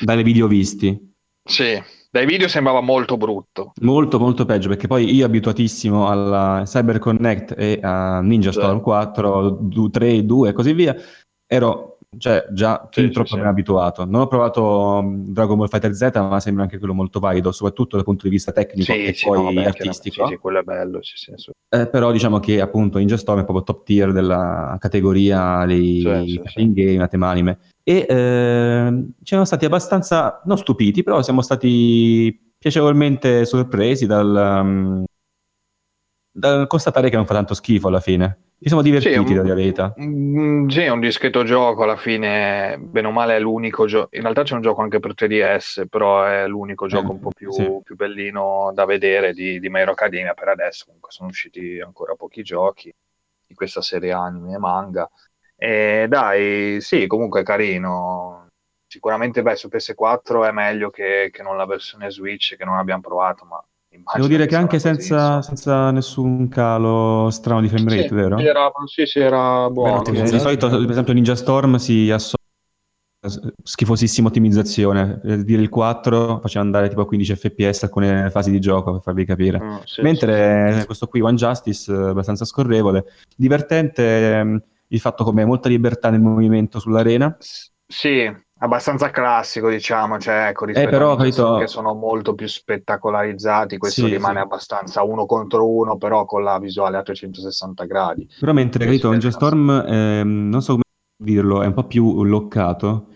[0.00, 1.14] Dalle video visti.
[1.42, 1.80] Sì,
[2.16, 3.72] dai video sembrava molto brutto.
[3.82, 8.58] Molto, molto peggio, perché poi io abituatissimo alla Cyber Connect e a Ninja sì.
[8.58, 9.58] Storm 4,
[9.90, 10.96] 3, 2 e così via,
[11.46, 14.06] ero cioè già fin sì, troppo sì, ben abituato.
[14.06, 17.96] Non ho provato um, Dragon Ball Fighter Z, ma sembra anche quello molto valido, soprattutto
[17.96, 20.26] dal punto di vista tecnico sì, e poi no, vabbè, artistico.
[20.26, 21.32] Sì, sì, quello è bello, sì, sì,
[21.68, 26.42] eh, però diciamo che appunto Ninja Storm è proprio top tier della categoria dei sì,
[26.46, 27.58] sì, game, tema anime.
[27.88, 35.04] E eh, siamo stati abbastanza, non stupiti, però siamo stati piacevolmente sorpresi dal, um,
[36.32, 38.40] dal constatare che non fa tanto schifo alla fine.
[38.58, 39.94] Ci siamo divertiti, sì, dire la verità.
[39.96, 44.08] Sì, è un discreto gioco, alla fine, bene o male, è l'unico gioco.
[44.16, 47.30] In realtà c'è un gioco anche per 3DS, però è l'unico gioco eh, un po'
[47.30, 47.80] più, sì.
[47.84, 50.86] più, bellino da vedere di, di My Hero Academia per adesso.
[50.86, 52.92] Comunque sono usciti ancora pochi giochi
[53.46, 55.08] di questa serie anime e manga.
[55.56, 58.48] E dai, sì, comunque è carino.
[58.86, 63.00] Sicuramente, beh, su PS4 è meglio che, che non la versione Switch, che non abbiamo
[63.00, 63.62] provato, ma
[64.14, 68.38] Devo dire che anche senza, senza, nessun calo strano di frame rate, sì, vero?
[68.38, 70.02] Era, sì, sì, era buono.
[70.02, 72.36] Beh, di solito, per esempio, Ninja Storm si associa
[73.62, 75.18] schifosissima ottimizzazione.
[75.18, 79.02] Per dire il 4 faceva andare tipo a 15 fps alcune fasi di gioco per
[79.02, 79.58] farvi capire.
[79.58, 80.86] Oh, sì, Mentre sì.
[80.86, 83.06] questo qui, One Justice, abbastanza scorrevole.
[83.34, 87.36] Divertente ehm, il fatto come molta libertà nel movimento sull'arena.
[87.88, 91.56] Sì, abbastanza classico, diciamo, cioè, ecco, rispetto eh, però, a capito...
[91.58, 94.42] che sono molto più spettacolarizzati, questo sì, rimane sì.
[94.42, 98.28] abbastanza uno contro uno, però con la visuale a 360 gradi.
[98.40, 100.84] Però mentre, capito, Ninja Storm, eh, non so come
[101.16, 103.14] dirlo, è un po' più loccato.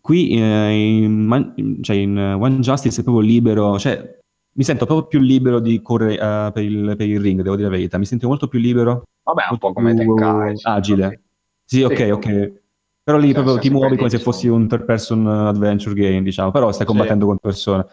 [0.00, 4.18] Qui eh, in, cioè in One Justice è proprio libero, cioè
[4.54, 7.68] mi sento proprio più libero di correre uh, per, il, per, il, ring, devo dire
[7.68, 7.98] la verità.
[7.98, 9.04] Mi sento molto più libero.
[9.22, 10.58] Vabbè, un po' come Tenkai.
[10.62, 11.20] Agile.
[11.64, 12.60] Sì, ok, ok.
[13.04, 16.70] Però lì proprio ti muovi come se fossi un third person adventure game, diciamo, però
[16.70, 17.30] stai combattendo sì.
[17.30, 17.86] con persone.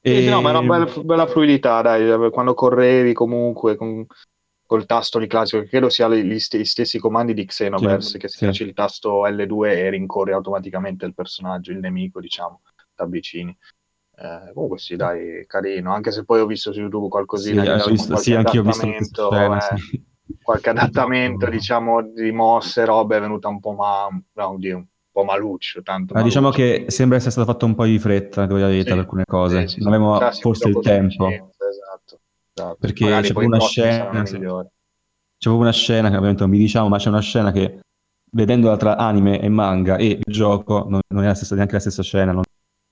[0.00, 0.22] E...
[0.22, 4.06] Sì, no, ma è una bella, bella, fluidità, dai, quando correvi comunque, con...
[4.64, 8.18] col tasto di classico, che credo sia gli, st- gli stessi comandi di Xenoverse, sì,
[8.18, 8.62] che se sì.
[8.62, 12.60] il tasto L2 e rincorri automaticamente il personaggio, il nemico, diciamo,
[12.94, 13.56] ti avvicini.
[14.18, 17.90] Eh, comunque sì, dai, carino, anche se poi ho visto su YouTube qualcosina sì, ho
[17.90, 20.02] visto, sì anche io ho visto scena, eh, sì.
[20.42, 24.08] qualche adattamento, diciamo, di mosse, robe è venuta un po' ma...
[24.32, 25.82] No, oddio, un po' maluccio.
[25.82, 28.88] Tanto Ma diciamo che sembra essere stato fatto un po' di fretta, devo dire, sì,
[28.88, 29.66] per alcune cose.
[29.78, 31.28] non avevamo forse il tempo.
[31.28, 32.20] Esatto,
[32.54, 32.76] esatto.
[32.80, 34.22] Perché Magari c'è proprio una scena...
[35.38, 37.80] C'è proprio una scena che ovviamente non vi diciamo, ma c'è una scena che
[38.30, 41.80] vedendola tra anime e manga e il gioco non, non è la stessa, neanche la
[41.80, 42.42] stessa scena, non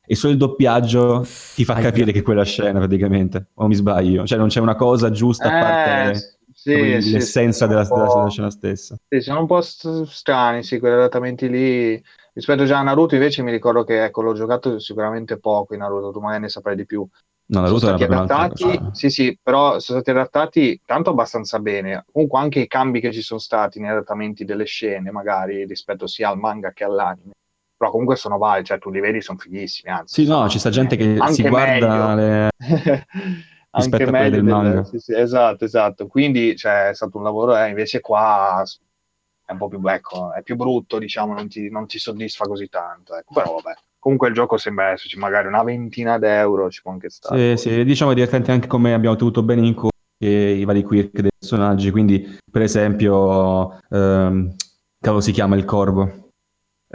[0.07, 4.27] e solo il doppiaggio ti fa capire che quella scena praticamente, o mi sbaglio?
[4.27, 8.29] Cioè non c'è una cosa giusta a parte eh, sì, sì, l'essenza sì, della, della,
[8.31, 8.97] scena stessa.
[9.09, 12.03] Sì, sono un po' strani, sì, quegli adattamenti lì.
[12.33, 16.11] Rispetto già a Naruto invece mi ricordo che ecco, l'ho giocato sicuramente poco in Naruto,
[16.11, 17.07] tu magari ne saprai di più.
[17.47, 22.05] No, Naruto sono stati adattati, sì, sì, però sono stati adattati tanto abbastanza bene.
[22.11, 26.31] Comunque anche i cambi che ci sono stati nei adattamenti delle scene, magari rispetto sia
[26.31, 27.33] al manga che all'anime,
[27.85, 30.23] però comunque sono vari, cioè tu li vedi, sono fighissimi, anzi.
[30.23, 32.49] Sì, no, ci sta gente che si guarda le...
[33.71, 34.85] anche meglio del manga.
[34.85, 36.07] Sì, sì, esatto, esatto.
[36.07, 38.63] Quindi cioè, è stato un lavoro, eh, invece qua
[39.45, 42.69] è un po' più, ecco, è più brutto, diciamo, non ti, non ti soddisfa così
[42.69, 43.17] tanto.
[43.17, 43.35] Ecco.
[43.35, 47.57] Però vabbè, comunque il gioco sembra esserci magari una ventina d'euro, ci può anche stare.
[47.59, 51.31] Sì, sì, diciamo divertente anche come abbiamo tenuto bene in conto i vari quirk dei
[51.39, 54.55] personaggi, quindi per esempio, ehm,
[54.99, 56.24] cavolo si chiama il corvo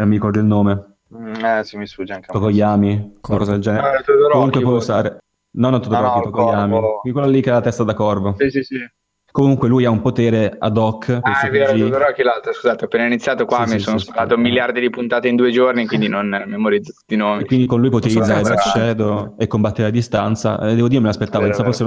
[0.06, 0.98] mi ricordo il nome.
[1.16, 2.32] Mm, eh, sì, mi sfugge anche.
[2.32, 4.00] Tokoyami, qualcosa del genere.
[4.00, 5.18] Eh, Comunque puoi usare.
[5.52, 6.72] No, no, Todoroki, no, no, Tokoyami.
[6.72, 7.02] Corvo.
[7.02, 8.36] Quello lì che ha la testa da corvo.
[8.38, 8.78] Sì, sì, sì.
[9.32, 11.20] Comunque lui ha un potere ad hoc.
[11.22, 14.06] Ah, è vero, Todoroki l'altro, scusate, ho appena iniziato qua sì, mi sì, sono sì,
[14.06, 17.44] sparato sì, miliardi di puntate in due giorni, quindi non memorizzo tutti i nomi.
[17.44, 20.60] E quindi con lui puoi utilizzare Dark Shadow e combattere a distanza.
[20.60, 21.86] Eh, devo dire, me l'aspettavo, pensavo fosse,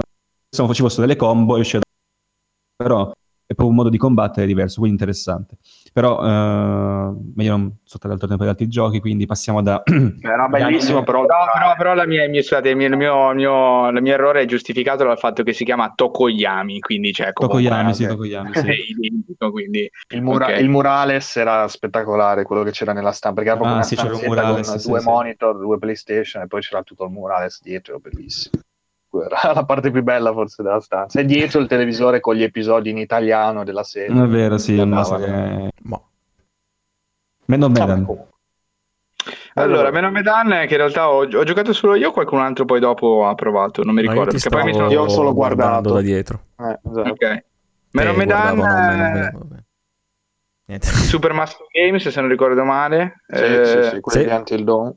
[0.48, 2.84] se non fossero delle combo e uscire da...
[2.84, 3.12] Però
[3.52, 5.56] è proprio un modo di combattere diverso, quindi interessante.
[5.92, 9.82] Però eh, meglio non sottrarre altro tempo ad altri giochi, quindi passiamo da...
[10.20, 13.88] Era bellissimo, però, però, però, però la mia, mia, scusate, il, mio, il, mio, mio,
[13.88, 17.94] il mio errore è giustificato dal fatto che si chiama Tokoyami, quindi c'è cioè, Tokoyami,
[17.94, 18.70] sì, Tokoyami, sì.
[18.96, 19.90] identico, quindi...
[20.08, 20.62] il, mura- okay.
[20.62, 24.24] il, Murales era spettacolare, quello che c'era nella stampa, perché era proprio ah, una sì,
[24.24, 27.60] un Murales, con sì, due sì, monitor, due PlayStation e poi c'era tutto il Murales
[27.62, 28.62] dietro, bellissimo
[29.54, 31.20] la parte più bella forse della stanza.
[31.20, 34.22] E dietro il televisore con gli episodi in italiano della serie.
[34.22, 35.70] È vero, sì, una serie...
[35.82, 36.00] Ma...
[37.46, 38.06] Meno Medan.
[39.54, 43.26] Allora, Meno Medan che in realtà ho, ho, giocato solo io, qualcun altro poi dopo
[43.26, 44.30] ha provato, non mi ricordo.
[44.30, 44.90] Perché poi mi sono...
[44.90, 46.40] Io ho solo guardato da dietro.
[46.58, 47.10] Eh, esatto.
[47.10, 47.44] Ok.
[47.90, 49.60] Meno Medan...
[50.80, 53.20] Super Master Games, se non ricordo male.
[53.26, 54.28] Sì, eh, sì, sì, quelli sì.
[54.28, 54.94] di Until Dawn.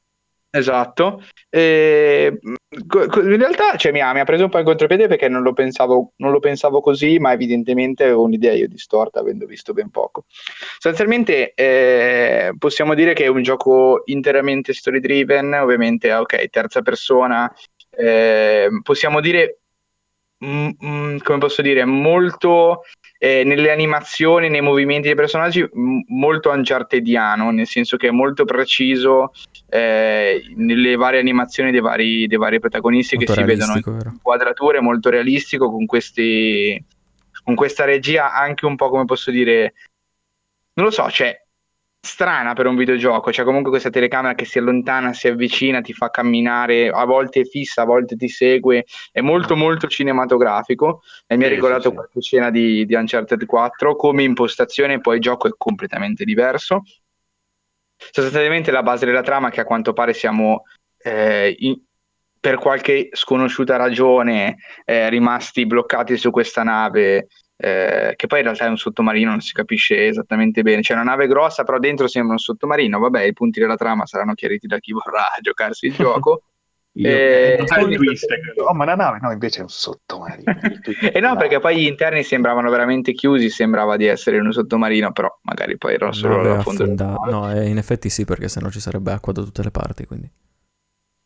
[0.55, 1.21] Esatto.
[1.49, 2.39] E,
[2.77, 5.53] in realtà cioè, mi, ha, mi, ha, preso un po' in contropiede perché non lo,
[5.53, 10.25] pensavo, non lo pensavo così, ma evidentemente avevo un'idea io distorta avendo visto ben poco.
[10.27, 17.51] Sostanzialmente eh, possiamo dire che è un gioco interamente story driven, ovviamente ok, terza persona,
[17.91, 19.59] eh, possiamo dire,
[20.45, 22.81] mm, mm, come posso dire, molto
[23.17, 28.43] eh, nelle animazioni, nei movimenti dei personaggi, m- molto unchartediano, nel senso che è molto
[28.43, 29.31] preciso
[29.69, 34.79] eh, nelle varie animazioni dei vari, dei vari protagonisti molto che si vedono in inquadrature
[34.79, 36.83] molto realistico con, questi,
[37.43, 39.73] con questa regia anche un po' come posso dire
[40.73, 41.45] non lo so, cioè
[42.05, 46.09] strana per un videogioco, cioè comunque questa telecamera che si allontana, si avvicina, ti fa
[46.11, 51.45] camminare, a volte è fissa, a volte ti segue, è molto molto cinematografico e mi
[51.45, 55.51] ha ricordato sì, qualche scena di, di Uncharted 4, come impostazione poi il gioco è
[55.57, 56.83] completamente diverso.
[57.97, 60.63] Sostanzialmente la base della trama che a quanto pare siamo
[60.97, 61.79] eh, in,
[62.39, 67.27] per qualche sconosciuta ragione eh, rimasti bloccati su questa nave
[67.57, 70.81] eh, che poi in realtà è un sottomarino, non si capisce esattamente bene.
[70.81, 72.99] C'è una nave grossa, però dentro sembra un sottomarino.
[72.99, 76.43] Vabbè, i punti della trama saranno chiariti da chi vorrà giocarsi il gioco.
[76.97, 78.25] Io, eh, eh, twist,
[78.65, 80.43] oh, ma la nave no, invece è un sottomarino.
[81.01, 84.53] e eh no, perché poi gli interni sembravano veramente chiusi, sembrava di essere in un
[84.53, 87.15] sottomarino, però magari poi erano solo no, la fonda.
[87.29, 90.31] No, eh, in effetti sì, perché sennò ci sarebbe acqua da tutte le parti, quindi.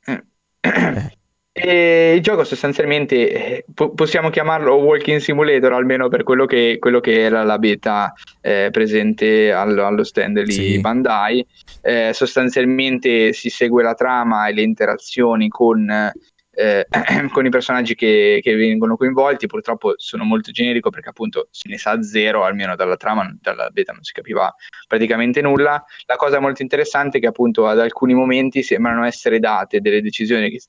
[0.06, 1.18] Eh.
[1.52, 7.00] E il gioco sostanzialmente eh, po- possiamo chiamarlo Walking Simulator almeno per quello che, quello
[7.00, 10.80] che era la beta eh, presente allo, allo stand di sì.
[10.80, 11.46] Bandai.
[11.82, 16.88] Eh, sostanzialmente si segue la trama e le interazioni con, eh,
[17.32, 19.48] con i personaggi che, che, vengono coinvolti.
[19.48, 23.92] Purtroppo sono molto generico perché appunto se ne sa zero, almeno dalla trama, dalla beta
[23.92, 24.54] non si capiva
[24.88, 25.84] praticamente nulla.
[26.06, 30.52] La cosa molto interessante è che appunto ad alcuni momenti sembrano essere date delle decisioni
[30.52, 30.60] che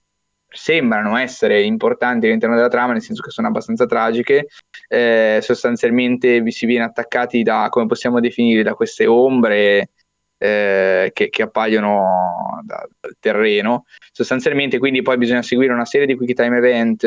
[0.51, 4.49] sembrano essere importanti all'interno della trama, nel senso che sono abbastanza tragiche,
[4.89, 9.91] eh, sostanzialmente vi si viene attaccati da, come possiamo definire, da queste ombre
[10.39, 12.89] eh, che, che, appaiono dal
[13.21, 13.85] terreno.
[14.11, 17.05] Sostanzialmente quindi poi bisogna seguire una serie di quick time event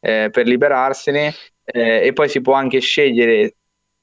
[0.00, 1.32] eh, per liberarsene
[1.64, 3.56] eh, e poi si può anche scegliere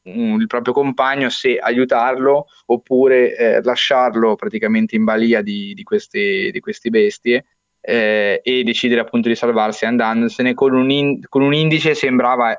[0.04, 6.50] um, il proprio compagno se aiutarlo oppure eh, lasciarlo praticamente in balia di, di, questi,
[6.52, 7.46] di queste bestie.
[7.84, 12.56] Eh, e decidere appunto di salvarsi andandosene con un, in, con un indice sembrava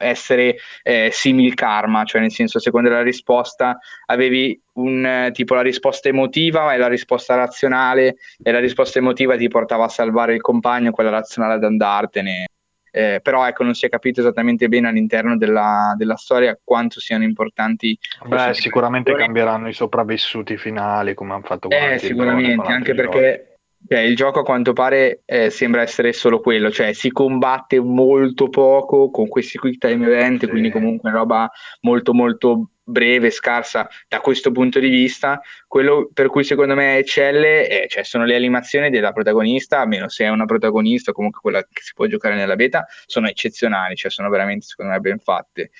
[0.00, 5.60] essere eh, simil karma, cioè nel senso secondo la risposta avevi un eh, tipo la
[5.60, 10.40] risposta emotiva e la risposta razionale e la risposta emotiva ti portava a salvare il
[10.40, 12.46] compagno, quella razionale ad andartene.
[12.92, 17.22] Eh, però ecco non si è capito esattamente bene all'interno della, della storia quanto siano
[17.22, 23.49] importanti Beh, sicuramente cambieranno i sopravvissuti finali come hanno fatto eh, sicuramente anche perché
[23.92, 28.48] cioè, il gioco a quanto pare eh, sembra essere solo quello, cioè si combatte molto
[28.48, 30.46] poco con questi quick time event, sì.
[30.46, 31.50] quindi comunque roba
[31.80, 35.40] molto molto breve, scarsa da questo punto di vista.
[35.66, 40.24] Quello per cui secondo me eccelle eh, cioè sono le animazioni della protagonista, almeno se
[40.24, 44.28] è una protagonista, comunque quella che si può giocare nella beta, sono eccezionali, cioè sono
[44.28, 45.72] veramente secondo me ben fatte.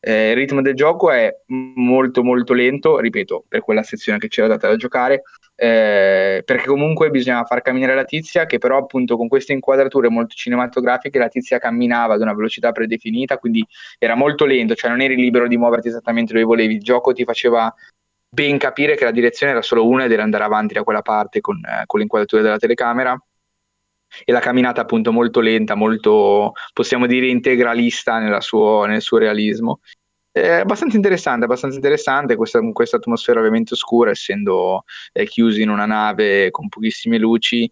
[0.00, 4.46] Eh, il ritmo del gioco è molto molto lento, ripeto, per quella sezione che c'era
[4.46, 5.22] data da giocare,
[5.60, 10.36] eh, perché comunque bisognava far camminare la tizia, che però appunto con queste inquadrature molto
[10.36, 13.66] cinematografiche la tizia camminava ad una velocità predefinita, quindi
[13.98, 17.24] era molto lento, cioè non eri libero di muoverti esattamente dove volevi, il gioco ti
[17.24, 17.74] faceva
[18.30, 21.40] ben capire che la direzione era solo una ed era andare avanti da quella parte
[21.40, 23.20] con, eh, con l'inquadratura della telecamera
[24.24, 29.80] e la camminata appunto molto lenta, molto possiamo dire integralista suo, nel suo realismo.
[30.40, 35.86] È abbastanza interessante, abbastanza interessante questa, questa atmosfera ovviamente oscura, essendo eh, chiusi in una
[35.86, 37.70] nave con pochissime luci.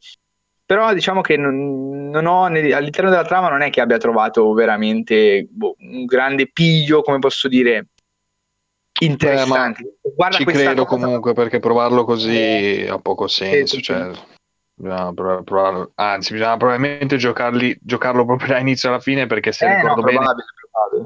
[0.67, 5.47] Però diciamo che non, non ho, all'interno della trama non è che abbia trovato veramente
[5.49, 7.87] boh, un grande piglio, come posso dire,
[9.01, 9.83] interessante.
[10.03, 11.05] Eh, Guarda ci credo cosa...
[11.05, 13.79] comunque perché provarlo così eh, ha poco senso.
[13.79, 14.11] Cioè...
[14.79, 15.13] Bisogna
[15.43, 20.01] provare, anzi, bisogna probabilmente giocarli, giocarlo proprio da inizio alla fine perché se eh, ricordo
[20.01, 20.47] no, bene probabile.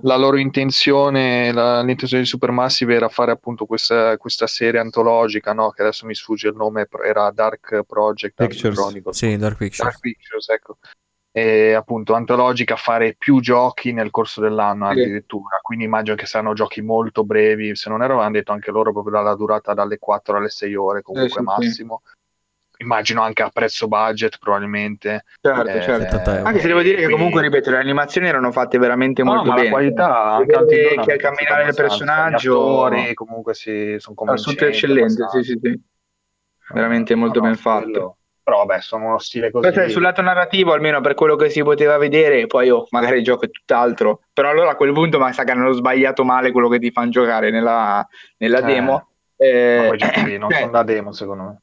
[0.03, 5.71] La loro intenzione, la, l'intenzione di Supermassive era fare appunto questa, questa serie antologica, no?
[5.71, 9.09] che adesso mi sfugge il nome, era Dark Project Pictures.
[9.11, 9.91] Sì, Dark Pictures.
[9.91, 10.79] Dark Pictures, ecco.
[11.33, 14.99] E appunto antologica fare più giochi nel corso dell'anno sì.
[14.99, 18.91] addirittura quindi immagino che saranno giochi molto brevi se non erro avevano detto anche loro
[18.91, 22.20] proprio dalla durata dalle 4 alle 6 ore comunque sì, massimo sì
[22.81, 25.25] immagino anche a prezzo budget probabilmente.
[25.41, 26.31] Certo, eh, certo.
[26.31, 29.53] Eh, anche se devo dire che comunque, ripeto, le animazioni erano fatte veramente no, molto
[29.53, 29.65] bene.
[29.65, 32.85] la qualità, anche che, che camminare il personaggio...
[32.85, 34.65] Attori, comunque si sono convincenti.
[34.65, 35.81] Assolutamente eccellente, sì, sì, sì.
[36.73, 37.85] Veramente molto no, ben fatto.
[37.85, 38.17] Quello...
[38.43, 39.71] Però vabbè, sono uno stile così.
[39.71, 43.25] Però, sul lato narrativo, almeno per quello che si poteva vedere, poi oh, magari il
[43.25, 44.23] gioco è tutt'altro.
[44.33, 47.11] Però allora a quel punto ma sa che hanno sbagliato male quello che ti fanno
[47.11, 48.07] giocare nella,
[48.39, 48.63] nella eh.
[48.63, 49.09] demo.
[49.37, 51.61] Eh, ma poi giochi non sono da demo, secondo me.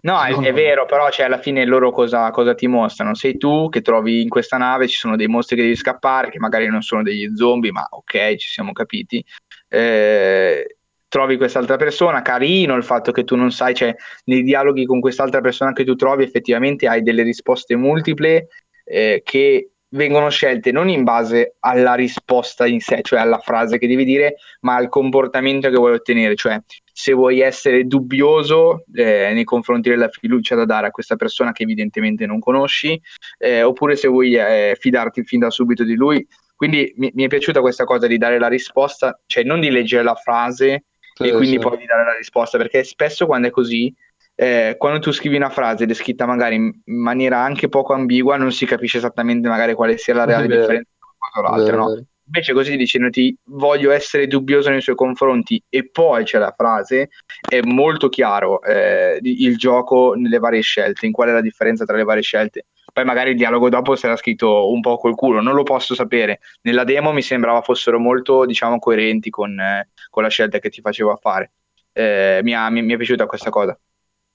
[0.00, 3.14] No, è, è, vero, però cioè, alla fine loro cosa, cosa, ti mostrano?
[3.14, 6.38] Sei tu che trovi in questa nave, ci sono dei mostri che devi scappare, che
[6.38, 9.22] magari non sono degli zombie, ma ok, ci siamo capiti.
[9.68, 10.78] Eh,
[11.08, 15.42] trovi quest'altra persona, carino il fatto che tu non sai, cioè nei dialoghi con quest'altra
[15.42, 18.48] persona che tu trovi effettivamente hai delle risposte multiple
[18.84, 23.86] eh, che vengono scelte non in base alla risposta in sé, cioè alla frase che
[23.86, 26.60] devi dire, ma al comportamento che vuoi ottenere, cioè
[27.00, 31.62] se vuoi essere dubbioso eh, nei confronti della fiducia da dare a questa persona che
[31.62, 33.00] evidentemente non conosci,
[33.38, 36.26] eh, oppure se vuoi eh, fidarti fin da subito di lui.
[36.56, 40.02] Quindi mi, mi, è piaciuta questa cosa di dare la risposta, cioè non di leggere
[40.02, 41.58] la frase sì, e quindi sì.
[41.58, 43.94] poi di dare la risposta, perché spesso quando è così
[44.34, 48.36] eh, quando tu scrivi una frase ed è scritta magari in maniera anche poco ambigua,
[48.36, 50.90] non si capisce esattamente magari quale sia la reale differenza
[51.32, 52.06] tra una l'altra, no?
[52.28, 57.08] Invece così dicendoti voglio essere dubbioso nei suoi confronti e poi c'è la frase,
[57.48, 61.96] è molto chiaro eh, il gioco nelle varie scelte, in qual è la differenza tra
[61.96, 62.66] le varie scelte.
[62.92, 66.40] Poi magari il dialogo dopo sarà scritto un po' col culo, non lo posso sapere.
[66.62, 70.82] Nella demo mi sembrava fossero molto, diciamo, coerenti con, eh, con la scelta che ti
[70.82, 71.52] faceva fare.
[71.92, 73.78] Eh, mi, ha, mi, mi è piaciuta questa cosa.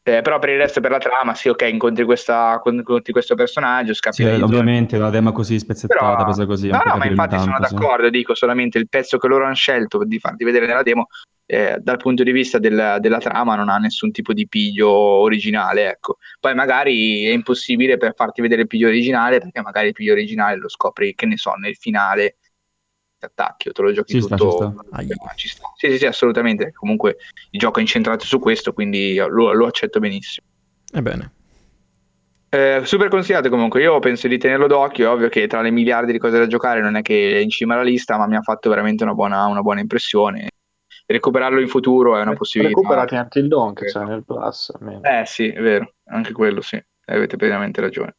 [0.06, 3.94] Eh, però per il resto, per la trama, sì, ok, incontri, questa, incontri questo personaggio,
[3.94, 6.68] scappi sì, Ovviamente la tema così spezzettata, però, presa così.
[6.68, 8.12] No, no, ma infatti tanto, sono d'accordo, sì.
[8.12, 11.08] dico solamente il pezzo che loro hanno scelto di farti vedere nella demo,
[11.46, 15.92] eh, dal punto di vista del, della trama non ha nessun tipo di piglio originale,
[15.92, 16.18] ecco.
[16.38, 20.58] Poi magari è impossibile per farti vedere il piglio originale, perché magari il piglio originale
[20.58, 22.36] lo scopri, che ne so, nel finale
[23.26, 24.86] attacchi o te lo giochi ci tutto.
[24.88, 25.34] Sta, ci sta.
[25.36, 25.72] Ci sta.
[25.76, 26.72] Sì, sì, sì, assolutamente.
[26.72, 27.18] Comunque
[27.52, 30.48] il gioco è incentrato su questo, quindi lo, lo accetto benissimo.
[30.94, 31.34] Ebbene.
[32.50, 36.12] Eh, super consigliato comunque, io penso di tenerlo d'occhio, è ovvio che tra le miliardi
[36.12, 38.42] di cose da giocare non è che è in cima alla lista, ma mi ha
[38.42, 40.50] fatto veramente una buona, una buona impressione.
[41.08, 42.80] Recuperarlo in futuro è una possibilità.
[42.80, 44.72] Recuperati anche il Don che c'è nel Plus.
[44.80, 45.02] Almeno.
[45.02, 48.16] Eh sì, è vero, anche quello sì, avete pienamente ragione.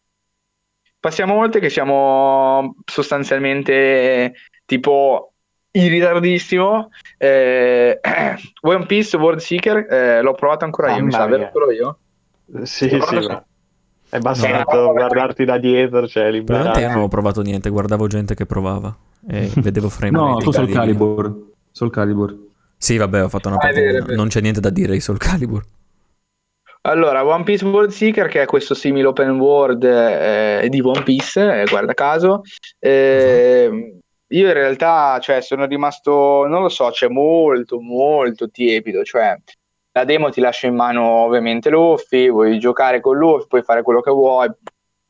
[0.98, 5.32] Passiamo oltre che siamo sostanzialmente tipo
[5.72, 6.90] in ritardissimo.
[7.18, 8.00] Eh,
[8.62, 11.98] One Piece World Seeker, eh, l'ho provato ancora io, Mamma mi sa, vero solo io?
[12.62, 13.00] Sì, sì.
[13.00, 13.42] su-
[14.10, 14.92] È bastato No.
[14.92, 16.86] guardarti da dietro, cioè liberare.
[16.86, 18.94] non ho provato niente, guardavo gente che provava
[19.28, 20.70] e vedevo frame No, tu Soul.
[20.70, 21.34] Calibur.
[21.72, 22.36] Soul Calibur.
[22.76, 23.86] Sì, vabbè, ho fatto una Ah, è partita.
[23.86, 24.16] vero, è vero.
[24.16, 25.62] Non c'è niente da dire di Soul Calibur.
[26.82, 31.62] Allora, One Piece World Seeker, che è questo simile open world eh, di One Piece,
[31.62, 32.42] eh, guarda caso.
[32.78, 33.98] Eh,
[34.34, 39.36] io in realtà, cioè, sono rimasto, non lo so, c'è molto, molto tiepido, cioè,
[39.92, 44.00] la demo ti lascia in mano ovviamente Luffy, vuoi giocare con Luffy, puoi fare quello
[44.00, 44.50] che vuoi,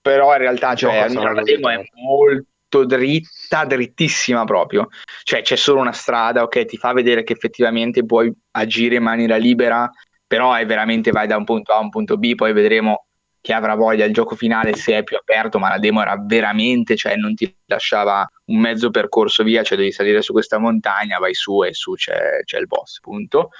[0.00, 4.88] però in realtà, cioè, almeno la demo è molto dritta, drittissima proprio,
[5.22, 9.36] cioè c'è solo una strada, ok, ti fa vedere che effettivamente puoi agire in maniera
[9.36, 9.90] libera,
[10.26, 13.06] però è veramente vai da un punto A a un punto B, poi vedremo
[13.44, 16.96] chi avrà voglia il gioco finale se è più aperto, ma la demo era veramente,
[16.96, 21.34] cioè non ti lasciava un mezzo percorso via, cioè devi salire su questa montagna, vai
[21.34, 23.50] su e su c'è, c'è il boss, punto.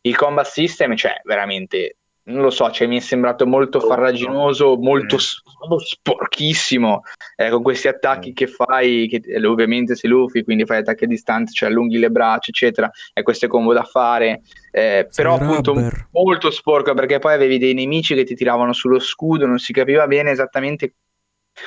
[0.00, 1.98] Il combat system, cioè veramente,
[2.30, 5.42] non lo so, cioè, mi è sembrato molto farraginoso, molto s-
[5.78, 7.02] sporchissimo,
[7.36, 11.08] eh, con questi attacchi che fai, che, eh, ovviamente sei Luffy, quindi fai attacchi a
[11.08, 15.74] distanza, cioè allunghi le braccia, eccetera, e questo è combo da fare, eh, però appunto
[15.74, 16.08] rubber.
[16.12, 20.06] molto sporco perché poi avevi dei nemici che ti tiravano sullo scudo, non si capiva
[20.06, 20.94] bene esattamente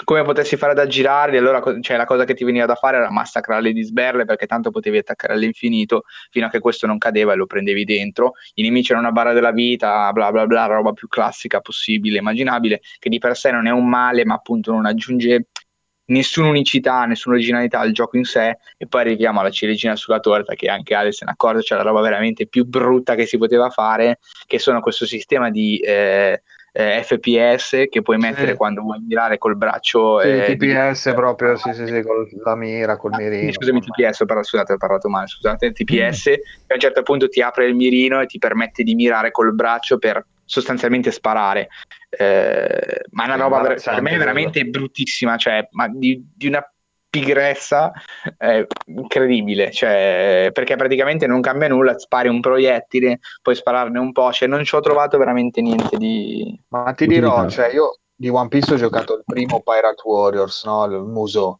[0.04, 3.12] come potessi fare ad aggirarli, allora cioè, la cosa che ti veniva da fare era
[3.12, 7.36] massacrarli di sberle perché tanto potevi attaccare all'infinito fino a che questo non cadeva e
[7.36, 8.34] lo prendevi dentro.
[8.56, 12.82] I nemici erano una barra della vita, bla bla bla, roba più classica possibile, immaginabile,
[13.00, 15.48] che di per sé non è un male, ma appunto non aggiunge
[16.06, 18.58] nessuna unicità, nessuna originalità al gioco in sé.
[18.78, 21.84] E poi arriviamo alla ciliegina sulla torta, che anche Ale se ne accorge, c'è la
[21.84, 26.42] roba veramente più brutta che si poteva fare, che sono questo sistema di eh,
[26.76, 28.58] eh, FPS che puoi mettere Sì.
[28.58, 30.20] quando vuoi mirare col braccio.
[30.22, 33.52] Sì, eh, TPS di- proprio, sì, sì, sì, con la mira, col Ah, mirino.
[33.52, 33.80] scusami.
[33.80, 37.42] TPS, ho parlato, scusate, ho parlato male, scusate, TPS, che a un certo punto ti
[37.42, 41.68] apre il mirino e ti permette di mirare col braccio per sostanzialmente sparare.
[42.10, 46.64] Eh, ma è una roba per me è veramente bruttissima, cioè, ma di, di una
[47.14, 47.92] pigrezza
[48.40, 54.32] eh, incredibile, cioè, perché praticamente non cambia nulla, spari un proiettile, puoi spararne un po',
[54.32, 56.60] cioè non ci ho trovato veramente niente di...
[56.70, 57.28] Ma ti Utilità.
[57.28, 60.86] dirò, cioè io di One Piece ho giocato il primo Pirate Warriors, no?
[60.86, 61.60] Il Muso.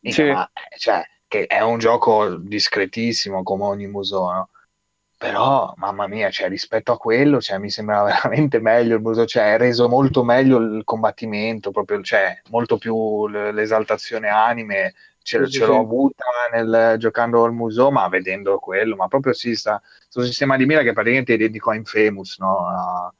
[0.00, 0.30] Sì.
[0.30, 0.48] ma,
[0.78, 4.48] cioè, che è un gioco discretissimo come ogni Muso, no?
[5.24, 9.54] Però, mamma mia, cioè, rispetto a quello, cioè, mi sembrava veramente meglio il Muso, cioè,
[9.54, 15.80] è reso molto meglio il combattimento, proprio, cioè, molto più l'esaltazione anime, ce, ce l'ho
[15.80, 20.66] avuta nel, giocando al Muso, ma vedendo quello, ma proprio sì, sta, questo sistema di
[20.66, 23.14] mira che praticamente è identico a Infamous, no?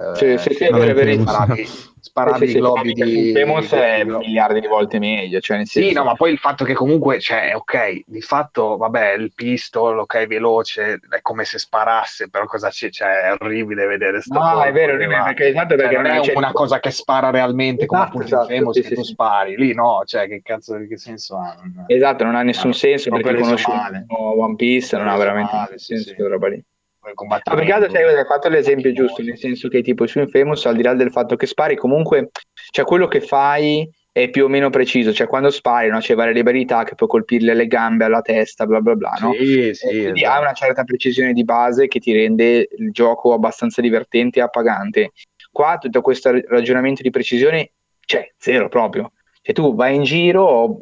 [0.00, 1.54] A- eh, Sì, sì, sì, che è vero, è verissimo.
[2.00, 3.32] sparavi, Sì, sì, i globi sì, di...
[3.32, 5.98] Famous è di- miliardi di volte meglio, cioè nel sì, senso...
[6.00, 10.26] no, ma poi il fatto che comunque, cioè, ok, di fatto, vabbè, il pistol, ok,
[10.26, 12.90] veloce, è come se sparasse, però cosa c'è?
[12.90, 16.20] Cioè, è orribile vedere sto No, è vero, orribile, perché esatto, Cioè, perché non è
[16.20, 18.94] c'è- una cosa che spara realmente come Esatto, appunto esatto, in Famous sì, che sì,
[18.94, 19.12] tu sì.
[19.12, 21.54] spari, lì no, cioè, che cazzo, che senso ha?
[21.62, 24.06] Non- Esatto, non ha nessun Ah, senso perché conosci male.
[24.08, 26.14] One Piece, non ha veramente male, sì, senso sì.
[26.14, 26.64] quella roba lì.
[27.02, 30.66] Ah, combattimento- perché altro sai, hai fatto l'esempio giusto, nel senso che tipo su Infamous,
[30.66, 32.30] al di là del fatto che spari, comunque
[32.70, 36.34] cioè, quello che fai è più o meno preciso, cioè quando spari no, c'è varie
[36.34, 39.32] libertà che puoi colpirle alle gambe, alla testa, bla bla bla, no?
[39.32, 40.36] Sì, sì, quindi esatto.
[40.36, 45.12] ha una certa precisione di base che ti rende il gioco abbastanza divertente e appagante.
[45.50, 47.72] Qua tutto questo ragionamento di precisione
[48.04, 49.12] c'è zero proprio.
[49.40, 50.76] Cioè tu vai in giro,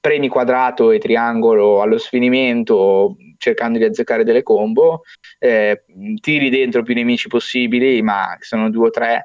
[0.00, 5.02] premi quadrato e triangolo allo sfinimento cercando di azzeccare delle combo,
[5.38, 5.84] eh,
[6.20, 9.24] tiri dentro più nemici possibili, ma sono due o tre.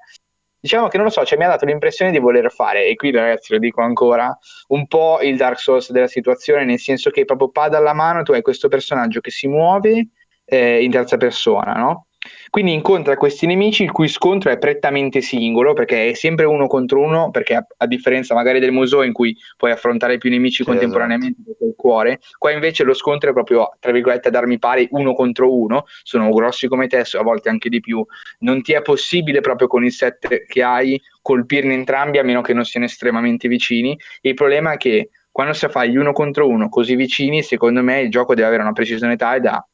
[0.58, 3.12] Diciamo che non lo so, cioè mi ha dato l'impressione di voler fare, e qui
[3.12, 4.36] ragazzi lo dico ancora,
[4.70, 8.32] un po' il Dark Souls della situazione, nel senso che proprio pada alla mano tu
[8.32, 10.08] hai questo personaggio che si muove
[10.46, 12.08] eh, in terza persona, no?
[12.50, 17.02] Quindi incontra questi nemici il cui scontro è prettamente singolo, perché è sempre uno contro
[17.02, 20.64] uno, perché a, a differenza magari del Musou in cui puoi affrontare più nemici Sì,
[20.64, 24.88] contemporaneamente con il cuore, qua invece lo scontro è proprio, tra virgolette, ad armi pari,
[24.92, 28.06] uno contro uno, sono grossi come te, a volte anche di più,
[28.40, 32.54] non ti è possibile proprio con il set che hai colpirne entrambi a meno che
[32.54, 36.70] non siano estremamente vicini, il problema è che quando si fa gli uno contro uno
[36.70, 39.68] così vicini, secondo me il gioco deve avere una precisione tale da,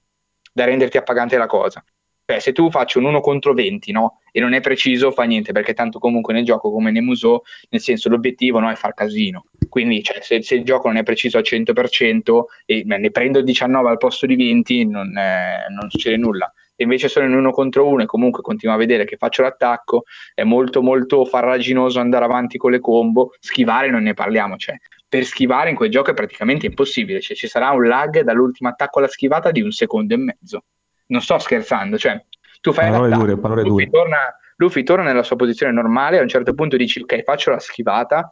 [0.52, 1.84] da renderti appagante la cosa
[2.32, 4.22] Cioè, se tu faccio un 1 contro 20, no?
[4.32, 7.42] E non è preciso, fa niente, perché tanto comunque nel gioco, come nei museo,
[7.72, 9.48] nel senso l'obiettivo no, è far casino.
[9.68, 13.42] Quindi, cioè, se, se, il gioco non è preciso al 100% e beh, ne prendo
[13.42, 16.50] 19 al posto di 20, non, eh, non succede nulla.
[16.74, 20.04] Se invece sono in uno contro uno e comunque continuo a vedere che faccio l'attacco,
[20.34, 25.26] è molto molto farraginoso andare avanti con le combo, schivare non ne parliamo, cioè per
[25.26, 29.10] schivare in quel gioco è praticamente impossibile, cioè ci sarà un lag dall'ultimo attacco alla
[29.10, 30.64] schivata di un secondo e mezzo.
[31.12, 32.24] Non sto scherzando, cioè
[32.62, 33.90] tu fai parole dure, parole Luffy, dure.
[33.90, 34.18] Torna,
[34.58, 38.32] Luffy torna nella sua posizione normale, a un certo punto dici ok, faccio la schivata,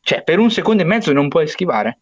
[0.00, 2.00] cioè per un secondo e mezzo non puoi schivare.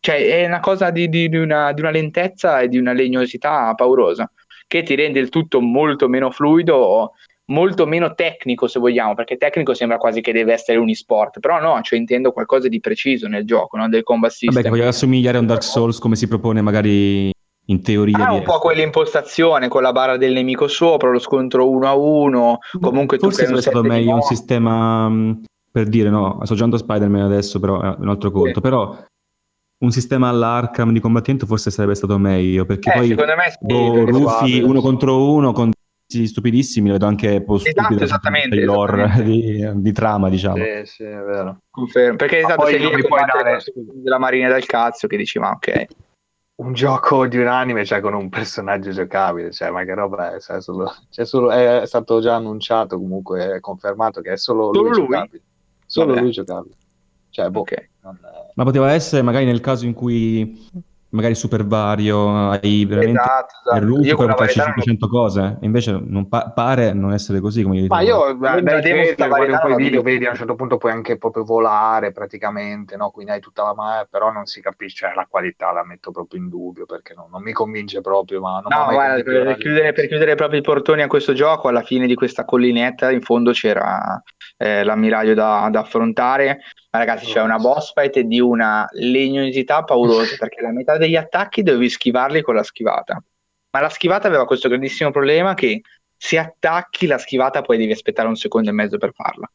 [0.00, 3.74] Cioè è una cosa di, di, di, una, di una lentezza e di una legnosità
[3.74, 4.30] paurosa
[4.66, 7.12] che ti rende il tutto molto meno fluido
[7.48, 11.60] molto meno tecnico se vogliamo, perché tecnico sembra quasi che deve essere un e-sport, però
[11.60, 13.88] no, cioè intendo qualcosa di preciso nel gioco, no?
[13.88, 14.54] del combat system.
[14.54, 17.30] Vabbè, che voglio assomigliare a un Dark Souls come si propone magari
[17.68, 18.28] in teoria.
[18.28, 22.58] Ah, un po' quell'impostazione con la barra del nemico sopra, lo scontro uno a uno,
[22.80, 25.32] comunque Forse sarebbe stato meglio un sistema, mm,
[25.70, 28.60] per dire, no, sto giocando Spider-Man adesso, però è un altro conto, sì.
[28.60, 28.96] però
[29.80, 33.58] un sistema all'Arkham di combattimento forse sarebbe stato meglio, perché eh, poi secondo me sì,
[33.60, 35.70] boh, Rufy uno contro uno con
[36.10, 39.30] stupidissimi, vedo anche esatto, esattamente, lore esattamente.
[39.30, 40.56] Di, di, trama, diciamo.
[40.56, 41.58] Sì, sì, è vero.
[41.70, 43.62] Confermo, perché esatto, sei lì a dare
[43.92, 45.86] della marina del cazzo che dici, ma ok.
[46.58, 50.40] Un gioco di un anime, cioè con un personaggio giocabile, cioè ma che roba è?
[50.40, 54.80] Cioè, solo, cioè, solo, è stato già annunciato, comunque è confermato che è solo, solo
[54.80, 55.42] lui, lui giocabile.
[55.86, 56.20] Solo Vabbè.
[56.20, 56.74] lui giocabile.
[57.30, 57.78] Cioè, boh, okay.
[57.78, 58.08] è...
[58.54, 60.68] Ma poteva essere magari nel caso in cui
[61.10, 63.84] magari super vario, hai veramente esatto, esatto.
[63.86, 65.20] Rufy per farci 500 non...
[65.20, 69.58] cose, invece non pa- pare non essere così come Ma io dai trailer, guardi un
[69.60, 73.10] po' i video, vedi a un certo punto puoi anche proprio volare praticamente, no?
[73.10, 76.40] quindi hai tutta la mano, però non si capisce, cioè, la qualità la metto proprio
[76.40, 80.08] in dubbio perché non, non mi convince proprio, ma non No, guarda, per chiudere, per
[80.08, 84.22] chiudere proprio i portoni a questo gioco, alla fine di questa collinetta in fondo c'era
[84.58, 86.58] eh, l'ammiraglio da, da affrontare
[86.90, 91.62] ma ragazzi c'è una boss fight di una legnosità paurosa perché la metà degli attacchi
[91.62, 93.22] dovevi schivarli con la schivata.
[93.70, 95.82] Ma la schivata aveva questo grandissimo problema che
[96.16, 99.50] se attacchi la schivata poi devi aspettare un secondo e mezzo per farla.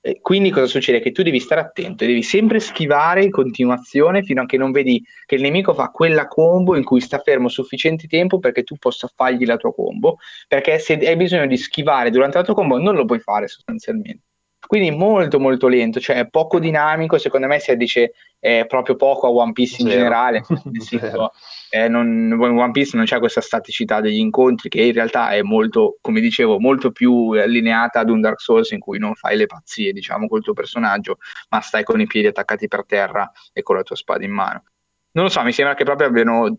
[0.00, 1.00] E quindi cosa succede?
[1.00, 4.70] Che tu devi stare attento e devi sempre schivare in continuazione fino a che non
[4.70, 8.76] vedi che il nemico fa quella combo in cui sta fermo sufficiente tempo perché tu
[8.76, 10.18] possa fargli la tua combo.
[10.46, 14.22] Perché se hai bisogno di schivare durante la tua combo non lo puoi fare sostanzialmente.
[14.66, 19.30] Quindi molto molto lento, cioè poco dinamico, secondo me si addice eh, proprio poco a
[19.30, 19.98] One Piece in Zero.
[19.98, 21.32] generale, nel senso,
[21.70, 25.98] eh, non, One Piece non c'è questa staticità degli incontri che in realtà è molto,
[26.00, 29.92] come dicevo, molto più allineata ad un Dark Souls in cui non fai le pazzie,
[29.92, 31.18] diciamo, col tuo personaggio,
[31.50, 34.64] ma stai con i piedi attaccati per terra e con la tua spada in mano.
[35.12, 36.58] Non lo so, mi sembra che proprio abbiano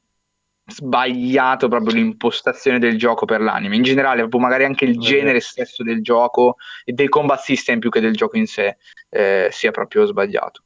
[0.70, 5.82] sbagliato proprio l'impostazione del gioco per l'anime in generale proprio magari anche il genere stesso
[5.82, 8.76] del gioco e del combat system più che del gioco in sé
[9.10, 10.64] eh, sia proprio sbagliato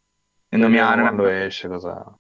[0.49, 2.15] e non mi ha quando esce cosa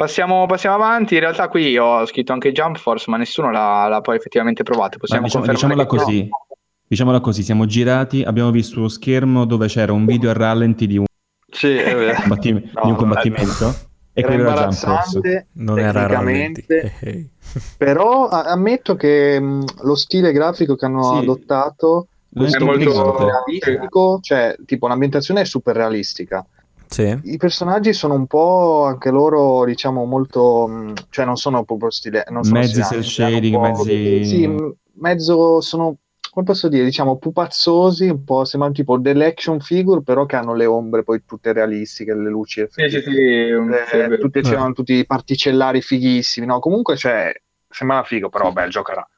[0.00, 1.12] Passiamo, passiamo, avanti.
[1.12, 4.96] In realtà, qui ho scritto anche Jump Force, ma nessuno l'ha, l'ha poi effettivamente provato.
[4.96, 6.22] Possiamo diciamo, diciamola così.
[6.22, 6.56] No.
[6.88, 10.96] Diciamola così: siamo girati, abbiamo visto lo schermo dove c'era un video a rallenti di
[10.96, 11.04] un,
[11.50, 11.76] sì,
[12.18, 13.89] combattim- no, di un combattimento.
[14.12, 16.64] Era imbarazzante non era rallenti
[17.76, 21.18] però ammetto che mh, lo stile grafico che hanno sì.
[21.18, 26.44] adottato è molto realistico cioè tipo l'ambientazione è super realistica
[26.86, 27.16] sì.
[27.22, 32.24] i personaggi sono un po' anche loro diciamo molto mh, cioè non sono proprio stile
[32.30, 34.58] non sono mezzi cel shading mezzi sì,
[34.94, 35.96] mezzo sono
[36.30, 40.54] come posso dire, diciamo pupazzosi, un po' sembrano tipo delle action figure, però che hanno
[40.54, 43.72] le ombre poi tutte realistiche, le luci sì, sì, sì, un...
[43.72, 46.60] eh, tutte, c'erano tutti i particellari fighissimi, no?
[46.60, 47.32] Comunque, cioè,
[47.68, 49.08] sembrava figo, però beh, il gioco era,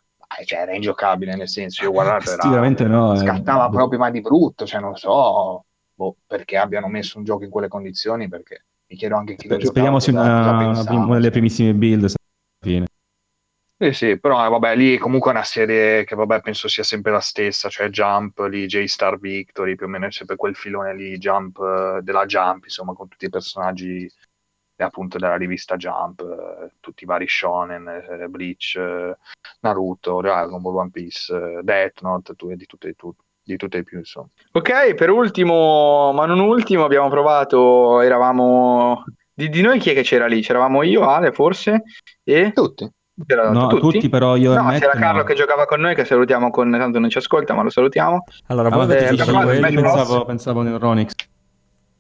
[0.45, 4.65] cioè, era ingiocabile, nel senso, io guardato, era, no, scattava eh, proprio ma di brutto,
[4.65, 5.65] cioè non so
[5.95, 9.65] boh, perché abbiano messo un gioco in quelle condizioni, perché mi chiedo anche chi Sper-
[9.67, 12.15] Speriamo sia una, una, una delle primissime build, alla
[12.61, 12.87] fine.
[13.83, 17.19] Sì, sì, però vabbè, lì comunque è una serie che vabbè, penso sia sempre la
[17.19, 21.59] stessa, cioè Jump, lì J-Star Victory, più o meno è sempre quel filone lì, Jump,
[21.59, 24.09] eh, della Jump, insomma, con tutti i personaggi
[24.77, 29.17] eh, appunto della rivista Jump, eh, tutti i vari shonen, eh, Bleach, eh,
[29.63, 33.79] Naruto, Dragon Ball, One Piece, eh, Death Note, tu, di tutte e tu, di tutte
[33.79, 34.29] e più, insomma.
[34.53, 39.03] Ok, per ultimo, ma non ultimo, abbiamo provato, eravamo...
[39.35, 40.41] Di, di noi chi è che c'era lì?
[40.41, 41.83] C'eravamo io, Ale, forse?
[42.23, 42.53] E...
[42.53, 42.89] Tutti.
[43.15, 43.81] No, tutti?
[43.81, 44.09] tutti?
[44.09, 45.25] però io no, Matt, c'era Carlo no.
[45.25, 48.71] che giocava con noi che salutiamo con tanto non ci ascolta ma lo salutiamo allora
[48.71, 49.75] voi vabbè, avete quelli?
[49.75, 51.13] pensavo, pensavo nel Ronix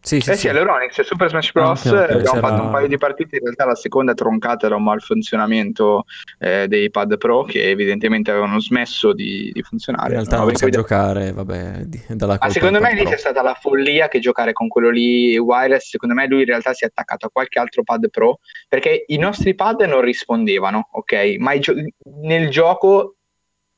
[0.05, 1.87] Sì, sì, eh sì, all'Euronix, Super Smash Bros.
[1.87, 4.15] Ah, ok, ok, abbiamo c'era- fatto un paio di partite, in realtà la seconda è
[4.17, 6.05] troncata da un malfunzionamento
[6.41, 10.09] eh, dei pad pro che evidentemente avevano smesso di, di funzionare.
[10.09, 13.11] In realtà Non non sa giocare, vabbè, di- dalla Ma secondo me lì pro.
[13.11, 16.73] c'è stata la follia che giocare con quello lì wireless, secondo me lui in realtà
[16.73, 21.37] si è attaccato a qualche altro pad pro perché i nostri pad non rispondevano, ok?
[21.39, 21.75] Ma gio-
[22.23, 23.19] nel gioco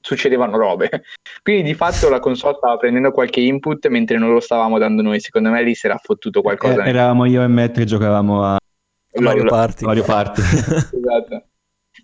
[0.05, 0.91] succedevano robe.
[1.43, 5.19] Quindi di fatto la console stava prendendo qualche input mentre non lo stavamo dando noi.
[5.21, 6.85] Secondo me lì si era fottuto qualcosa.
[6.85, 8.59] Eh, eravamo io e Matt che giocavamo a
[9.21, 9.45] Mario.
[9.45, 9.85] Party.
[9.85, 10.43] Mario Party.
[10.95, 11.45] Esatto.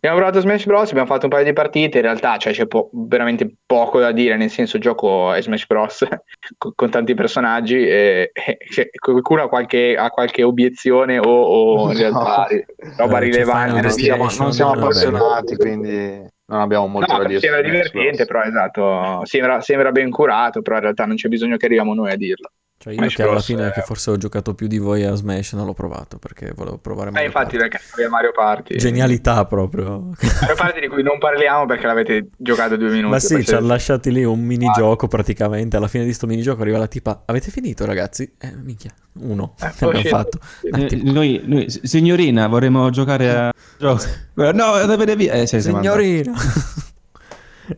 [0.03, 2.89] Abbiamo provato Smash Bros, abbiamo fatto un paio di partite, in realtà cioè, c'è po-
[2.93, 6.07] veramente poco da dire, nel senso gioco a Smash Bros
[6.57, 11.91] con, con tanti personaggi e, e c'è- qualcuno ha qualche, ha qualche obiezione o, o
[11.91, 12.65] in realtà ri-
[12.97, 13.81] roba Eh, rilevante.
[13.83, 17.39] Non siamo, non siamo appassionati, quindi non abbiamo molto No, da dire.
[17.39, 21.67] sembra divertente, però esatto, sembra, sembra ben curato, però in realtà non c'è bisogno che
[21.67, 22.51] arriviamo noi a dirlo.
[22.83, 23.73] Cioè io Smash che alla Bros, fine eh.
[23.73, 27.11] che forse ho giocato più di voi a Smash non l'ho provato perché volevo provare
[27.11, 27.69] Ma Mario infatti Party.
[27.69, 28.77] perché abbiamo Mario Party.
[28.77, 30.15] Genialità proprio.
[30.41, 33.11] Mario Party di cui non parliamo perché l'avete giocato due minuti.
[33.11, 35.77] Ma sì, ci ha lasciati lì un minigioco praticamente.
[35.77, 37.25] Alla fine di sto minigioco arriva la tipa.
[37.27, 38.33] Avete finito, ragazzi?
[38.39, 39.57] Eh, minchia, uno.
[39.61, 40.39] Eh, abbiamo fatto.
[40.63, 41.13] Eh, attimo.
[41.13, 43.53] noi, noi- signorina, vorremmo giocare a.
[43.81, 45.35] No, deve via.
[45.35, 45.61] Eh, sì.
[45.61, 46.33] Signorina.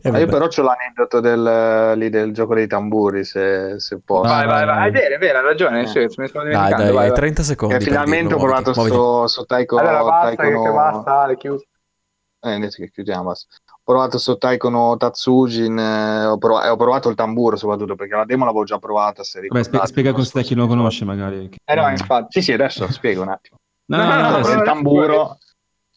[0.03, 4.29] Ah, io però c'ho l'aneddoto del, lì del gioco dei tamburi, se, se posso.
[4.29, 4.87] Vai, vai, vai, vai.
[4.89, 5.87] è vero, è vero, hai ragione, Eh.
[5.87, 7.17] sì, ne stavo Dai, dimenticando, dai, vai, hai vai.
[7.19, 7.75] 30 secondi.
[7.75, 8.95] E finalmente ho provato muoviti,
[9.29, 11.65] sto Taiko, Allora basta, Taiko che no- basta, Ale, chiuso.
[12.45, 13.55] Eh, adesso che chiudiamo, basta.
[13.71, 17.95] Ho provato sto Taiko no Tatsujin, eh, ho, prov- eh, ho provato il tamburo soprattutto
[17.95, 19.23] perché la demo l'avevo già provata.
[19.23, 21.49] Se ricordate, spie- spiega cos'è chi non lo conosce, magari.
[21.63, 22.27] Eh no, infatti.
[22.39, 23.57] Sì, sì, adesso spiego un attimo.
[23.85, 25.37] No, no, no, No, no, no, il tamburo,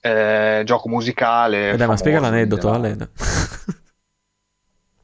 [0.01, 1.71] eh, gioco musicale.
[1.73, 3.11] Eh dai, ma spiega famoso, l'aneddoto, Ale.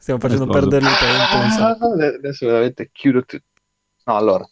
[0.03, 1.63] Stiamo facendo perdere il tempo.
[1.63, 1.77] Ah,
[2.17, 3.45] adesso veramente chiudo tutto.
[4.07, 4.45] No, allora.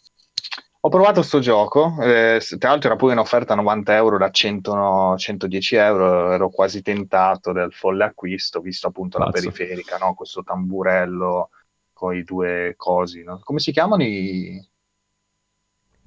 [0.83, 4.31] Ho provato sto gioco, eh, tra l'altro era pure in offerta a 90 euro da
[4.31, 9.41] 100 no, 110 euro, ero quasi tentato del folle acquisto, visto appunto la Pazzo.
[9.41, 10.13] periferica, no?
[10.13, 11.49] questo tamburello
[11.91, 13.41] con i due cosi, no?
[13.43, 14.65] come si chiamano i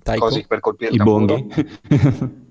[0.02, 0.24] Taiko?
[0.24, 1.48] cosi per colpire il I bonghi.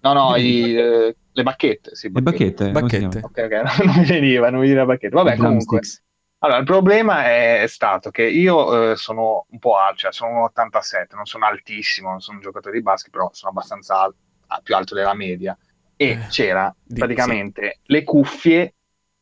[0.00, 2.70] No, no, i, eh, le bacchette, sì, Le bacchette.
[2.70, 3.18] come si Bacchette.
[3.24, 5.16] Ok, ok, non mi veniva, non mi veniva la bacchetta.
[5.16, 6.04] Vabbè, comunque, drumsticks.
[6.46, 10.42] Allora, il problema è stato che io eh, sono un po' alto, cioè sono un
[10.44, 14.14] 87, non sono altissimo, non sono un giocatore di basket, però sono abbastanza al-
[14.62, 15.56] più alto della media.
[15.96, 18.74] E Eh, c'era di- praticamente le cuffie,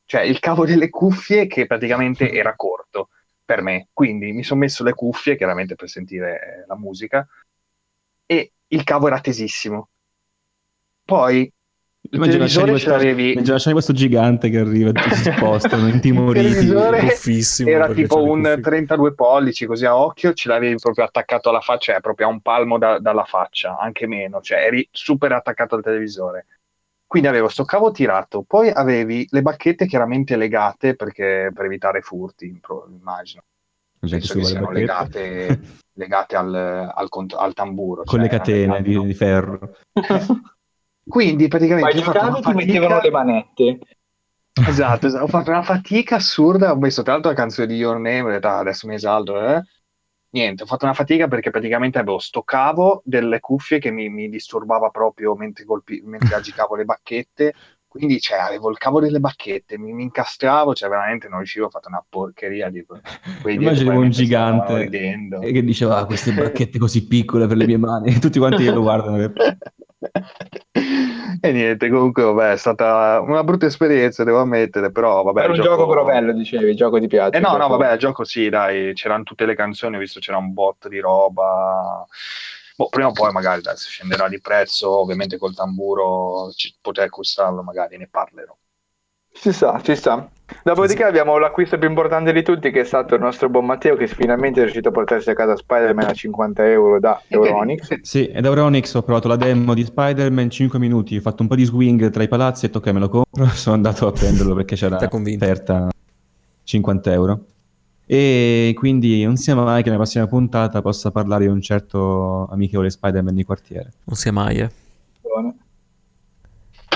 [0.05, 3.09] cioè il cavo delle cuffie che praticamente era corto
[3.43, 3.89] per me.
[3.95, 7.27] Quindi mi sono messo le cuffie, chiaramente per sentire eh, la musica,
[8.27, 9.89] e il cavo era tesissimo.
[11.05, 11.53] Poi
[12.11, 16.67] Immagina ce questo, questo gigante che arriva e si spostano intimoriti.
[16.67, 17.71] Buffissimo.
[17.71, 18.61] era tipo un cuffie.
[18.61, 22.41] 32 pollici così a occhio, ce l'avevi proprio attaccato alla faccia, cioè proprio a un
[22.41, 26.47] palmo da- dalla faccia, anche meno, cioè eri super attaccato al televisore.
[27.07, 32.61] Quindi avevo sto cavo tirato, poi avevi le bacchette chiaramente legate perché per evitare furti,
[32.99, 33.43] immagino.
[33.99, 35.61] Penso che siano legate,
[35.95, 38.03] legate al, al al tamburo.
[38.05, 39.77] Con cioè, le catene di, di ferro.
[41.07, 43.79] Quindi praticamente una giocavi ti mettevano le manette.
[44.67, 45.25] Esatto, esatto.
[45.25, 48.29] ho fatto una fatica assurda, ho messo tra l'altro la canzone di Your Name, ho
[48.31, 49.63] detto, "Ah, adesso mi esalto, eh."
[50.31, 54.29] Niente, ho fatto una fatica perché praticamente avevo sto cavo delle cuffie che mi, mi
[54.29, 57.55] disturbava proprio mentre, colpi- mentre agitavo le bacchette,
[57.87, 61.71] quindi cioè, avevo il cavo delle bacchette, mi, mi incastravo, cioè veramente non riuscivo, ho
[61.71, 63.01] fatto una porcheria dietro
[63.49, 64.89] Immagino un gigante
[65.41, 68.65] e che diceva "Ah, queste bacchette così piccole per le mie mani e tutti quanti
[68.65, 69.33] lo guardano che-
[71.45, 75.41] e niente, comunque vabbè, è stata una brutta esperienza, devo ammettere, però vabbè.
[75.41, 77.37] Era un il gioco però bello, dicevi, il gioco ti piace.
[77.37, 80.21] Eh no, no, gioco- vabbè, il gioco sì, dai, c'erano tutte le canzoni, ho visto
[80.21, 82.07] c'era un botto di roba.
[82.77, 87.07] Boh, prima o poi magari dai, se scenderà di prezzo, ovviamente col tamburo ci- potrei
[87.07, 88.57] acquistarlo, magari ne parlerò.
[89.33, 90.27] Ci sta, ci sta.
[90.63, 94.07] Dopodiché abbiamo l'acquisto più importante di tutti che è stato il nostro buon Matteo che
[94.07, 98.01] finalmente è riuscito a portarsi a casa Spider-Man a 50 euro da Euronix.
[98.03, 101.57] Sì, ed Euronix ho provato la demo di Spider-Man 5 minuti, ho fatto un po'
[101.57, 104.55] di swing tra i palazzi e detto ok me lo compro, sono andato a prenderlo
[104.55, 105.89] perché c'era offerta
[106.63, 107.45] 50 euro.
[108.07, 112.91] E quindi non sia mai che nella prossima puntata possa parlare di un certo amichevole
[112.91, 113.93] Spider-Man di quartiere.
[114.05, 114.71] Non sia mai, eh.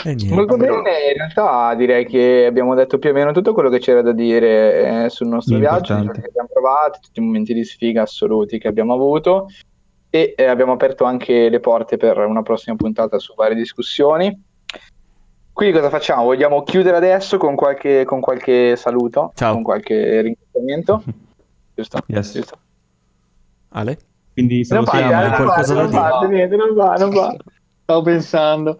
[0.04, 0.34] E niente.
[0.34, 4.02] Molto bene, in realtà direi che abbiamo detto più o meno tutto quello che c'era
[4.02, 6.20] da dire eh, sul nostro viaggio, Importante.
[6.20, 9.48] che abbiamo provato, tutti i momenti di sfiga assoluti che abbiamo avuto
[10.10, 14.42] e eh, abbiamo aperto anche le porte per una prossima puntata su varie discussioni.
[15.52, 16.22] Quindi cosa facciamo?
[16.22, 19.54] Vogliamo chiudere adesso con qualche, con qualche saluto, Ciao.
[19.54, 21.02] con qualche ringraziamento?
[21.74, 21.98] Giusto?
[22.06, 22.32] Yes.
[22.32, 22.58] Giusto?
[23.70, 23.98] Ale?
[24.38, 25.12] quindi salutiamo.
[25.12, 26.28] Hai qualcosa da dire?
[26.32, 27.34] Niente, non va, non va.
[27.82, 28.78] Stavo pensando.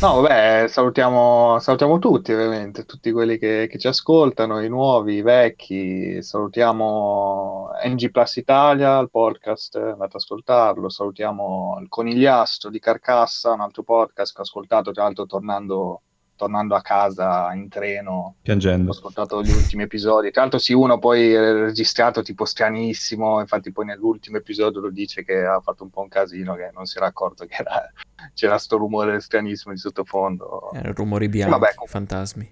[0.00, 5.22] No, vabbè, salutiamo, salutiamo tutti ovviamente, tutti quelli che, che, ci ascoltano, i nuovi, i
[5.22, 13.52] vecchi, salutiamo NG Plus Italia, il podcast, andate ad ascoltarlo, salutiamo il Conigliastro di Carcassa,
[13.52, 16.02] un altro podcast che ho ascoltato tra l'altro tornando
[16.40, 18.88] tornando a casa in treno, piangendo.
[18.88, 20.30] Ho ascoltato gli ultimi episodi.
[20.30, 23.40] Tra l'altro, sì, uno poi registrato tipo stranissimo.
[23.40, 26.86] Infatti, poi nell'ultimo episodio lo dice che ha fatto un po' un casino, che non
[26.86, 27.92] si era accorto che era,
[28.34, 30.70] c'era sto rumore stranissimo di sottofondo.
[30.72, 32.48] Erano rumori bianchi, Vabbè, fantasmi.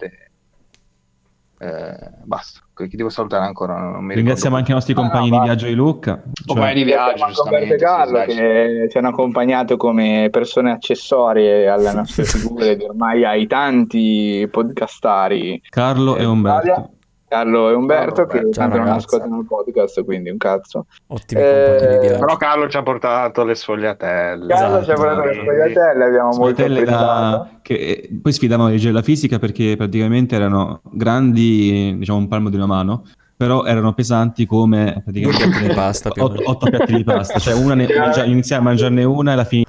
[1.60, 3.98] Eh, basta, chi devo salutare ancora?
[4.00, 6.22] Ringraziamo anche i nostri compagni ah, di viaggio di Lucca.
[6.32, 6.46] Cioè...
[6.46, 7.76] Compagni di viaggio, giustamente.
[7.76, 15.60] Carlo, che ci hanno accompagnato come persone accessorie alle nostre figure ormai ai tanti podcastari.
[15.68, 16.92] Carlo e Umberto.
[17.28, 20.86] Carlo e Umberto Ciao, che tanto non ascoltano il podcast, quindi un cazzo.
[21.08, 24.46] Ottimi eh, Però Carlo ci ha portato le sfogliatelle.
[24.46, 27.50] Carlo esatto, ci ha portato le sfogliatelle, abbiamo sfogliatelle molto da...
[27.60, 32.66] che poi sfidavano legge la fisica perché praticamente erano grandi, diciamo un palmo di una
[32.66, 33.04] mano,
[33.36, 37.86] però erano pesanti come praticamente di pasta, otto, otto piatti di pasta, cioè una ne,
[38.24, 39.64] iniziare a mangiarne una e la fine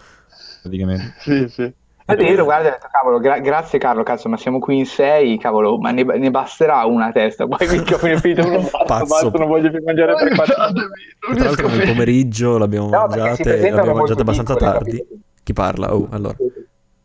[0.61, 1.13] praticamente.
[1.19, 1.73] Sì, sì.
[2.11, 5.37] Infatti io guarda ho detto, cavolo, gra- grazie Carlo, cazzo, ma siamo qui in sei,
[5.37, 9.69] cavolo, ma ne, ne basterà una testa, poi minchia, ho finito uno basta, non voglio
[9.69, 15.07] più mangiare per quattro Tra l'altro nel pomeriggio l'abbiamo no, mangiata, l'abbiamo mangiata abbastanza tardi.
[15.43, 15.95] Chi parla?
[15.95, 16.35] Oh, allora.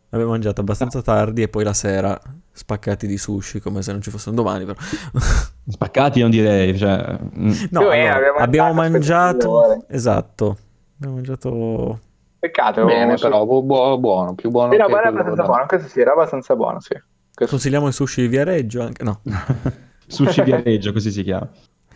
[0.09, 2.19] L'abbiamo mangiato abbastanza tardi e poi la sera
[2.51, 4.79] spaccati di sushi come se non ci fossero domani però.
[5.67, 7.17] spaccati non direi cioè...
[7.37, 7.51] Mm.
[7.71, 10.57] no, allora, abbiamo mangiato esatto
[10.95, 11.99] abbiamo mangiato
[12.45, 12.85] Peccato.
[12.85, 14.71] Bene, però buono, buono, più buono.
[14.71, 16.93] Sì, no, era abbastanza buono, questo sì, era abbastanza buono, sì.
[17.33, 17.55] Questo...
[17.55, 19.21] Consigliamo il sushi di Viareggio anche, no.
[20.05, 21.49] sushi Viareggio, così si chiama.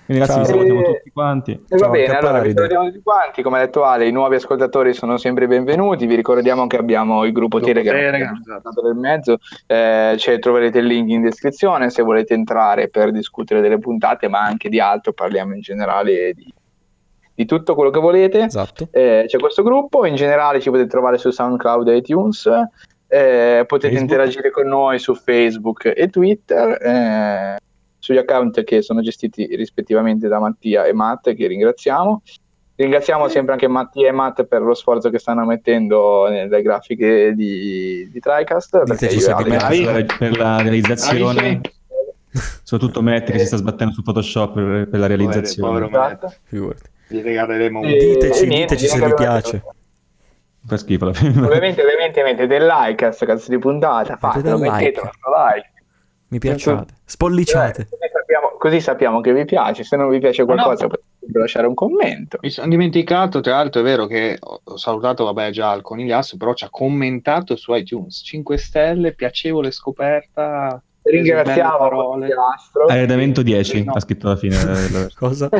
[0.05, 0.57] Quindi ragazzi, Ciao.
[0.57, 1.65] vi salutiamo tutti quanti.
[1.69, 3.41] E va bene, allora vi salutiamo tutti quanti.
[3.43, 6.07] Come ha detto Ale, i nuovi ascoltatori sono sempre benvenuti.
[6.07, 8.81] Vi ricordiamo che abbiamo il gruppo Telegram, Telegram esatto.
[8.81, 9.37] nel mezzo.
[9.67, 14.39] Eh, cioè, troverete il link in descrizione se volete entrare per discutere delle puntate, ma
[14.39, 15.13] anche di altro.
[15.13, 16.51] Parliamo in generale di
[17.39, 18.43] di tutto quello che volete.
[18.43, 18.89] Esatto.
[18.91, 22.45] Eh, c'è questo gruppo, in generale ci potete trovare su SoundCloud e iTunes,
[23.07, 24.01] eh, potete Facebook.
[24.01, 27.57] interagire con noi su Facebook e Twitter, eh,
[27.97, 32.21] sugli account che sono gestiti rispettivamente da Mattia e Matt, che ringraziamo.
[32.75, 38.09] Ringraziamo sempre anche Mattia e Matt per lo sforzo che stanno mettendo nelle grafiche di,
[38.11, 38.83] di TriCast.
[40.17, 41.61] Per la realizzazione.
[42.63, 45.69] Soprattutto Matt che si sta sbattendo su Photoshop per, per la realizzazione.
[45.69, 46.97] Povero, povero Figurati.
[47.09, 47.87] Gli regaleremo un...
[47.87, 49.63] Diteci, niente, diteci se vi piace.
[50.65, 51.41] Fa schifo la fine.
[51.45, 55.55] Ovviamente, ovviamente mettete il like a questa cazzo di puntata, fatelo, mettete like.
[55.55, 55.71] like.
[56.27, 57.81] Mi piacciate, spolliciate.
[57.81, 60.89] Eh, sappiamo, così sappiamo che vi piace, se non vi piace qualcosa no.
[60.89, 62.37] potete lasciare un commento.
[62.41, 66.53] Mi sono dimenticato, tra l'altro è vero che ho salutato, vabbè già il conigliasso, però
[66.53, 71.89] ci ha commentato su iTunes, 5 stelle, piacevole scoperta, ringraziamo
[72.87, 73.93] Arredamento 10 no.
[73.93, 74.57] ha scritto alla fine
[75.17, 75.49] cosa?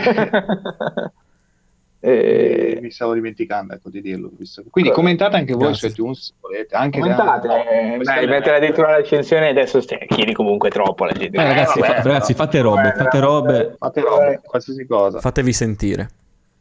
[2.01, 2.79] E...
[2.81, 4.29] Mi stavo dimenticando ecco, di dirlo.
[4.37, 4.63] Visto.
[4.69, 5.89] Quindi commentate anche voi Grazie.
[5.89, 6.75] su iTunes se volete.
[6.75, 7.69] Anche commentate, da...
[7.69, 11.37] eh, dai, mettere addirittura la recensione adesso stai, chiedi comunque troppo la gente.
[11.37, 13.75] Eh, ragazzi, vabbè, fa, ragazzi, fate robe, fate robe.
[13.77, 15.19] Fate robe, qualsiasi cosa.
[15.19, 16.09] Fatevi sentire.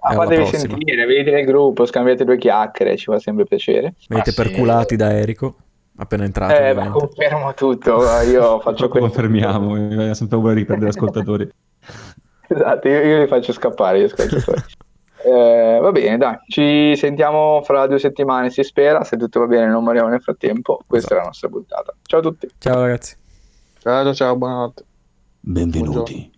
[0.00, 3.94] Ah, fatevi sentire, vedete nel gruppo, scambiate due chiacchiere, ci fa sempre piacere.
[4.08, 4.96] Venite ah, perculati sì.
[4.96, 5.56] da Erico.
[6.00, 6.54] Appena entrato.
[6.54, 8.00] Eh, beh, confermo tutto.
[8.22, 9.08] Io faccio questo.
[9.08, 11.48] Confermiamo, mi sempre paura di perdere ascoltatori.
[12.48, 14.62] esatto, io, io, li faccio scappare gli ascoltatori.
[15.24, 19.02] Eh, va bene, dai, ci sentiamo fra due settimane, si spera.
[19.04, 20.80] Se tutto va bene, non moriamo nel frattempo.
[20.86, 21.14] Questa esatto.
[21.14, 21.94] è la nostra puntata.
[22.02, 22.48] Ciao a tutti.
[22.58, 23.16] Ciao ragazzi.
[23.80, 24.84] Ciao, ciao, buonanotte.
[25.40, 26.30] Benvenuti Buongiorno.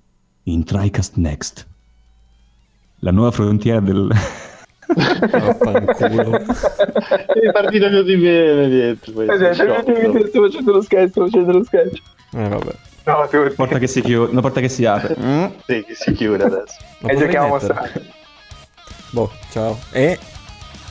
[0.45, 1.67] in TriCast Next,
[3.01, 4.09] la nuova frontiera del.
[4.91, 6.37] Vaffanculo.
[6.41, 9.13] è partito così bene dietro.
[9.13, 12.03] Poi eh, sto facendo lo sketch, sto facendo lo sketch.
[12.33, 12.75] Eh, vabbè.
[13.05, 15.17] No, porta che si chiude, una porta che si apre.
[15.19, 15.45] Mm?
[15.67, 16.77] Sì, che si chiude adesso.
[17.07, 18.19] e giochiamo a mostrare.
[19.11, 19.79] Boh, ciao.
[19.91, 20.19] E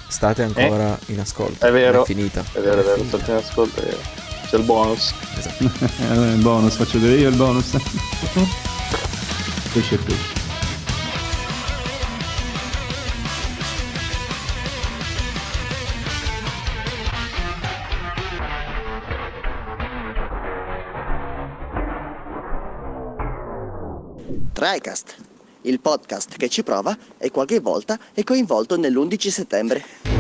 [0.07, 1.11] state ancora eh?
[1.13, 1.65] in ascolto.
[1.65, 2.03] È vero.
[2.03, 2.43] È finita.
[2.51, 3.81] È vero, è vero, state in ascolto.
[3.81, 5.13] C'è il bonus.
[5.37, 5.63] Esatto.
[6.13, 7.77] il bonus, faccio vedere io il bonus.
[9.71, 10.37] Pesce pesce.
[24.53, 25.28] TriCast
[25.61, 30.18] il podcast che ci prova e qualche volta è coinvolto nell'11 settembre.